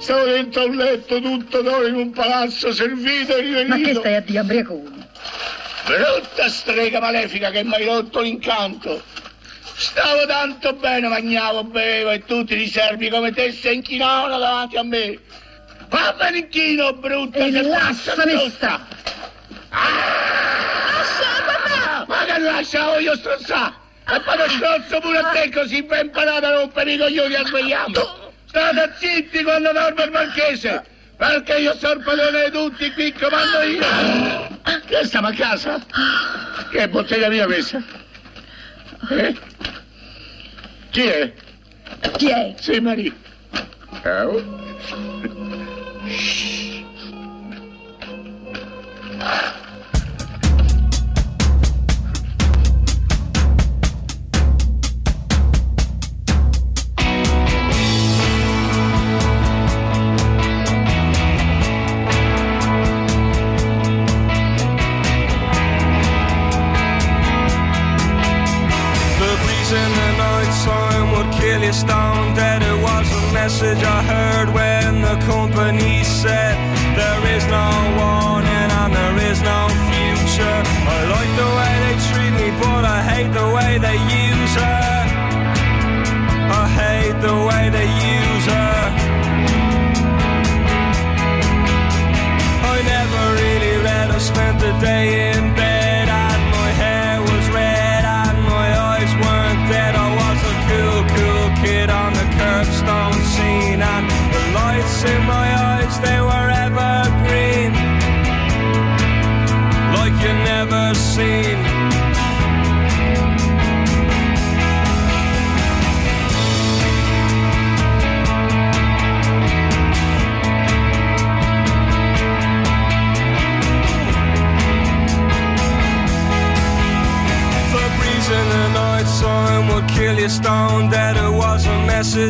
Stavo 0.00 0.24
dentro 0.24 0.60
a 0.60 0.64
un 0.66 0.76
letto 0.76 1.18
tutto 1.18 1.62
d'oro 1.62 1.86
in 1.86 1.94
un 1.94 2.10
palazzo 2.10 2.74
servito 2.74 3.36
e 3.36 3.40
rivenito. 3.40 3.68
Ma 3.68 3.78
che 3.78 3.94
stai 3.94 4.16
a 4.16 4.20
dire, 4.20 4.42
Briacone? 4.42 5.08
Brutta 5.86 6.48
strega 6.50 7.00
malefica 7.00 7.50
che 7.50 7.64
mi 7.64 7.72
hai 7.72 7.86
rotto 7.86 8.20
l'incanto. 8.20 9.12
Stavo 9.76 10.24
tanto 10.26 10.72
bene, 10.74 11.08
mangiavo, 11.08 11.64
bevevo 11.64 12.10
e 12.10 12.24
tutti 12.24 12.54
i 12.56 12.68
servi 12.68 13.08
come 13.10 13.32
te 13.32 13.50
si 13.52 13.72
inchinavano 13.72 14.38
davanti 14.38 14.76
a 14.76 14.84
me. 14.84 15.18
Va 15.88 16.14
bene 16.16 16.38
inchino, 16.38 16.92
brutta 16.94 17.38
E 17.38 17.50
lasciami 17.62 18.50
sta. 18.50 18.86
Ah, 19.70 19.84
Ma 22.06 22.24
che 22.24 22.38
lasciavo 22.38 22.98
io 22.98 23.16
strozzare? 23.16 23.82
E 24.06 24.20
poi 24.20 24.36
lo 24.36 24.48
strozzo 24.48 25.00
pure 25.00 25.18
a 25.18 25.24
te 25.30 25.50
così 25.50 25.82
ben 25.82 26.06
imparato 26.06 26.46
a 26.46 26.50
rompere 26.52 26.92
i 26.92 26.98
coglioni 26.98 27.34
a 27.34 27.44
svegliarmi. 27.44 27.94
State 28.46 28.92
zitti 28.98 29.42
quando 29.42 29.72
dormo 29.72 30.04
il 30.04 30.10
marchese. 30.10 30.84
Perché 31.16 31.56
io 31.58 31.74
sono 31.76 31.94
il 31.94 32.02
padrone 32.02 32.44
di 32.44 32.50
tutti, 32.50 32.92
qui 32.92 33.12
comando 33.12 33.62
io. 33.62 33.82
Che 34.86 35.04
stiamo 35.04 35.28
a 35.28 35.32
casa? 35.32 35.84
Che 36.70 36.88
bottega 36.88 37.28
mia 37.28 37.46
questa? 37.46 38.03
Chi 40.90 41.02
è? 41.02 41.32
Chi 42.16 42.28
è? 42.28 42.54
Sì, 42.58 42.80
Maria. 42.80 43.12
Oh. 44.04 44.42
The 49.24 49.63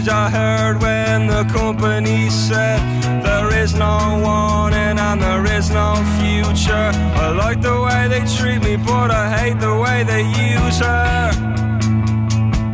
message 0.05 0.13
I 0.13 0.31
heard 0.31 0.83
when 0.83 1.27
the 1.27 1.45
company 1.53 2.29
said 2.31 2.81
there 3.23 3.63
is 3.63 3.75
no 3.75 4.21
warning 4.23 4.99
and 4.99 5.23
there 5.23 5.45
is 5.57 5.71
no 5.71 5.95
future. 6.19 6.91
I 7.17 7.31
like 7.31 7.61
the 7.61 7.81
way 7.81 8.09
they 8.09 8.25
treat 8.37 8.63
me, 8.63 8.77
but 8.77 9.11
I 9.11 9.37
hate 9.37 9.61
the 9.61 9.77
way 9.77 10.05
they 10.05 10.23
use 10.23 10.79
her. 10.81 11.31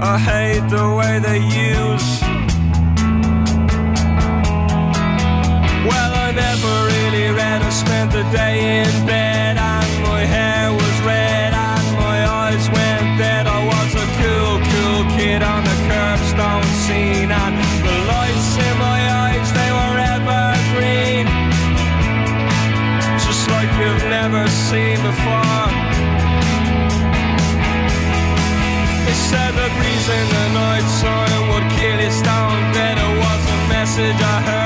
I 0.03 0.19
hate 0.19 0.69
the 0.71 0.95
way 0.97 1.19
they 1.19 1.39
use. 1.39 2.00
In 30.19 30.29
the 30.29 30.47
night 30.55 30.87
time 31.03 31.45
would 31.51 31.69
kill 31.79 32.01
stone 32.11 32.73
dead. 32.73 32.97
It 32.99 33.15
was 33.25 33.43
a 33.57 33.59
message 33.69 34.21
I 34.21 34.43
heard 34.47 34.60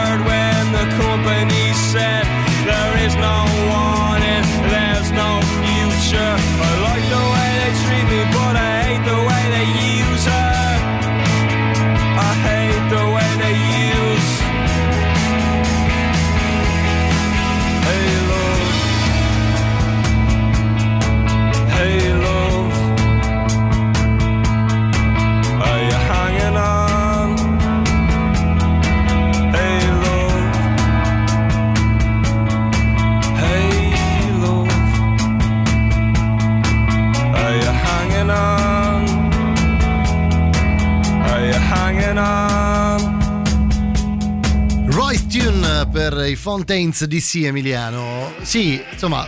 per 46.11 46.29
i 46.29 46.37
Fontaines 46.37 47.05
DC 47.05 47.37
Emiliano. 47.45 48.35
Sì, 48.43 48.83
insomma, 48.93 49.27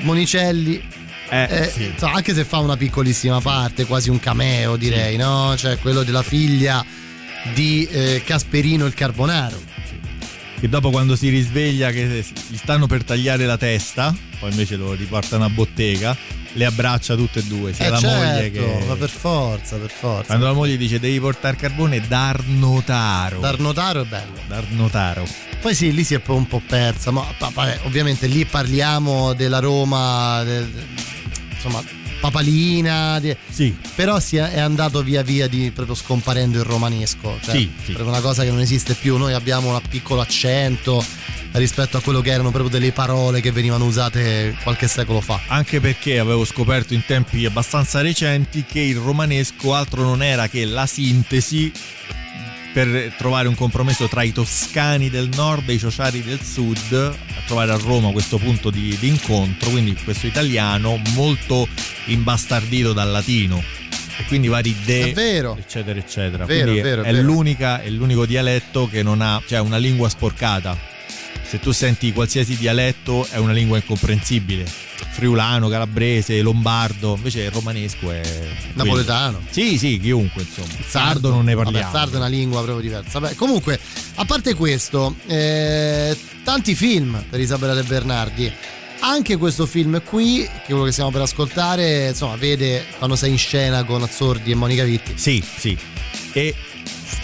Monicelli. 0.00 0.82
eh, 1.28 1.72
insomma, 1.92 2.14
anche 2.14 2.32
se 2.32 2.44
fa 2.44 2.58
una 2.58 2.76
piccolissima 2.78 3.40
parte, 3.42 3.84
quasi 3.84 4.08
un 4.08 4.18
cameo 4.18 4.76
direi, 4.76 5.16
no? 5.16 5.54
Cioè 5.56 5.78
quello 5.78 6.02
della 6.02 6.22
figlia 6.22 6.82
di 7.52 7.86
eh, 7.90 8.22
Casperino 8.24 8.86
il 8.86 8.94
Carbonaro. 8.94 9.60
Che 10.60 10.68
dopo 10.68 10.88
quando 10.90 11.14
si 11.14 11.28
risveglia 11.28 11.90
che 11.90 12.24
gli 12.48 12.56
stanno 12.56 12.86
per 12.86 13.04
tagliare 13.04 13.44
la 13.44 13.58
testa, 13.58 14.14
poi 14.38 14.50
invece 14.50 14.76
lo 14.76 14.94
riportano 14.94 15.44
a 15.44 15.50
bottega, 15.50 16.16
le 16.54 16.64
abbraccia 16.64 17.16
tutte 17.16 17.40
e 17.40 17.42
due, 17.42 17.74
sia 17.74 17.86
Eh, 17.86 17.90
la 17.90 18.00
moglie 18.00 18.50
certo, 18.50 18.78
che... 18.78 18.84
ma 18.86 18.94
per 18.94 19.10
forza, 19.10 19.76
per 19.76 19.90
forza. 19.90 20.24
Quando 20.26 20.46
la 20.46 20.52
moglie 20.54 20.78
dice 20.78 20.98
devi 20.98 21.20
portare 21.20 21.56
carbone, 21.56 22.00
Darnotaro. 22.00 23.40
Darnotaro 23.40 24.02
è 24.02 24.06
bello. 24.06 24.38
Darnotaro. 24.46 25.52
Poi 25.64 25.74
sì, 25.74 25.94
lì 25.94 26.04
si 26.04 26.12
è 26.12 26.20
un 26.26 26.46
po' 26.46 26.60
persa, 26.60 27.10
ma 27.10 27.24
vabbè, 27.38 27.80
ovviamente 27.84 28.26
lì 28.26 28.44
parliamo 28.44 29.32
della 29.32 29.60
Roma, 29.60 30.42
de- 30.44 30.68
insomma, 31.54 31.82
papalina, 32.20 33.18
di- 33.18 33.34
però 33.94 34.20
si 34.20 34.36
è, 34.36 34.58
andato 34.58 35.02
via 35.02 35.22
via 35.22 35.48
di 35.48 35.70
proprio 35.70 35.94
scomparendo 35.94 36.58
il 36.58 36.64
romanesco, 36.64 37.38
cioè 37.42 37.54
Sì, 37.56 37.72
sì. 37.82 37.94
una 37.98 38.20
cosa 38.20 38.42
che 38.42 38.50
non 38.50 38.60
esiste 38.60 38.92
più, 38.92 39.16
noi 39.16 39.32
abbiamo 39.32 39.70
un 39.70 39.80
piccolo 39.88 40.20
accento 40.20 41.02
rispetto 41.52 41.96
a 41.96 42.02
quello 42.02 42.20
che 42.20 42.30
erano 42.30 42.50
proprio 42.50 42.70
delle 42.70 42.92
parole 42.92 43.40
che 43.40 43.50
venivano 43.50 43.86
usate 43.86 44.54
qualche 44.64 44.86
secolo 44.86 45.22
fa. 45.22 45.40
Anche 45.46 45.80
perché 45.80 46.18
avevo 46.18 46.44
scoperto 46.44 46.92
in 46.92 47.06
tempi 47.06 47.46
abbastanza 47.46 48.02
recenti 48.02 48.66
che 48.70 48.80
il 48.80 48.96
romanesco 48.96 49.72
altro 49.72 50.02
non 50.02 50.22
era 50.22 50.46
che 50.46 50.66
la 50.66 50.84
sintesi 50.84 51.72
per 52.74 53.14
trovare 53.16 53.46
un 53.46 53.54
compromesso 53.54 54.08
tra 54.08 54.24
i 54.24 54.32
toscani 54.32 55.08
del 55.08 55.28
nord 55.36 55.68
e 55.68 55.74
i 55.74 55.78
ciociari 55.78 56.24
del 56.24 56.40
sud, 56.42 56.92
a 56.92 57.40
trovare 57.46 57.70
a 57.70 57.76
Roma 57.76 58.10
questo 58.10 58.36
punto 58.36 58.68
di, 58.70 58.96
di 58.98 59.06
incontro, 59.06 59.70
quindi 59.70 59.94
questo 60.02 60.26
italiano 60.26 61.00
molto 61.14 61.68
imbastardito 62.06 62.92
dal 62.92 63.12
latino. 63.12 63.62
E 64.18 64.24
quindi 64.26 64.48
vari 64.48 64.74
de, 64.84 65.12
vero. 65.14 65.56
eccetera, 65.56 65.96
eccetera. 65.96 66.44
Vero, 66.46 66.62
quindi 66.64 66.80
vero, 66.80 67.02
è, 67.02 67.10
è 67.10 67.90
l'unico 67.90 68.26
dialetto 68.26 68.88
che 68.88 69.04
non 69.04 69.20
ha, 69.20 69.40
cioè 69.46 69.60
una 69.60 69.76
lingua 69.76 70.08
sporcata. 70.08 70.76
Se 71.42 71.60
tu 71.60 71.72
senti 71.72 72.12
qualsiasi 72.12 72.56
dialetto 72.56 73.26
è 73.30 73.36
una 73.36 73.52
lingua 73.52 73.76
incomprensibile. 73.76 74.64
Friulano, 74.64 75.68
calabrese, 75.68 76.40
lombardo, 76.40 77.14
invece 77.16 77.42
il 77.42 77.50
romanesco 77.50 78.10
è 78.10 78.20
quello. 78.20 78.54
Napoletano. 78.74 79.40
Sì, 79.50 79.78
sì, 79.78 80.00
chiunque, 80.00 80.42
insomma. 80.42 80.78
Il 80.78 80.84
sardo 80.86 81.30
non 81.30 81.44
ne 81.44 81.54
parliamo. 81.54 81.78
Vabbè, 81.78 81.96
sardo 81.96 82.14
è 82.14 82.18
una 82.18 82.26
lingua 82.26 82.62
proprio 82.62 82.82
diversa. 82.82 83.18
Vabbè, 83.20 83.34
comunque, 83.34 83.78
a 84.16 84.24
parte 84.24 84.54
questo, 84.54 85.14
eh, 85.26 86.16
tanti 86.42 86.74
film 86.74 87.22
per 87.28 87.40
Isabella 87.40 87.74
De 87.74 87.82
Bernardi. 87.82 88.52
Anche 89.00 89.36
questo 89.36 89.66
film 89.66 90.02
qui, 90.02 90.42
che 90.42 90.62
è 90.62 90.66
quello 90.66 90.84
che 90.84 90.92
stiamo 90.92 91.10
per 91.10 91.20
ascoltare, 91.20 92.08
insomma, 92.08 92.36
vede 92.36 92.84
quando 92.96 93.16
sei 93.16 93.32
in 93.32 93.38
scena 93.38 93.84
con 93.84 94.02
Azzordi 94.02 94.50
e 94.50 94.54
Monica 94.54 94.82
Vitti. 94.82 95.12
Sì, 95.16 95.44
sì. 95.56 95.76
E 96.32 96.54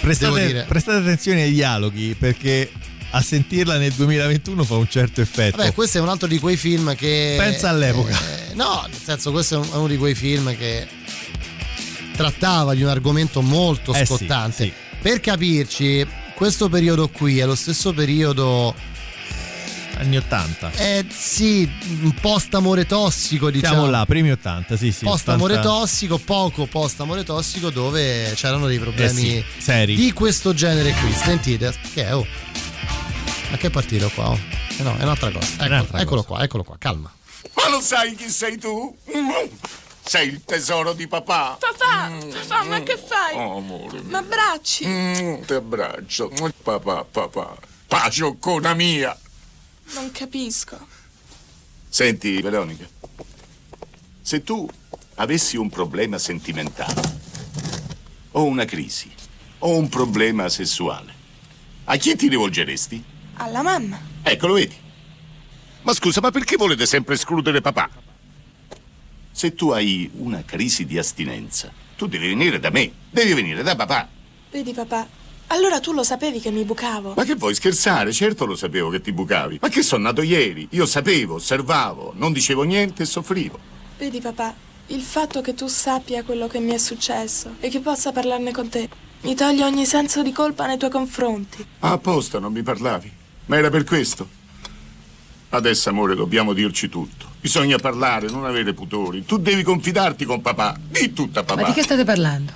prestate, 0.01 0.67
prestate 0.69 0.99
attenzione 0.99 1.43
ai 1.43 1.53
dialoghi 1.53 2.15
perché 2.19 2.71
a 3.13 3.21
sentirla 3.23 3.77
nel 3.79 3.93
2021 3.93 4.65
fa 4.65 4.75
un 4.77 4.89
certo 4.89 5.21
effetto. 5.21 5.57
Vabbè, 5.57 5.73
questo 5.75 5.99
è 5.99 6.01
un 6.01 6.09
altro 6.09 6.29
di 6.29 6.39
quei 6.39 6.57
film 6.57 6.95
che. 6.95 7.35
Pensa 7.39 7.69
all'epoca. 7.71 8.11
eh, 8.51 8.55
no, 8.55 8.85
nel 8.89 8.99
senso, 9.03 9.31
questo 9.33 9.55
è 9.57 9.59
un- 9.59 9.69
è 9.73 9.77
uno 9.77 9.89
di 9.89 9.97
quei 9.97 10.15
film 10.15 10.57
che 10.57 10.87
trattava 12.17 12.75
di 12.75 12.83
un 12.83 12.89
argomento 12.89 13.41
molto 13.43 13.93
Eh 13.95 13.99
sì, 13.99 14.05
scottante. 14.07 14.65
sì. 14.65 14.73
Per 15.01 15.21
capirci, 15.21 16.07
questo 16.35 16.69
periodo 16.69 17.09
qui 17.09 17.39
è 17.39 17.47
lo 17.47 17.55
stesso 17.55 17.93
periodo. 17.93 18.75
Anni 19.97 20.17
80. 20.17 20.73
Eh 20.77 21.05
sì, 21.11 21.69
un 22.03 22.15
post 22.15 22.55
amore 22.55 22.87
tossico, 22.87 23.51
diciamo. 23.51 23.75
Siamo 23.75 23.91
là, 23.91 24.07
primi 24.07 24.31
80, 24.31 24.77
sì, 24.79 24.93
sì. 24.93 25.05
Post 25.05 25.29
80. 25.29 25.33
amore 25.33 25.61
tossico, 25.61 26.17
poco 26.19 26.65
post 26.67 27.01
amore 27.01 27.23
tossico, 27.23 27.69
dove 27.71 28.33
c'erano 28.35 28.67
dei 28.67 28.79
problemi 28.79 29.37
Eh 29.37 29.45
sì, 29.59 29.63
seri. 29.63 29.95
di 29.97 30.11
questo 30.13 30.55
genere 30.55 30.93
qui. 30.93 31.13
Sentite, 31.13 31.75
che 31.93 32.07
è? 32.07 32.15
Oh. 32.15 32.27
Ma 33.51 33.57
che 33.57 33.67
è 33.67 33.71
partito 33.71 34.09
qua? 34.11 34.31
Oh. 34.31 34.39
Eh 34.79 34.83
no, 34.83 34.97
è 34.97 35.03
un'altra 35.03 35.31
cosa. 35.31 35.47
Eccolo, 35.55 35.67
Un'altra 35.67 36.01
eccolo 36.01 36.23
qua, 36.23 36.43
eccolo 36.43 36.63
qua, 36.63 36.77
calma. 36.79 37.13
Ma 37.55 37.69
lo 37.69 37.81
sai 37.81 38.15
chi 38.15 38.29
sei 38.29 38.59
tu? 38.59 38.97
Sei 40.03 40.29
il 40.29 40.45
tesoro 40.45 40.93
di 40.93 41.09
papà. 41.09 41.59
Papà, 41.59 42.11
papà, 42.47 42.65
ma 42.65 42.81
che 42.83 42.97
fai? 42.97 43.37
Oh, 43.37 43.57
amore. 43.57 44.03
Ma 44.03 44.19
abbracci. 44.19 44.87
Mm, 44.87 45.43
ti 45.43 45.53
abbraccio. 45.53 46.31
Papà, 46.63 47.05
papà. 47.05 47.57
Pacioccona 47.87 48.75
mia. 48.75 49.17
Non 49.95 50.11
capisco. 50.13 50.79
Senti, 51.89 52.41
Veronica. 52.41 52.89
Se 54.23 54.43
tu 54.45 54.69
avessi 55.17 55.57
un 55.57 55.69
problema 55.69 56.19
sentimentale, 56.19 57.19
o 58.33 58.45
una 58.45 58.65
crisi, 58.65 59.13
o 59.59 59.77
un 59.77 59.89
problema 59.89 60.49
sessuale, 60.49 61.13
a 61.85 61.97
chi 61.97 62.15
ti 62.15 62.29
rivolgeresti? 62.29 63.10
Alla 63.43 63.63
mamma. 63.63 63.99
Ecco, 64.23 64.47
lo 64.49 64.53
vedi. 64.55 64.77
Ma 65.83 65.95
scusa, 65.95 66.21
ma 66.21 66.31
perché 66.31 66.57
volete 66.57 66.85
sempre 66.85 67.15
escludere 67.15 67.63
papà? 67.63 67.89
Se 69.33 69.55
tu 69.55 69.71
hai 69.71 70.11
una 70.19 70.43
crisi 70.45 70.85
di 70.85 70.99
astinenza, 70.99 71.73
tu 71.97 72.07
devi 72.07 72.29
venire 72.29 72.61
da 72.61 72.69
me, 72.69 72.93
devi 73.09 73.33
venire 73.33 73.63
da 73.63 73.75
papà. 73.75 74.07
Vedi, 74.51 74.75
papà, 74.75 75.09
allora 75.47 75.81
tu 75.81 75.93
lo 75.95 76.03
sapevi 76.03 76.39
che 76.39 76.51
mi 76.51 76.65
bucavo. 76.65 77.15
Ma 77.17 77.25
che 77.25 77.35
vuoi 77.37 77.55
scherzare? 77.55 78.13
Certo 78.13 78.45
lo 78.45 78.57
sapevo 78.57 78.91
che 78.91 79.01
ti 79.01 79.11
bucavi. 79.11 79.59
Ma 79.63 79.69
che 79.71 79.83
sono 79.83 80.03
nato 80.03 80.21
ieri? 80.21 80.69
Io 80.73 80.85
sapevo, 80.85 81.37
osservavo, 81.37 82.13
non 82.17 82.35
dicevo 82.35 82.65
niente 82.65 83.05
e 83.05 83.07
soffrivo. 83.07 83.59
Vedi 83.97 84.21
papà, 84.21 84.55
il 84.89 85.01
fatto 85.01 85.41
che 85.41 85.55
tu 85.55 85.67
sappia 85.67 86.23
quello 86.25 86.47
che 86.47 86.59
mi 86.61 86.73
è 86.73 86.79
successo 86.79 87.55
e 87.61 87.71
che 87.71 87.81
possa 87.81 88.13
parlarne 88.13 88.53
con 88.53 88.69
te 88.69 88.87
mi 89.23 89.35
toglie 89.35 89.65
ogni 89.65 89.87
senso 89.87 90.23
di 90.23 90.33
colpa 90.33 90.67
nei 90.67 90.77
tuoi 90.77 90.91
confronti. 90.91 91.65
Ah, 91.79 91.93
Apposta 91.93 92.39
non 92.39 92.53
mi 92.53 92.63
parlavi. 92.63 93.13
Ma 93.51 93.57
era 93.57 93.69
per 93.69 93.83
questo. 93.83 94.29
Adesso, 95.49 95.89
amore, 95.89 96.15
dobbiamo 96.15 96.53
dirci 96.53 96.89
tutto. 96.89 97.27
Bisogna 97.41 97.79
parlare, 97.79 98.29
non 98.31 98.45
avere 98.45 98.75
pudori. 98.75 99.25
Tu 99.25 99.39
devi 99.39 99.65
confidarti 99.65 100.25
con 100.25 100.41
papà. 100.41 100.79
Di 100.81 101.13
tutta 101.13 101.41
a 101.41 101.43
papà. 101.43 101.63
Ma 101.63 101.67
di 101.67 101.75
che 101.75 101.83
state 101.83 102.05
parlando? 102.05 102.53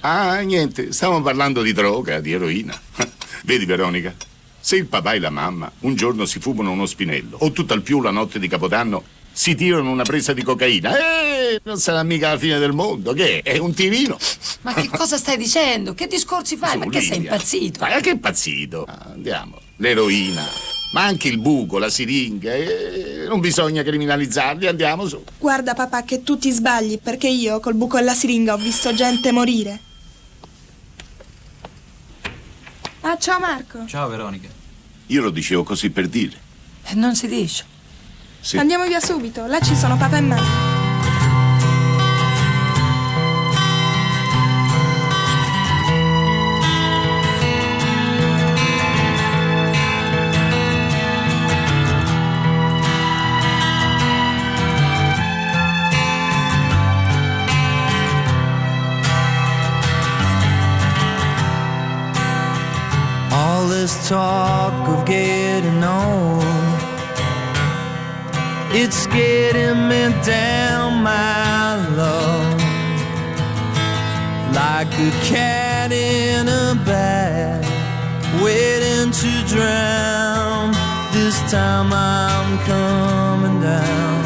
Ah, 0.00 0.40
niente, 0.40 0.92
stavamo 0.92 1.22
parlando 1.22 1.62
di 1.62 1.72
droga, 1.72 2.20
di 2.20 2.32
eroina. 2.32 2.78
Vedi, 3.44 3.64
Veronica, 3.64 4.14
se 4.60 4.76
il 4.76 4.84
papà 4.84 5.14
e 5.14 5.18
la 5.18 5.30
mamma 5.30 5.72
un 5.80 5.94
giorno 5.94 6.26
si 6.26 6.40
fumano 6.40 6.70
uno 6.70 6.84
spinello, 6.84 7.38
o 7.40 7.50
tutt'al 7.50 7.80
più 7.80 8.02
la 8.02 8.10
notte 8.10 8.38
di 8.38 8.48
Capodanno 8.48 9.02
si 9.36 9.56
tirano 9.56 9.90
una 9.90 10.04
presa 10.04 10.32
di 10.32 10.44
cocaina, 10.44 10.96
eh, 10.96 11.60
non 11.64 11.78
sarà 11.78 12.04
mica 12.04 12.30
la 12.30 12.38
fine 12.38 12.58
del 12.60 12.72
mondo, 12.72 13.12
che 13.12 13.40
è? 13.40 13.54
È 13.54 13.58
un 13.58 13.74
tirino. 13.74 14.16
Ma 14.60 14.72
che 14.72 14.88
cosa 14.88 15.16
stai 15.16 15.36
dicendo? 15.36 15.92
Che 15.92 16.06
discorsi 16.06 16.56
fai? 16.56 16.78
Ma 16.78 16.86
che 16.86 17.00
sei 17.00 17.18
impazzito? 17.18 17.80
Ma 17.80 18.00
che 18.00 18.10
impazzito? 18.10 18.84
Ah, 18.84 19.10
andiamo. 19.12 19.58
L'eroina, 19.78 20.48
ma 20.92 21.02
anche 21.02 21.26
il 21.26 21.38
buco, 21.38 21.78
la 21.78 21.90
siringa, 21.90 22.54
eh, 22.54 23.24
non 23.26 23.40
bisogna 23.40 23.82
criminalizzarli, 23.82 24.68
andiamo 24.68 25.08
su. 25.08 25.20
Guarda 25.36 25.74
papà 25.74 26.04
che 26.04 26.22
tu 26.22 26.38
ti 26.38 26.52
sbagli 26.52 27.00
perché 27.00 27.26
io 27.26 27.58
col 27.58 27.74
buco 27.74 27.98
e 27.98 28.02
la 28.02 28.14
siringa 28.14 28.54
ho 28.54 28.58
visto 28.58 28.94
gente 28.94 29.32
morire. 29.32 29.80
Ah, 33.00 33.18
ciao 33.18 33.40
Marco. 33.40 33.84
Ciao 33.86 34.08
Veronica. 34.08 34.48
Io 35.08 35.22
lo 35.22 35.30
dicevo 35.30 35.64
così 35.64 35.90
per 35.90 36.06
dire. 36.06 36.40
Non 36.92 37.16
si 37.16 37.26
dice. 37.26 37.72
Sì. 38.44 38.58
Andiamo 38.58 38.84
via 38.84 39.00
subito, 39.00 39.46
là 39.46 39.58
ci 39.58 39.74
sono 39.74 39.96
papà 39.96 40.18
e 40.18 40.20
mamma. 40.20 40.42
All 63.30 63.68
this 63.70 64.06
talk 64.06 64.33
it's 68.76 69.06
getting 69.06 69.88
me 69.88 70.02
down, 70.24 71.00
my 71.04 71.76
love, 71.94 72.60
like 74.52 74.92
a 74.98 75.10
cat 75.30 75.92
in 75.92 76.48
a 76.48 76.74
bag, 76.84 77.62
waiting 78.42 79.12
to 79.12 79.30
drown. 79.46 80.72
This 81.12 81.38
time 81.52 81.92
I'm 81.92 82.58
coming 82.70 83.60
down. 83.60 84.24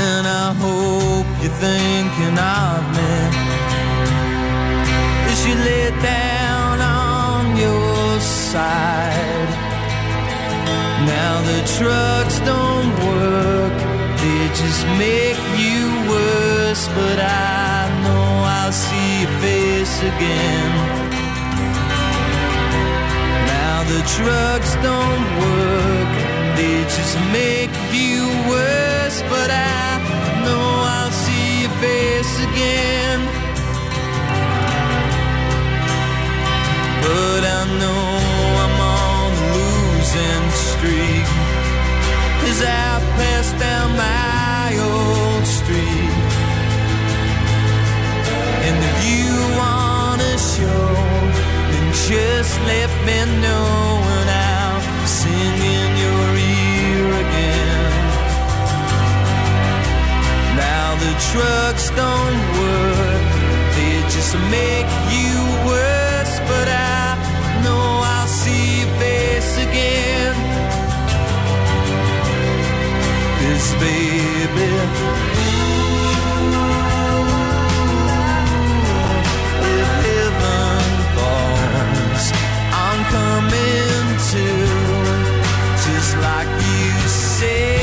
And 0.00 0.26
I 0.26 0.54
hope 0.64 1.28
you're 1.42 1.58
thinking 1.66 2.36
of 2.38 2.80
me 2.96 3.14
as 5.30 5.46
you 5.46 5.54
lay 5.68 5.90
down 6.00 6.80
on 6.80 7.56
your 7.58 8.20
side. 8.20 9.07
The 11.48 11.64
trucks 11.78 12.40
don't 12.40 12.92
work, 13.08 13.76
they 14.20 14.42
just 14.62 14.82
make 15.00 15.40
you 15.62 15.80
worse. 16.12 16.84
But 16.88 17.18
I 17.18 17.88
know 18.04 18.26
I'll 18.56 18.76
see 18.86 19.22
your 19.22 19.34
face 19.40 19.96
again. 20.12 20.70
Now 23.54 23.76
the 23.92 24.02
trucks 24.16 24.72
don't 24.88 25.24
work, 25.46 26.12
they 26.58 26.76
just 26.96 27.16
make 27.32 27.74
you 27.96 28.28
worse. 28.52 29.18
But 29.32 29.50
I 29.50 29.88
know 30.44 30.66
I'll 30.96 31.16
see 31.24 31.62
your 31.62 31.74
face 31.86 32.34
again. 32.48 33.20
But 37.02 37.42
I 37.56 37.60
know 37.80 38.17
streak 40.78 41.26
as 42.50 42.58
I 42.62 42.90
pass 43.18 43.46
down 43.64 43.88
my 43.98 44.70
old 44.78 45.44
street. 45.58 46.14
And 48.66 48.76
if 48.90 48.98
you 49.10 49.30
wanna 49.58 50.34
show, 50.54 50.86
then 51.70 51.86
just 52.06 52.54
let 52.70 52.90
me 53.06 53.18
know 53.44 53.70
and 54.16 54.28
I'll 54.30 55.06
sing 55.20 55.56
in 55.76 55.90
your 56.04 56.26
ear 56.54 57.06
again. 57.24 58.02
Now 60.62 60.88
the 61.04 61.12
trucks 61.30 61.86
don't 62.02 62.40
work, 62.62 63.26
they 63.74 63.94
just 64.14 64.34
make 64.58 64.90
you 65.14 65.34
worse. 65.70 66.34
But 66.50 66.68
I 66.68 67.06
know 67.64 67.84
I'll 68.14 68.30
see 68.42 68.80
your 68.80 68.92
face 69.02 69.52
again. 69.66 70.47
this, 73.58 73.74
baby. 73.74 75.18
coming 83.10 84.18
to, 84.30 84.46
just 85.84 86.16
like 86.18 86.48
you 86.60 87.08
said. 87.08 87.77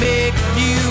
Make 0.00 0.34
you 0.56 0.85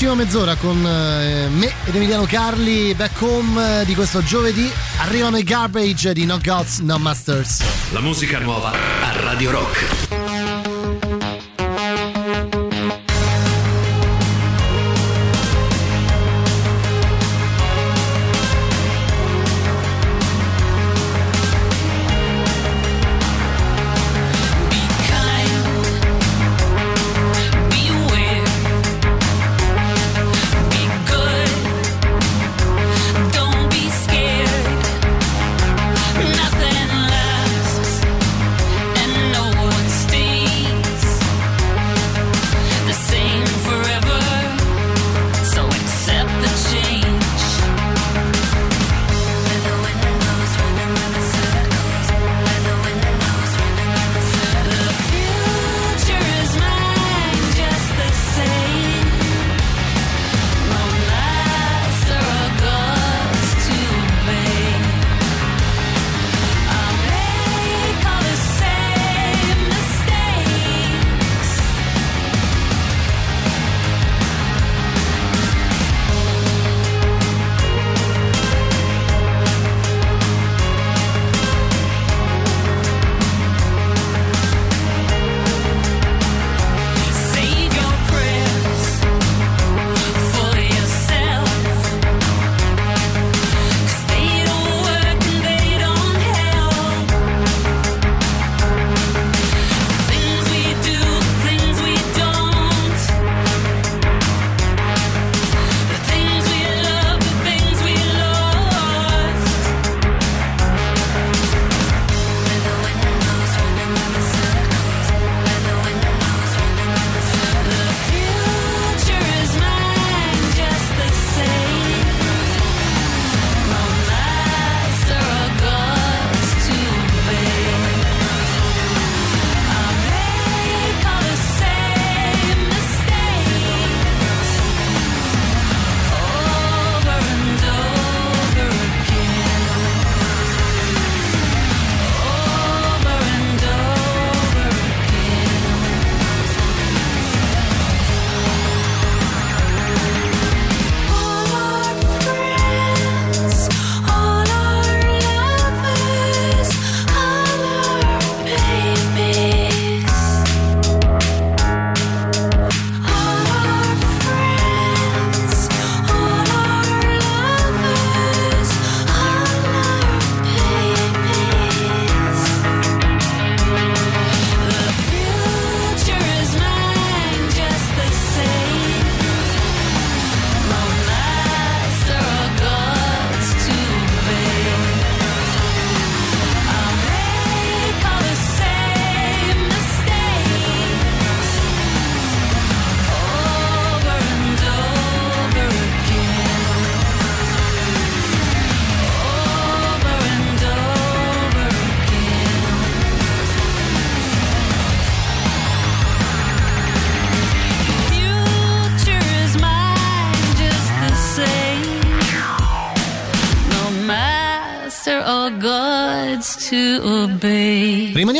un'ultima 0.00 0.14
mezz'ora 0.14 0.56
con 0.56 0.78
eh, 0.86 1.48
me 1.50 1.72
ed 1.84 1.94
Emiliano 1.94 2.24
Carli, 2.24 2.94
back 2.94 3.20
home 3.20 3.80
eh, 3.80 3.84
di 3.84 3.94
questo 3.94 4.22
giovedì. 4.22 4.70
Arrivano 4.98 5.36
i 5.36 5.42
garbage 5.42 6.14
di 6.14 6.24
No 6.24 6.38
Gods, 6.42 6.78
No 6.78 6.96
Masters. 6.98 7.62
La 7.92 8.00
musica 8.00 8.38
nuova 8.38 8.70
a 8.70 9.20
Radio 9.20 9.50
Rock. 9.50 10.09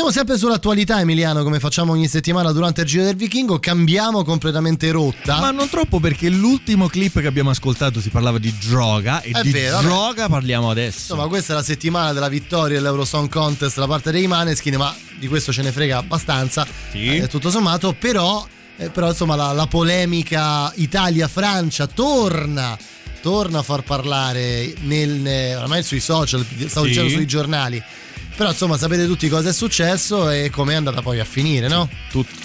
Rimaniamo 0.01 0.25
sempre 0.27 0.35
sull'attualità, 0.43 0.99
Emiliano, 0.99 1.43
come 1.43 1.59
facciamo 1.59 1.91
ogni 1.91 2.07
settimana 2.07 2.51
durante 2.51 2.81
il 2.81 2.87
Giro 2.87 3.03
del 3.03 3.15
Vichingo. 3.15 3.59
Cambiamo 3.59 4.23
completamente 4.23 4.89
rotta. 4.89 5.39
Ma 5.39 5.51
non 5.51 5.69
troppo 5.69 5.99
perché 5.99 6.27
l'ultimo 6.27 6.87
clip 6.87 7.19
che 7.19 7.27
abbiamo 7.27 7.51
ascoltato 7.51 8.01
si 8.01 8.09
parlava 8.09 8.39
di 8.39 8.51
droga 8.67 9.21
e 9.21 9.29
È 9.29 9.41
di 9.43 9.51
vero, 9.51 9.75
vabbè. 9.75 9.87
droga 9.87 10.27
parliamo 10.27 10.71
adesso. 10.71 10.97
Insomma, 11.01 11.27
questa 11.27 11.53
è 11.53 11.55
la 11.55 11.61
settimana 11.61 12.13
della 12.13 12.29
vittoria 12.29 12.77
dell'Eurosong 12.77 13.29
Contest 13.29 13.77
da 13.77 13.85
parte 13.85 14.09
dei 14.09 14.25
Maneskin, 14.25 14.75
ma 14.77 14.91
di 15.19 15.27
questo 15.27 15.53
ce 15.53 15.61
ne 15.61 15.71
frega 15.71 15.99
abbastanza, 15.99 16.65
eh, 16.93 17.27
tutto 17.27 17.51
sommato, 17.51 17.93
però, 17.93 18.43
eh, 18.77 18.89
però 18.89 19.09
insomma 19.09 19.35
la, 19.35 19.51
la 19.51 19.67
polemica 19.67 20.73
Italia-Francia 20.77 21.85
torna, 21.85 22.75
torna 23.21 23.59
a 23.59 23.63
far 23.63 23.83
parlare 23.83 24.73
nel, 24.81 25.09
ne- 25.11 25.55
ormai 25.57 25.83
sui 25.83 25.99
social, 25.99 26.43
stavo 26.65 26.87
Sì. 26.87 26.91
dicendo 26.91 27.11
sui 27.11 27.27
giornali. 27.27 27.83
Però 28.35 28.49
insomma 28.49 28.77
sapete 28.77 29.05
tutti 29.05 29.27
cosa 29.29 29.49
è 29.49 29.53
successo 29.53 30.29
e 30.29 30.49
come 30.49 30.73
è 30.73 30.75
andata 30.75 31.01
poi 31.01 31.19
a 31.19 31.25
finire, 31.25 31.67
no? 31.67 31.87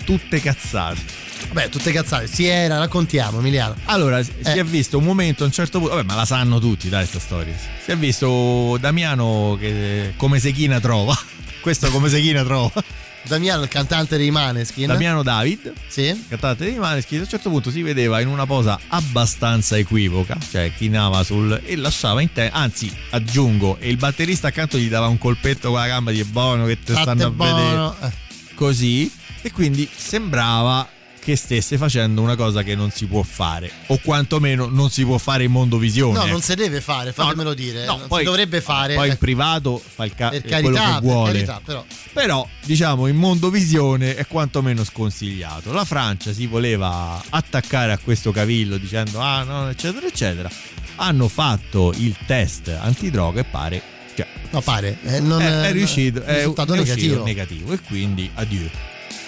tutte 0.05 0.41
cazzate. 0.41 1.25
Vabbè, 1.49 1.69
tutte 1.69 1.93
cazzate. 1.93 2.27
Si 2.27 2.45
era, 2.45 2.79
raccontiamo, 2.79 3.39
Emiliano. 3.39 3.77
Allora, 3.85 4.23
si 4.23 4.33
Eh. 4.43 4.55
è 4.55 4.65
visto 4.65 4.99
un 4.99 5.05
momento 5.05 5.43
a 5.45 5.47
un 5.47 5.53
certo 5.53 5.79
punto, 5.79 5.95
vabbè, 5.95 6.07
ma 6.07 6.15
la 6.15 6.25
sanno 6.25 6.59
tutti, 6.59 6.89
dai, 6.89 7.07
sta 7.07 7.19
storia. 7.21 7.55
Si 7.85 7.91
è 7.91 7.97
visto 7.97 8.77
Damiano 8.81 9.57
che 9.59 10.15
come 10.17 10.39
Sechina 10.41 10.81
trova. 10.81 11.17
Questo 11.61 11.91
come 11.91 12.09
Sechina 12.09 12.45
trova. 12.45 12.83
Damiano, 13.27 13.65
il 13.65 13.69
cantante 13.69 14.17
dei 14.17 14.31
Maneskin. 14.31 14.87
Damiano 14.87 15.25
David, 15.25 15.73
sì. 15.89 16.27
cantante 16.29 16.65
dei 16.65 16.79
Maneskin, 16.79 17.19
a 17.19 17.23
un 17.23 17.29
certo 17.29 17.51
punto 17.51 17.73
si 17.73 17.83
vedeva 17.83 18.21
in 18.21 18.29
una 18.29 18.47
posa 18.47 18.79
abbastanza 18.87 19.77
equivoca, 19.77 20.39
cioè 20.49 20.73
chinava 20.73 21.25
sul 21.25 21.61
e 21.65 21.77
lasciava 21.77 22.21
in 22.21 22.33
te, 22.33 22.49
anzi, 22.53 22.95
aggiungo, 23.11 23.79
e 23.81 23.89
il 23.89 23.97
batterista 23.97 24.49
accanto 24.49 24.79
gli 24.79 24.89
dava 24.89 25.09
un 25.09 25.19
colpetto 25.19 25.71
con 25.71 25.81
la 25.81 25.89
gamba 25.89 26.13
di 26.13 26.23
buono 26.23 26.67
che 26.67 26.79
te 26.79 26.93
Fatte 26.93 27.03
stanno 27.03 27.27
a 27.27 27.31
buono. 27.31 27.97
vedere. 27.99 28.15
Così, 28.55 29.11
e 29.43 29.51
quindi 29.51 29.89
sembrava 29.93 30.89
che 31.27 31.35
stesse 31.35 31.77
facendo 31.77 32.23
una 32.23 32.37
cosa 32.37 32.63
che 32.63 32.77
non 32.77 32.93
si 32.93 33.07
può 33.07 33.21
fare, 33.25 33.69
o 33.89 33.99
quantomeno 33.99 34.69
non 34.69 34.91
si 34.91 35.03
può 35.05 35.19
fare 35.19 35.43
in 35.43 35.51
mondovisione. 35.51 36.13
No, 36.13 36.21
ecco. 36.21 36.31
non 36.31 36.41
si 36.41 36.55
deve 36.55 36.81
fare, 36.81 37.13
fatemelo 37.13 37.53
dire. 37.53 37.85
no, 37.85 38.01
poi- 38.07 38.21
si 38.21 38.27
dovrebbe 38.27 38.61
fare. 38.61 38.95
Poi 38.95 39.09
in 39.09 39.15
eh, 39.15 39.17
privato 39.17 39.83
fa 39.85 40.05
il 40.05 40.15
ca- 40.15 40.29
per 40.29 40.43
quello 40.43 40.71
carità, 40.71 40.95
che 40.95 41.01
vuole. 41.01 41.33
carità, 41.33 41.61
però. 41.65 41.85
Però, 42.13 42.49
diciamo, 42.65 43.09
in 43.09 43.17
mondovisione 43.17 44.15
è 44.15 44.25
quantomeno 44.29 44.85
sconsigliato. 44.85 45.73
La 45.73 45.85
Francia 45.85 46.33
si 46.33 46.47
voleva 46.47 47.21
attaccare 47.29 47.91
a 47.91 47.99
questo 47.99 48.31
cavillo 48.31 48.77
dicendo 48.77 49.19
ah 49.19 49.43
no, 49.43 49.69
eccetera, 49.69 50.07
eccetera. 50.07 50.49
Hanno 50.95 51.27
fatto 51.27 51.93
il 51.97 52.15
test 52.25 52.69
antidroga 52.69 53.41
e 53.41 53.45
pare. 53.45 53.83
Cioè, 54.15 54.29
No, 54.53 54.61
pare. 54.61 54.97
eh, 55.03 55.19
non, 55.19 55.43
è, 55.43 55.63
è 55.63 55.67
eh, 55.67 55.73
riuscito, 55.73 56.23
è, 56.23 56.37
risultato 56.37 56.73
è 56.75 56.77
negativo. 56.77 57.25
negativo. 57.25 57.73
E 57.73 57.81
quindi 57.81 58.31
adieu. 58.33 58.71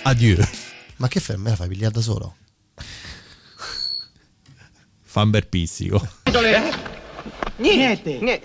Adieu. 0.02 0.38
Ma 0.98 1.08
che 1.08 1.20
fai? 1.20 1.36
Me 1.36 1.50
la 1.50 1.56
fai 1.56 1.68
pigliare 1.68 1.92
da 1.92 2.00
solo? 2.00 2.34
Famber 5.02 5.46
pissico. 5.48 6.06
Niente. 7.56 8.40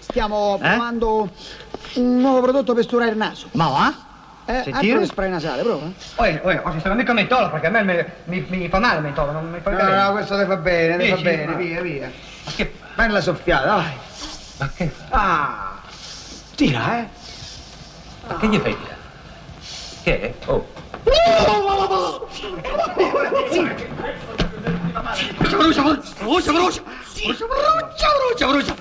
Stiamo 0.00 0.56
provando 0.58 1.30
un 1.94 2.20
nuovo 2.20 2.40
prodotto 2.42 2.74
per 2.74 2.84
sturare 2.84 3.10
il 3.10 3.16
naso. 3.16 3.48
Ma 3.52 3.68
va? 3.68 4.04
Eh, 4.48 4.62
Sentire? 4.62 5.00
che 5.00 5.06
spray 5.06 5.28
nasale, 5.28 5.62
prova. 5.62 5.90
Oye, 6.16 6.40
oye, 6.44 6.60
oggi 6.64 6.78
sta 6.78 6.94
mica 6.94 7.12
mentolo 7.12 7.50
perché 7.50 7.66
a 7.66 7.70
me 7.70 7.82
mi, 7.82 8.04
mi, 8.26 8.46
mi 8.48 8.68
fa 8.68 8.78
male 8.78 8.98
il 8.98 9.02
mentolo, 9.02 9.32
non 9.32 9.50
mi 9.50 9.58
fa 9.60 9.70
No, 9.70 9.76
bene. 9.76 9.96
no, 10.02 10.12
questo 10.12 10.38
ti 10.38 10.44
fa 10.46 10.56
bene, 10.56 10.96
ti 10.98 11.08
fa 11.10 11.16
bene, 11.16 11.46
Ma- 11.46 11.54
via, 11.54 11.82
via. 11.82 12.12
Ma 12.44 12.52
che 12.52 12.72
Fai 12.94 13.10
la 13.10 13.20
soffiata, 13.20 13.74
vai. 13.74 13.92
Ma 14.58 14.70
che 14.72 14.92
Ah! 15.10 15.80
Tira, 16.54 16.98
eh! 17.00 17.08
Ma 18.28 18.36
che 18.38 18.46
gli 18.48 18.56
fai 18.58 18.76
dire? 18.78 18.95
Che 20.06 20.20
è? 20.20 20.32
Oh. 20.44 20.64
Brucia, 25.40 25.82
brucia, 25.82 25.82
brucia, 25.82 26.52
brucia, 26.52 26.52
brucia, 26.52 26.82
brucia, 27.22 28.08
brucia, 28.14 28.46
brucia. 28.46 28.74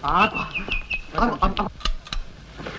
Acqua. 0.00 0.46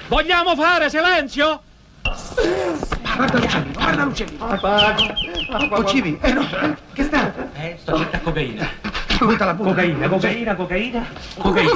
Vogliamo 0.07 0.55
fare 0.55 0.91
silenzio? 0.91 1.61
Guarda 2.03 3.39
l'uccellino, 3.39 3.73
guarda 3.73 4.03
l'uccellino. 4.03 5.77
Uccivi? 5.79 6.19
Eh 6.21 6.31
no, 6.31 6.45
che 6.93 7.03
sta? 7.03 7.33
Eh, 7.55 7.75
sto 7.81 7.97
cercando 7.97 8.23
cocaina. 8.23 8.69
Butta 9.19 9.45
la 9.45 9.53
butta. 9.53 9.69
Cocaina, 9.69 10.07
cocaina, 10.07 10.55
cocaina, 10.55 11.05
cocaina. 11.37 11.71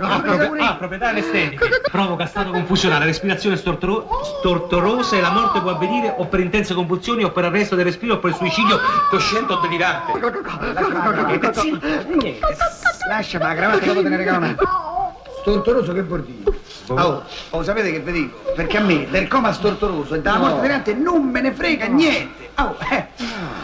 Ah, 0.00 0.22
ah, 0.58 0.74
proprietà 0.74 1.08
anestetiche. 1.08 1.80
Provoca 1.90 2.26
stato 2.26 2.50
confusionale, 2.50 3.04
respirazione 3.04 3.56
stortoro- 3.56 4.08
stortorosa 4.24 5.16
e 5.16 5.20
la 5.20 5.30
morte 5.30 5.60
può 5.60 5.70
avvenire 5.70 6.12
o 6.16 6.26
per 6.26 6.40
intense 6.40 6.74
convulsioni 6.74 7.22
o 7.22 7.30
per 7.30 7.44
arresto 7.44 7.76
del 7.76 7.84
respiro 7.84 8.14
o 8.14 8.18
per 8.18 8.34
suicidio 8.34 8.78
cosciente 9.08 9.52
o 9.52 9.56
delirante. 9.60 10.12
Niente. 11.62 12.40
Lasciami 13.08 13.44
la 13.44 13.54
cravatta 13.54 13.78
che 13.78 13.86
dopo 13.86 14.02
te 14.02 14.08
ne 14.08 14.16
regalo 14.16 14.38
una. 14.38 14.56
Stortoroso 15.40 15.92
che 15.92 16.02
vuol 16.02 16.22
dire? 16.24 16.60
Oh, 16.88 17.22
oh, 17.50 17.62
sapete 17.62 17.90
che 17.92 18.00
vi 18.00 18.12
dico? 18.12 18.38
Perché 18.54 18.76
a 18.78 18.80
me 18.80 19.06
del 19.10 19.28
coma 19.28 19.52
stortoroso 19.52 20.14
e 20.14 20.20
dalla 20.20 20.36
No. 20.36 20.42
morte 20.44 20.60
delirante 20.60 20.94
non 20.94 21.22
me 21.24 21.40
ne 21.40 21.52
frega 21.52 21.86
niente. 21.86 22.50
Oh, 22.56 22.76
eh. 22.90 23.06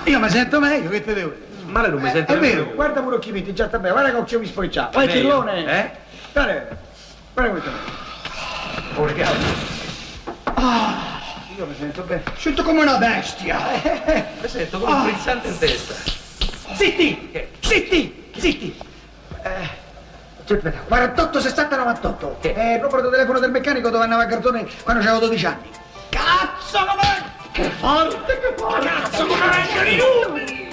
Io 0.05 0.18
mi 0.20 0.28
sento 0.30 0.60
meglio, 0.60 0.88
che 0.88 1.05
te 1.05 1.14
devo 1.14 1.30
dire? 1.30 1.46
Male 1.69 1.89
non 1.89 2.01
mi 2.01 2.11
sento 2.11 2.32
È 2.32 2.39
vero, 2.39 2.55
nemmeno. 2.57 2.74
guarda 2.74 3.01
pure 3.03 3.16
occhi 3.16 3.31
metti, 3.31 3.53
già 3.55 3.66
sta 3.69 3.78
bene, 3.78 3.93
guarda 3.93 4.11
che 4.11 4.16
occhio 4.16 4.39
mi 4.39 4.47
spoccia. 4.47 4.89
Vai 4.93 5.09
Cirlone! 5.09 5.66
eh? 5.66 5.90
Guarda, 6.32 6.66
guarda 7.35 7.51
questo. 7.53 7.70
Oh, 8.97 9.07
regalo. 9.07 9.35
Ah, 10.55 11.20
io 11.57 11.66
mi 11.66 11.74
sento 11.78 12.03
bene. 12.03 12.23
Sento 12.36 12.62
come 12.62 12.81
una 12.82 12.97
bestia. 12.97 13.59
Mi 14.40 14.49
sento 14.49 14.78
come 14.81 14.93
un 14.93 14.99
Ah. 14.99 15.03
frizzante 15.05 15.49
in 15.49 15.59
testa. 15.59 15.95
Zitti! 16.74 17.51
Zitti! 17.61 18.31
Zitti! 18.36 18.81
Eh, 19.43 19.69
aspetta, 20.43 20.70
48 20.86 21.40
60 21.40 21.77
98. 21.77 22.39
È 22.40 22.49
il 22.74 22.81
numero 22.81 23.03
di 23.03 23.11
telefono 23.11 23.39
del 23.40 23.51
meccanico 23.51 23.90
dove 23.90 24.05
andava 24.05 24.23
a 24.23 24.27
cartone 24.27 24.66
quando 24.82 25.03
avevo 25.03 25.19
12 25.19 25.47
anni. 25.47 25.70
Cazzo 26.09 26.78
come! 26.86 27.36
Che 27.53 27.65
forte, 27.78 28.39
che 28.40 28.55
forte! 28.57 28.86
Cazzo 28.86 29.27
come 29.27 29.40
vengono 29.51 29.89
i 29.89 29.97
numeri! 29.97 30.68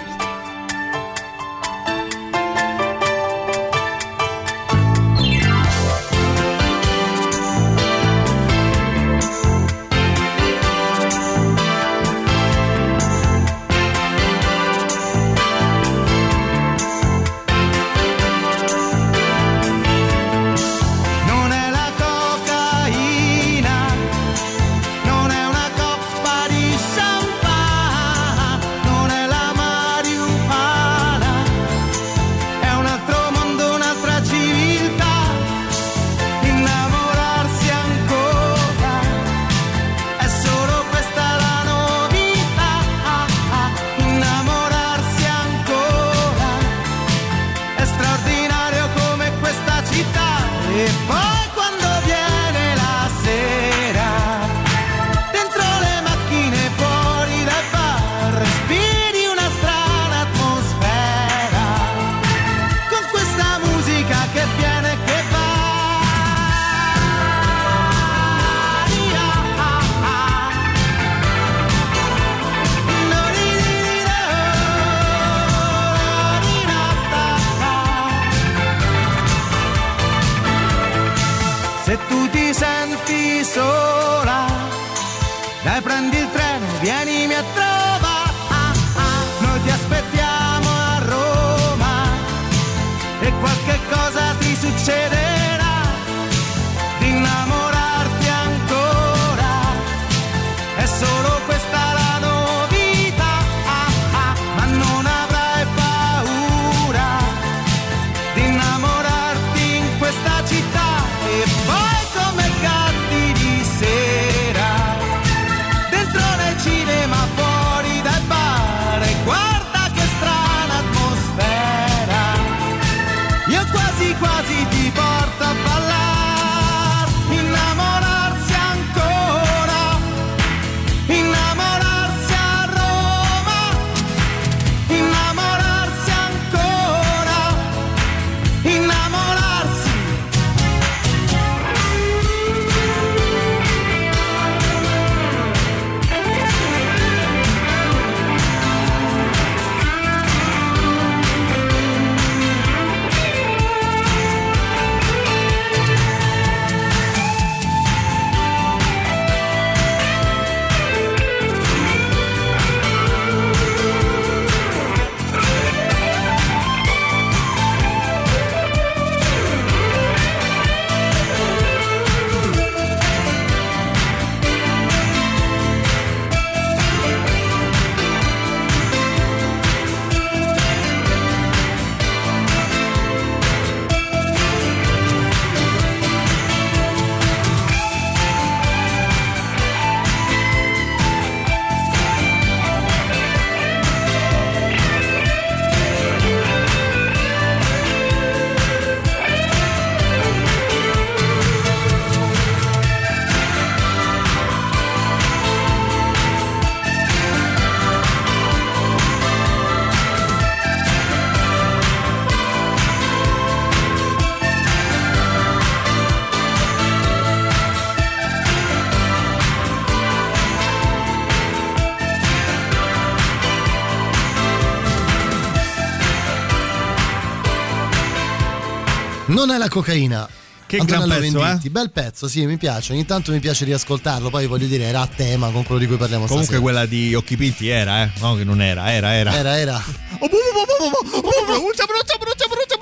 Non 229.45 229.55
è 229.55 229.57
la 229.59 229.69
cocaina. 229.69 230.27
Che 230.67 230.77
Antonello 230.77 231.05
gran 231.07 231.21
pezzo, 231.21 231.39
Venditti. 231.39 231.69
Bel 231.69 231.91
pezzo, 231.91 232.27
sì, 232.27 232.45
mi 232.47 232.57
piace. 232.57 232.91
Ogni 232.93 233.05
tanto 233.05 233.31
mi 233.31 233.39
piace 233.39 233.65
riascoltarlo. 233.65 234.31
Poi 234.31 234.47
voglio 234.47 234.65
dire, 234.65 234.85
era 234.85 235.01
a 235.01 235.07
tema 235.07 235.49
con 235.51 235.63
quello 235.63 235.79
di 235.79 235.85
cui 235.85 235.97
parliamo 235.97 236.23
Comunque 236.25 236.55
stasera. 236.55 236.63
quella 236.63 236.85
di 236.87 237.13
Occhi 237.13 237.37
Pinti 237.37 237.67
era, 237.67 238.01
eh? 238.03 238.11
No, 238.19 238.33
che 238.35 238.43
non 238.43 238.59
era, 238.61 238.91
era, 238.91 239.13
era. 239.13 239.35
Era, 239.37 239.57
era. 239.59 239.83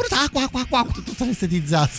Acqua, 0.10 0.44
acqua, 0.44 0.62
acqua. 0.62 0.86
Tutto 1.04 1.24
anestetizzato. 1.24 1.92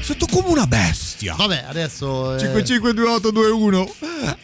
Sotto 0.00 0.26
come 0.26 0.48
una 0.48 0.66
bestia. 0.66 1.34
Vabbè, 1.34 1.66
adesso. 1.68 2.34
eh, 2.34 2.38
552821 2.40 3.94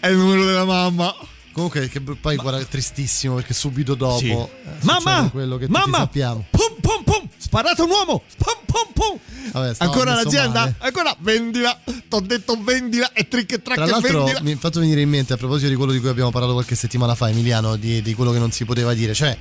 è 0.01 0.07
il 0.09 0.17
numero 0.17 0.45
della 0.45 0.65
mamma. 0.65 1.15
Comunque, 1.53 1.89
che 1.89 2.01
poi 2.01 2.37
guarda, 2.37 2.63
tristissimo 2.65 3.37
perché 3.37 3.55
subito 3.55 3.95
dopo. 3.95 4.19
Sì. 4.19 4.31
eh, 4.31 4.49
Mamma! 4.83 5.29
quello 5.33 5.57
che 5.57 5.67
Mamma! 5.69 5.99
sappiamo. 5.99 6.45
Pum 6.51 6.77
pum 6.81 7.03
pum! 7.03 7.26
Sparato 7.57 7.85
un 7.85 7.91
uomo! 7.91 8.23
Pum 8.37 8.55
pum 8.67 8.93
pum! 8.93 9.19
Vabbè, 9.53 9.77
Ancora 9.79 10.13
l'azienda? 10.13 10.61
male. 10.61 10.75
Ancora 10.81 11.17
vendila! 11.21 11.81
T'ho 12.07 12.21
detto 12.21 12.63
vendila 12.63 13.11
e 13.15 13.29
trick 13.29 13.51
e 13.51 13.63
track 13.63 13.79
Tra 13.81 13.87
l'altro 13.87 14.25
vendila! 14.25 14.43
mi 14.43 14.53
è 14.53 14.57
fatto 14.57 14.79
venire 14.79 15.01
in 15.01 15.09
mente 15.09 15.33
a 15.33 15.39
proposito 15.39 15.71
di 15.71 15.75
quello 15.75 15.93
di 15.93 16.01
cui 16.01 16.11
abbiamo 16.11 16.31
parlato 16.31 16.53
qualche 16.53 16.75
settimana 16.75 17.15
fa, 17.15 17.31
Emiliano, 17.31 17.77
di, 17.77 18.03
di 18.03 18.13
quello 18.13 18.31
che 18.31 18.39
non 18.39 18.51
si 18.51 18.67
poteva 18.67 18.93
dire. 18.93 19.15
Cioè, 19.15 19.39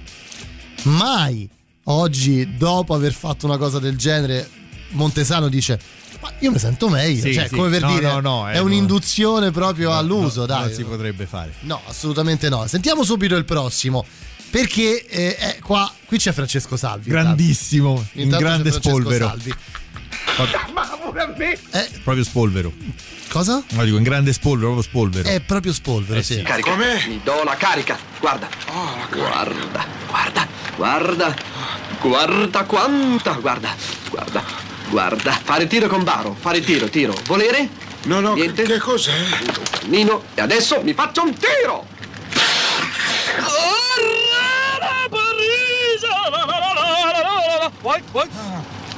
mai 0.84 1.50
oggi, 1.84 2.56
dopo 2.56 2.94
aver 2.94 3.12
fatto 3.12 3.48
una 3.48 3.58
cosa 3.58 3.80
del 3.80 3.98
genere, 3.98 4.50
Montesano 4.92 5.50
dice. 5.50 5.78
Ma 6.22 6.32
io 6.40 6.52
mi 6.52 6.58
sento 6.58 6.88
meglio. 6.88 7.22
Sì, 7.22 7.34
cioè, 7.34 7.50
sì. 7.50 7.56
come 7.56 7.68
per 7.70 7.82
No, 7.82 7.94
dire, 7.96 8.08
no, 8.14 8.20
no, 8.22 8.48
è 8.48 8.56
eh, 8.56 8.60
un'induzione 8.60 9.52
proprio 9.52 9.92
all'uso, 9.92 10.42
No, 10.42 10.46
dai. 10.46 10.66
Non 10.68 10.74
si 10.74 10.84
potrebbe 10.86 11.26
fare. 11.26 11.54
No, 11.64 11.82
assolutamente 11.86 12.48
no. 12.48 12.66
Sentiamo 12.66 13.04
subito 13.04 13.36
il 13.36 13.44
prossimo. 13.44 14.06
Perché 14.50 15.06
eh, 15.06 15.38
eh, 15.40 15.60
qua, 15.62 15.92
qui 16.06 16.18
c'è 16.18 16.32
Francesco 16.32 16.78
Salvi. 16.78 17.10
Grandissimo, 17.10 18.06
intanto. 18.14 18.22
in 18.36 18.42
grande 18.42 18.72
spolvero. 18.72 19.28
Salvi. 19.28 19.54
Ma 20.74 20.82
pure 21.02 21.22
a 21.22 21.34
me! 21.38 21.58
Proprio 22.04 22.24
spolvero. 22.24 22.74
Cosa? 23.30 23.64
No, 23.72 23.84
dico 23.84 23.98
in 23.98 24.04
grande 24.04 24.34
spolvero, 24.34 24.72
proprio 24.74 24.90
spolvero. 24.90 25.30
È 25.30 25.40
proprio 25.42 25.74
spolvero, 25.74 26.20
Eh 26.20 26.24
sì. 26.24 26.36
sì. 26.36 26.42
Carica. 26.42 26.76
Mi 26.76 27.20
do 27.24 27.44
la 27.44 27.56
carica. 27.56 27.98
Guarda. 28.20 28.48
Guarda, 29.12 29.86
guarda, 30.10 30.48
guarda. 30.78 31.36
Guarda 32.02 32.64
quanta. 32.64 33.34
Guarda, 33.34 33.76
guarda, 34.10 34.44
guarda. 34.90 35.40
Fare 35.44 35.68
tiro 35.68 35.88
con 35.88 36.04
Baro. 36.04 36.36
Fare 36.40 36.62
tiro, 36.62 36.90
tiro. 36.90 37.16
Volere? 37.26 37.68
No, 38.04 38.20
no. 38.20 38.34
Niente? 38.36 38.64
Che 38.64 38.78
cos'è? 38.78 39.14
Nino. 39.86 40.24
E 40.34 40.42
adesso 40.42 40.82
mi 40.84 40.94
faccio 40.94 41.24
un 41.24 41.34
tiro. 41.34 41.88
Vai, 47.82 48.02
vai. 48.12 48.28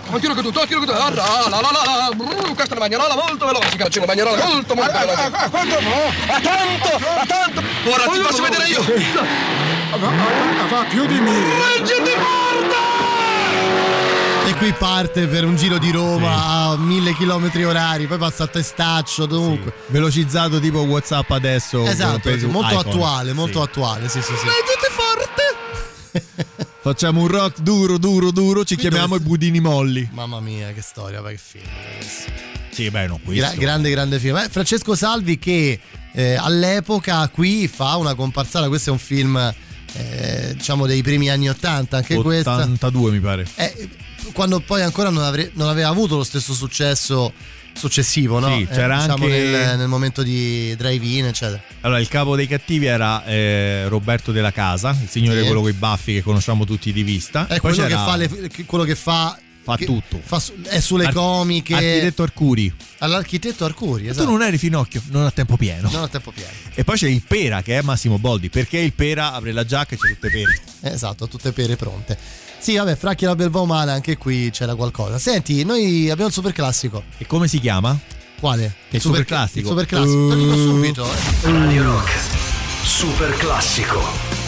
Un 0.10 0.20
tiro 0.22 0.34
con 0.34 0.44
tutto, 0.44 0.66
tiro 0.66 0.80
con 0.80 0.88
tutto. 0.88 1.02
Ah, 1.02 1.10
la, 1.10 1.50
la, 1.50 1.60
la, 1.60 1.70
la. 1.72 2.10
Mm, 2.16 2.54
Questa 2.54 2.74
è 2.74 2.78
una 2.78 2.80
magnarola 2.88 3.16
molto 3.16 3.46
veloce, 3.46 3.76
carcino, 3.76 4.06
una 4.06 4.14
magnarola 4.14 4.46
molto, 4.46 4.74
molto 4.76 4.98
veloce. 4.98 5.22
A 5.22 5.50
quanto? 5.50 5.76
A 5.78 6.40
tanto, 6.40 6.88
a 6.96 7.26
tanto. 7.26 7.62
Ora 7.90 8.04
ti 8.08 8.20
faccio 8.20 8.42
vedere 8.44 8.68
io. 8.70 8.84
Va 10.70 10.84
più 10.90 11.06
di 11.06 11.20
me. 11.20 11.34
Reggiti 11.76 12.12
E 14.46 14.54
qui 14.56 14.72
parte 14.72 15.28
per 15.28 15.44
un 15.44 15.58
giro 15.58 15.78
di 15.78 15.92
Roma 15.92 16.70
a 16.70 16.78
mille 16.78 17.14
chilometri 17.14 17.66
orari, 17.66 18.08
poi 18.08 18.18
passa 18.18 18.44
a 18.46 18.48
testaccio, 18.48 19.26
dovunque. 19.26 19.74
Velocizzato 19.88 20.60
tipo 20.62 20.80
WhatsApp 20.80 21.30
adesso. 21.32 21.84
Esatto, 21.86 22.30
molto 22.48 22.76
iPhone. 22.76 22.90
attuale, 22.90 23.34
molto 23.34 23.58
Sì. 23.62 23.66
attuale, 23.66 24.08
sì, 24.08 24.22
sì, 24.22 24.34
sì. 24.38 24.46
Facciamo 26.88 27.20
un 27.20 27.28
rock 27.28 27.60
duro, 27.60 27.98
duro, 27.98 28.32
duro. 28.32 28.64
Ci 28.64 28.78
chiamiamo 28.78 29.16
i 29.16 29.20
budini 29.20 29.60
molli. 29.60 30.08
Mamma 30.14 30.40
mia, 30.40 30.72
che 30.72 30.82
storia, 30.82 31.22
ma 31.22 31.32
che 31.32 31.38
film. 31.38 31.66
Sì, 32.70 32.90
beh, 32.90 33.08
no, 33.08 33.20
questo. 33.22 33.46
Gra- 33.46 33.56
grande, 33.58 33.90
grande 33.90 34.20
film. 34.20 34.38
Eh, 34.38 34.48
Francesco 34.50 34.96
Salvi 34.96 35.38
che 35.38 35.78
eh, 36.14 36.36
all'epoca 36.36 37.28
qui 37.28 37.68
fa 37.68 37.98
una 37.98 38.16
comparsata, 38.16 38.70
questo 38.70 38.92
è 38.92 38.94
un 38.94 39.00
film 39.00 39.36
eh, 39.36 40.54
diciamo 40.56 40.86
dei 40.86 41.02
primi 41.02 41.30
anni 41.30 41.50
80, 41.50 41.98
anche 41.98 42.16
questa. 42.22 42.54
82 42.54 43.12
mi 43.12 43.20
pare. 43.20 43.46
Eh, 43.56 43.90
quando 44.32 44.62
poi 44.62 44.82
ancora 44.82 45.10
non, 45.10 45.24
avre- 45.24 45.52
non 45.56 45.68
aveva 45.68 45.90
avuto 45.90 46.16
lo 46.16 46.24
stesso 46.24 46.54
successo 46.54 47.34
successivo, 47.78 48.40
no? 48.40 48.58
Sì, 48.58 48.68
c'era 48.72 48.96
diciamo 49.02 49.24
anche- 49.26 49.28
nel, 49.28 49.78
nel 49.78 49.88
momento 49.88 50.24
di 50.24 50.76
drive-in, 50.76 51.26
eccetera. 51.26 51.62
Allora, 51.82 52.00
il 52.00 52.08
capo 52.08 52.36
dei 52.36 52.48
cattivi 52.48 52.86
era 52.86 53.24
eh, 53.26 53.88
Roberto 53.88 54.32
della 54.32 54.52
Casa, 54.52 54.96
il 55.02 55.10
signore 55.10 55.40
Sì. 55.40 55.46
quello 55.46 55.62
con 55.62 55.70
i 55.70 55.74
baffi 55.74 56.14
che 56.14 56.22
conosciamo 56.22 56.66
tutti 56.66 56.92
di 56.92 57.04
vista. 57.04 57.44
È 57.48 57.60
Poi 57.60 57.74
quello 57.74 57.86
che, 57.88 57.94
fa 57.94 58.16
le- 58.16 58.52
quello 58.66 58.84
che 58.84 58.96
fa. 58.96 59.40
Fa 59.68 59.76
che 59.76 59.84
tutto. 59.84 60.22
fa 60.24 60.40
su- 60.40 60.54
è 60.62 60.80
sulle 60.80 61.08
Ar- 61.08 61.14
comiche. 61.14 61.74
Architetto 61.74 62.24
Arcuri. 62.24 62.74
All'architetto 63.00 63.66
Arcuri, 63.66 64.06
Tu 64.06 64.10
esatto. 64.12 64.30
non 64.30 64.42
eri 64.42 64.58
Finocchio, 64.58 65.02
non 65.10 65.26
a 65.26 65.32
tempo 65.32 65.58
pieno. 65.58 65.90
Non 65.92 66.04
a 66.04 66.08
tempo 66.08 66.32
pieno. 66.32 66.50
E 66.74 66.86
poi 66.86 66.96
c'è 66.98 67.10
il 67.10 67.22
Pera 67.28 67.62
che 67.62 67.78
è 67.78 67.82
Massimo 67.82 68.18
Boldi. 68.18 68.50
Perché 68.50 68.78
il 68.78 68.94
Pera 68.94 69.34
apre 69.34 69.52
la 69.52 69.66
giacca 69.66 69.96
e 69.96 69.98
c'è 69.98 70.08
tutte 70.08 70.30
pere. 70.30 70.62
Esatto, 70.94 71.28
tutte 71.28 71.52
pere 71.52 71.76
pronte. 71.76 72.18
Sì, 72.60 72.76
vabbè, 72.76 72.96
Fracchi 72.96 73.26
la 73.26 73.36
belva 73.36 73.60
umana, 73.62 73.94
anche 73.94 74.18
qui 74.18 74.50
c'era 74.52 74.76
qualcosa. 74.76 75.18
Senti, 75.20 75.64
noi 75.64 76.10
abbiamo 76.10 76.28
il 76.28 76.34
super 76.34 76.52
classico. 76.52 77.04
E 77.18 77.26
come 77.26 77.48
si 77.48 77.60
chiama? 77.60 77.98
Quale? 78.40 78.74
Il 78.90 79.00
super 79.02 79.24
classico. 79.26 79.60
Il 79.60 79.66
super 79.68 79.86
classico. 79.86 80.28
Te 80.28 80.36
lo 80.36 80.42
dico 80.42 80.54
Uh. 80.54 80.58
subito. 80.58 81.06
eh. 81.06 81.52
Radio 81.52 81.84
Rock. 81.84 82.12
Super 82.84 83.34
classico. 83.38 84.47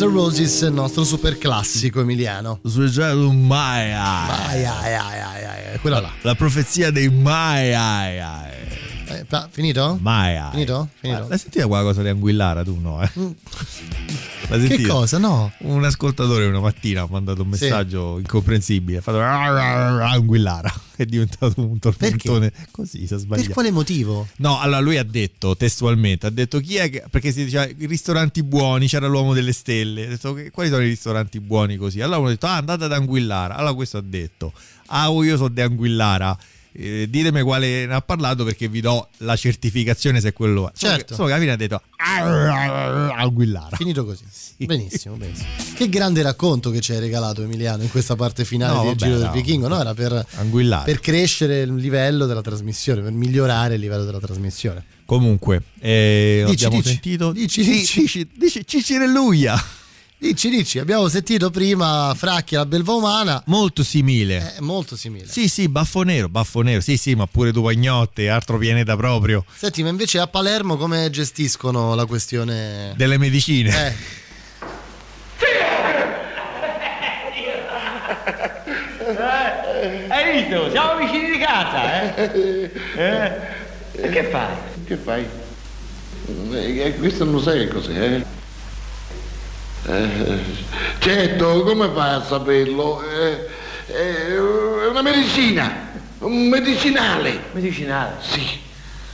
Guns 0.00 0.12
N' 0.12 0.14
Roses, 0.14 0.60
il 0.62 0.72
nostro 0.72 1.04
super 1.04 1.36
classico 1.36 2.00
emiliano. 2.00 2.60
Sweet 2.62 2.90
Child 2.90 3.22
of 3.22 3.32
Mine. 3.34 3.94
Ai, 3.94 4.64
ai, 4.64 4.94
ai, 4.94 5.20
ai, 5.20 5.44
ai, 5.44 5.78
quella 5.78 6.00
là. 6.00 6.10
La 6.22 6.34
profezia 6.34 6.90
dei 6.90 7.10
Mai. 7.10 7.74
Ai, 7.74 8.18
ai. 8.18 8.50
Eh, 9.08 9.24
pa- 9.26 9.46
finito? 9.50 9.98
Mai. 10.00 10.38
ai. 10.38 10.50
Finito? 10.52 10.88
Finito? 11.00 11.26
L'hai 11.28 11.38
sentita 11.38 11.66
quella 11.66 11.82
cosa 11.82 12.00
di 12.00 12.08
Anguillara? 12.08 12.64
Tu 12.64 12.78
no, 12.80 13.02
eh? 13.02 13.10
L'hai 14.48 14.68
Che 14.68 14.86
cosa? 14.86 15.18
No. 15.18 15.52
Un 15.58 15.84
ascoltatore 15.84 16.46
una 16.46 16.60
mattina 16.60 17.02
ha 17.02 17.06
mandato 17.10 17.42
un 17.42 17.48
messaggio 17.48 18.16
incomprensibile. 18.16 18.98
Ha 18.98 19.02
fatto 19.02 19.20
Anguillara. 19.20 20.72
È 21.00 21.06
diventato 21.06 21.62
un 21.62 21.78
tormentone. 21.78 22.52
Così 22.70 23.06
si 23.06 23.14
è 23.14 23.16
sbagliato. 23.16 23.46
Per 23.46 23.54
quale 23.54 23.70
motivo? 23.70 24.28
No, 24.36 24.60
allora 24.60 24.80
lui 24.80 24.98
ha 24.98 25.02
detto 25.02 25.56
testualmente, 25.56 26.26
ha 26.26 26.30
detto 26.30 26.60
chi 26.60 26.76
è 26.76 26.90
che, 26.90 27.04
perché 27.08 27.32
si 27.32 27.44
diceva 27.44 27.64
i 27.64 27.86
ristoranti 27.86 28.42
buoni, 28.42 28.86
c'era 28.86 29.06
l'uomo 29.06 29.32
delle 29.32 29.52
stelle, 29.52 30.04
ha 30.04 30.08
detto 30.10 30.38
quali 30.52 30.68
sono 30.68 30.82
i 30.82 30.88
ristoranti 30.88 31.40
buoni 31.40 31.76
così? 31.76 32.02
Allora 32.02 32.18
uno 32.18 32.26
ha 32.26 32.30
detto 32.32 32.44
ah 32.44 32.56
andate 32.56 32.84
ad 32.84 32.92
Anguillara, 32.92 33.56
allora 33.56 33.72
questo 33.72 33.96
ha 33.96 34.02
detto 34.02 34.52
ah 34.88 35.10
oh, 35.10 35.24
io 35.24 35.38
sono 35.38 35.48
di 35.48 35.62
Anguillara, 35.62 36.36
eh, 36.72 37.06
ditemi 37.08 37.42
quale 37.42 37.86
ne 37.86 37.94
ha 37.94 38.00
parlato 38.00 38.44
perché 38.44 38.68
vi 38.68 38.80
do 38.80 39.08
la 39.18 39.36
certificazione 39.36 40.20
se 40.20 40.32
quello 40.32 40.68
è. 40.68 40.72
Solo 40.74 40.92
Certo. 40.92 41.06
che- 41.08 41.14
solo 41.14 41.26
che 41.28 41.32
alla 41.34 41.40
fine 41.42 41.52
ha 41.52 41.56
detto 41.56 41.82
Anguillara. 43.16 43.76
Finito 43.76 44.04
così. 44.04 44.24
Benissimo, 44.58 45.16
benissimo. 45.16 45.48
Che 45.74 45.88
grande 45.88 46.22
racconto 46.22 46.70
che 46.70 46.80
ci 46.80 46.92
hai 46.92 47.00
regalato 47.00 47.42
Emiliano 47.42 47.82
in 47.82 47.90
questa 47.90 48.14
parte 48.16 48.44
finale 48.44 48.74
No, 48.74 48.78
del 48.82 48.88
vabbè, 48.90 49.04
Giro 49.04 49.16
del 49.18 49.26
no. 49.26 49.32
Vichingo, 49.32 49.68
no? 49.68 49.80
Era 49.80 49.94
per, 49.94 50.26
per 50.84 51.00
crescere 51.00 51.60
il 51.62 51.74
livello 51.74 52.26
della 52.26 52.42
trasmissione, 52.42 53.00
per 53.00 53.12
migliorare 53.12 53.74
il 53.74 53.80
livello 53.80 54.04
della 54.04 54.20
trasmissione. 54.20 54.84
Comunque, 55.06 55.62
eh, 55.80 56.44
Dici, 56.46 56.64
abbiamo 56.64 56.82
dici. 56.82 56.92
sentito 56.92 57.32
Dici, 57.32 57.64
Sì, 57.64 57.70
dici. 57.70 58.00
dici, 58.00 58.28
dici 58.36 58.66
Cicirelluia. 58.66 59.54
Dici, 59.54 59.64
dici, 59.64 59.79
abbiamo 60.78 61.08
sentito 61.08 61.48
prima 61.50 62.12
Fracchi 62.14 62.54
la 62.54 62.66
belva 62.66 62.92
umana. 62.92 63.42
Molto 63.46 63.82
simile. 63.82 64.54
È 64.56 64.60
molto 64.60 64.94
simile. 64.94 65.26
Sì, 65.26 65.48
sì, 65.48 65.68
baffo 65.68 66.02
nero, 66.02 66.28
baffo 66.28 66.60
nero. 66.60 66.82
Sì, 66.82 66.98
sì, 66.98 67.14
ma 67.14 67.26
pure 67.26 67.52
tu 67.52 67.62
pagnotte, 67.62 68.28
altro 68.28 68.58
pianeta 68.58 68.96
proprio. 68.96 69.44
Senti, 69.56 69.82
ma 69.82 69.88
invece 69.88 70.18
a 70.18 70.26
Palermo 70.26 70.76
come 70.76 71.08
gestiscono 71.08 71.94
la 71.94 72.04
questione 72.04 72.92
Delle 72.96 73.16
medicine. 73.16 73.86
Eh, 73.86 74.18
Eh, 79.82 80.06
hai 80.08 80.40
visto? 80.42 80.70
Siamo 80.70 80.98
vicini 80.98 81.30
di 81.30 81.38
casa, 81.38 82.14
eh? 82.14 82.70
Eh? 82.96 83.32
E 83.92 84.08
che 84.10 84.24
fai? 84.24 84.54
Che 84.84 84.96
fai? 84.96 85.26
Eh, 86.52 86.80
eh, 86.86 86.94
questo 86.96 87.24
non 87.24 87.42
sai 87.42 87.60
che 87.60 87.68
cos'è, 87.68 87.98
eh? 87.98 88.39
Eh, 89.86 90.38
certo, 90.98 91.62
come 91.62 91.90
fai 91.94 92.14
a 92.14 92.22
saperlo? 92.22 93.02
Eh, 93.02 93.46
è 93.86 94.38
una 94.88 95.02
medicina, 95.02 95.88
un 96.18 96.48
medicinale. 96.48 97.44
Medicinale? 97.52 98.16
Sì. 98.20 98.58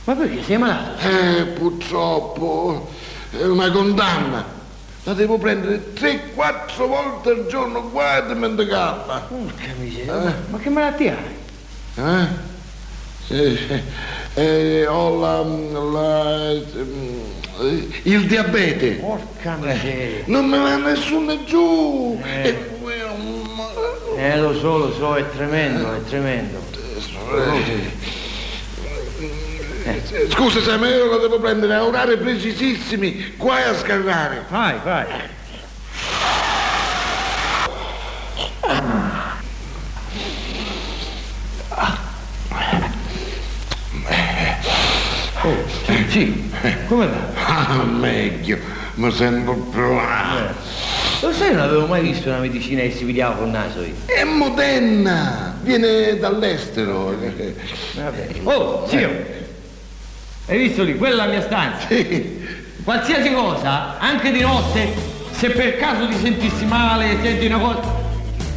Ma 0.03 0.13
perché 0.15 0.43
sei 0.43 0.57
malato? 0.57 1.07
Eh, 1.07 1.43
purtroppo 1.57 2.89
è 3.31 3.43
una 3.43 3.69
condanna. 3.71 4.55
La 5.03 5.13
devo 5.13 5.37
prendere 5.37 5.93
3-4 5.93 6.85
volte 6.85 7.29
al 7.29 7.47
giorno, 7.49 7.89
guarda 7.89 8.33
mentre 8.33 8.67
calma. 8.67 9.19
Porca 9.19 9.63
miseria, 9.79 10.35
ma 10.49 10.57
che 10.57 10.69
malattia 10.69 11.15
hai? 11.95 12.05
Eh? 12.05 12.55
Eh, 13.29 13.83
eh, 14.33 14.85
ho 14.87 15.19
la, 15.19 15.41
la- 15.91 16.51
eh, 16.51 16.65
il 17.59 18.25
diabete. 18.27 18.91
Porca 18.93 19.57
miseria. 19.59 20.23
Non 20.25 20.45
me 20.45 20.57
va 20.57 20.77
nessuno 20.77 21.43
giù. 21.43 22.19
Eh. 22.23 22.75
Eh, 24.17 24.37
lo 24.39 24.57
so, 24.57 24.77
lo 24.77 24.93
so, 24.93 25.15
è 25.15 25.29
tremendo, 25.29 25.93
è 25.93 26.03
tremendo. 26.03 26.59
Eh, 29.83 30.29
Scusa 30.29 30.61
Sam, 30.61 30.83
io 30.85 31.09
la 31.09 31.17
devo 31.17 31.39
prendere 31.39 31.73
a 31.75 31.83
orari 31.83 32.17
precisissimi, 32.17 33.33
guai 33.37 33.63
a 33.63 33.75
scarrare. 33.75 34.45
Vai, 34.49 34.79
vai. 34.83 35.05
Oh, 45.43 45.55
sì, 46.17 46.49
come 46.87 47.05
va? 47.05 47.45
Ah, 47.45 47.83
meglio, 47.83 48.57
mi 48.95 49.11
sento 49.11 49.53
più... 49.53 49.83
ah. 49.83 50.51
Lo 51.21 51.31
sai, 51.31 51.51
non 51.51 51.61
avevo 51.61 51.85
mai 51.85 52.01
visto 52.01 52.29
una 52.29 52.39
medicina 52.39 52.81
che 52.81 52.91
si 52.91 53.05
pigliava 53.05 53.35
col 53.35 53.49
naso 53.49 53.81
io. 53.81 53.93
È 54.05 54.23
moderna, 54.23 55.55
viene 55.61 56.17
dall'estero. 56.17 57.15
Vabbè. 57.95 58.27
Oh, 58.43 58.87
zio! 58.87 59.09
Hai 60.47 60.57
visto 60.57 60.83
lì? 60.83 60.95
Quella 60.95 61.23
è 61.23 61.25
la 61.27 61.31
mia 61.31 61.41
stanza. 61.41 61.87
Qualsiasi 62.83 63.31
cosa, 63.33 63.99
anche 63.99 64.31
di 64.31 64.41
notte, 64.41 64.93
se 65.31 65.49
per 65.49 65.77
caso 65.77 66.07
ti 66.07 66.17
sentissi 66.17 66.65
male, 66.65 67.17
senti 67.21 67.45
una 67.45 67.59
cosa. 67.59 68.05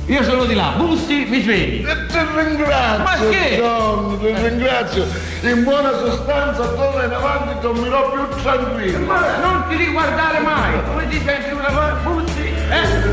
Io 0.06 0.22
sono 0.24 0.44
di 0.44 0.54
là, 0.54 0.74
bussi, 0.76 1.24
mi 1.28 1.40
svegli. 1.40 1.84
Ti 1.84 2.18
ringrazio, 2.34 3.04
Ma 3.04 3.16
che? 3.30 3.56
John, 3.56 4.18
ti 4.18 4.32
ringrazio. 4.32 5.06
In 5.42 5.62
buona 5.62 5.92
sostanza, 5.92 6.64
d'ora 6.64 7.04
in 7.04 7.12
avanti 7.12 7.60
dormirò 7.60 8.10
più 8.10 8.42
tranquillo. 8.42 9.06
Ma 9.06 9.36
non 9.38 9.64
ti 9.68 9.76
riguardare 9.76 10.40
mai! 10.40 10.84
Come 10.84 11.08
ti 11.08 11.20
senti 11.24 11.52
una 11.52 11.66
cosa? 11.66 11.92
Bussi? 12.02 12.52
Eh? 12.70 13.08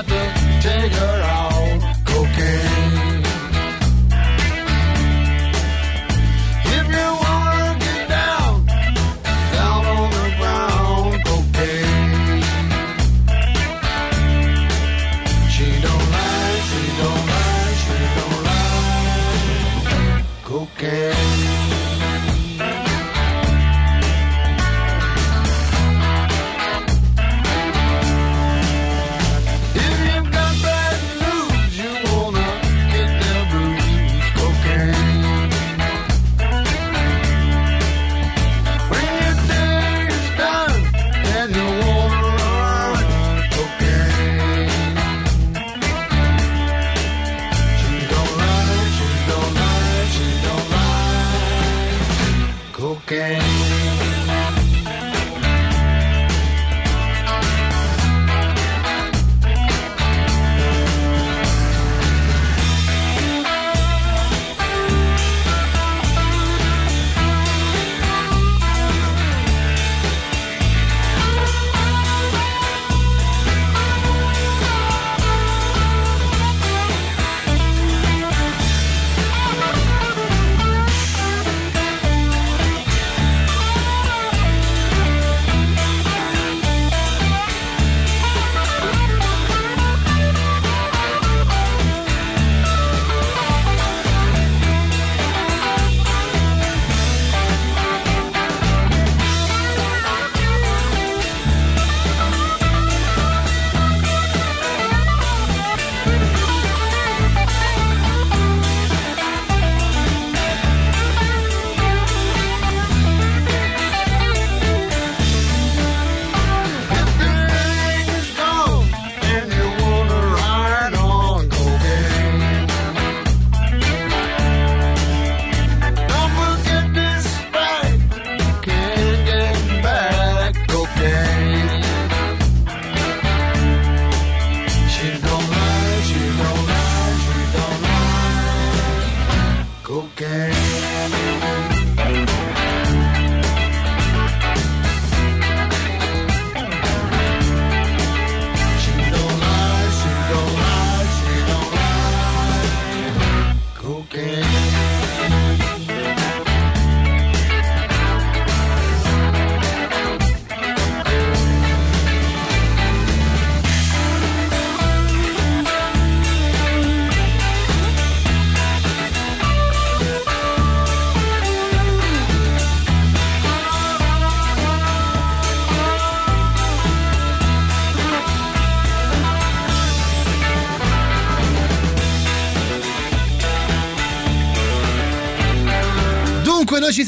To 0.00 0.68
take 0.68 0.92
her 0.92 1.22
out 1.22 1.39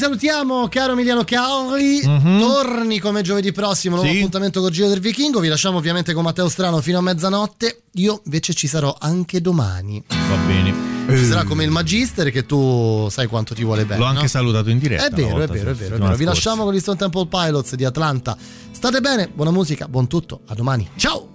salutiamo, 0.03 0.67
caro 0.67 0.91
Emiliano 0.91 1.23
Cauri. 1.23 2.01
Mm-hmm. 2.05 2.39
Torni 2.39 2.99
come 2.99 3.21
giovedì 3.21 3.53
prossimo, 3.53 3.95
nuovo 3.95 4.11
sì. 4.11 4.17
appuntamento 4.17 4.59
con 4.59 4.69
Giro 4.69 4.89
del 4.89 4.99
Vichingo. 4.99 5.39
Vi 5.39 5.47
lasciamo 5.47 5.77
ovviamente 5.77 6.11
con 6.11 6.25
Matteo 6.25 6.49
Strano 6.49 6.81
fino 6.81 6.97
a 6.97 7.01
mezzanotte. 7.01 7.83
Io 7.93 8.21
invece 8.25 8.53
ci 8.53 8.67
sarò 8.67 8.93
anche 8.99 9.39
domani. 9.39 10.03
Va 10.07 10.35
bene. 10.45 11.17
Ci 11.17 11.25
sarà 11.25 11.43
eh. 11.43 11.45
come 11.45 11.63
il 11.63 11.69
Magister 11.69 12.31
che 12.31 12.45
tu 12.45 13.07
sai 13.09 13.27
quanto 13.27 13.55
ti 13.55 13.63
vuole 13.63 13.85
bene. 13.85 13.99
L'ho 13.99 14.05
anche 14.05 14.23
no? 14.23 14.27
salutato 14.27 14.69
in 14.69 14.79
diretta. 14.79 15.05
È 15.05 15.09
vero, 15.09 15.39
è 15.39 15.47
vero, 15.47 15.71
è 15.71 15.73
vero, 15.73 15.95
è 15.95 15.99
vero. 15.99 16.15
Vi 16.17 16.25
lasciamo 16.25 16.65
con 16.65 16.73
gli 16.73 16.79
Stone 16.79 16.97
Temple 16.97 17.27
Pilots 17.27 17.75
di 17.75 17.85
Atlanta. 17.85 18.35
State 18.71 18.99
bene, 18.99 19.29
buona 19.33 19.51
musica, 19.51 19.87
buon 19.87 20.07
tutto. 20.07 20.41
A 20.47 20.53
domani. 20.53 20.89
Ciao! 20.97 21.29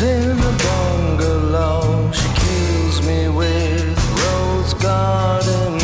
in 0.00 0.40
a 0.40 0.63
garden 4.94 5.83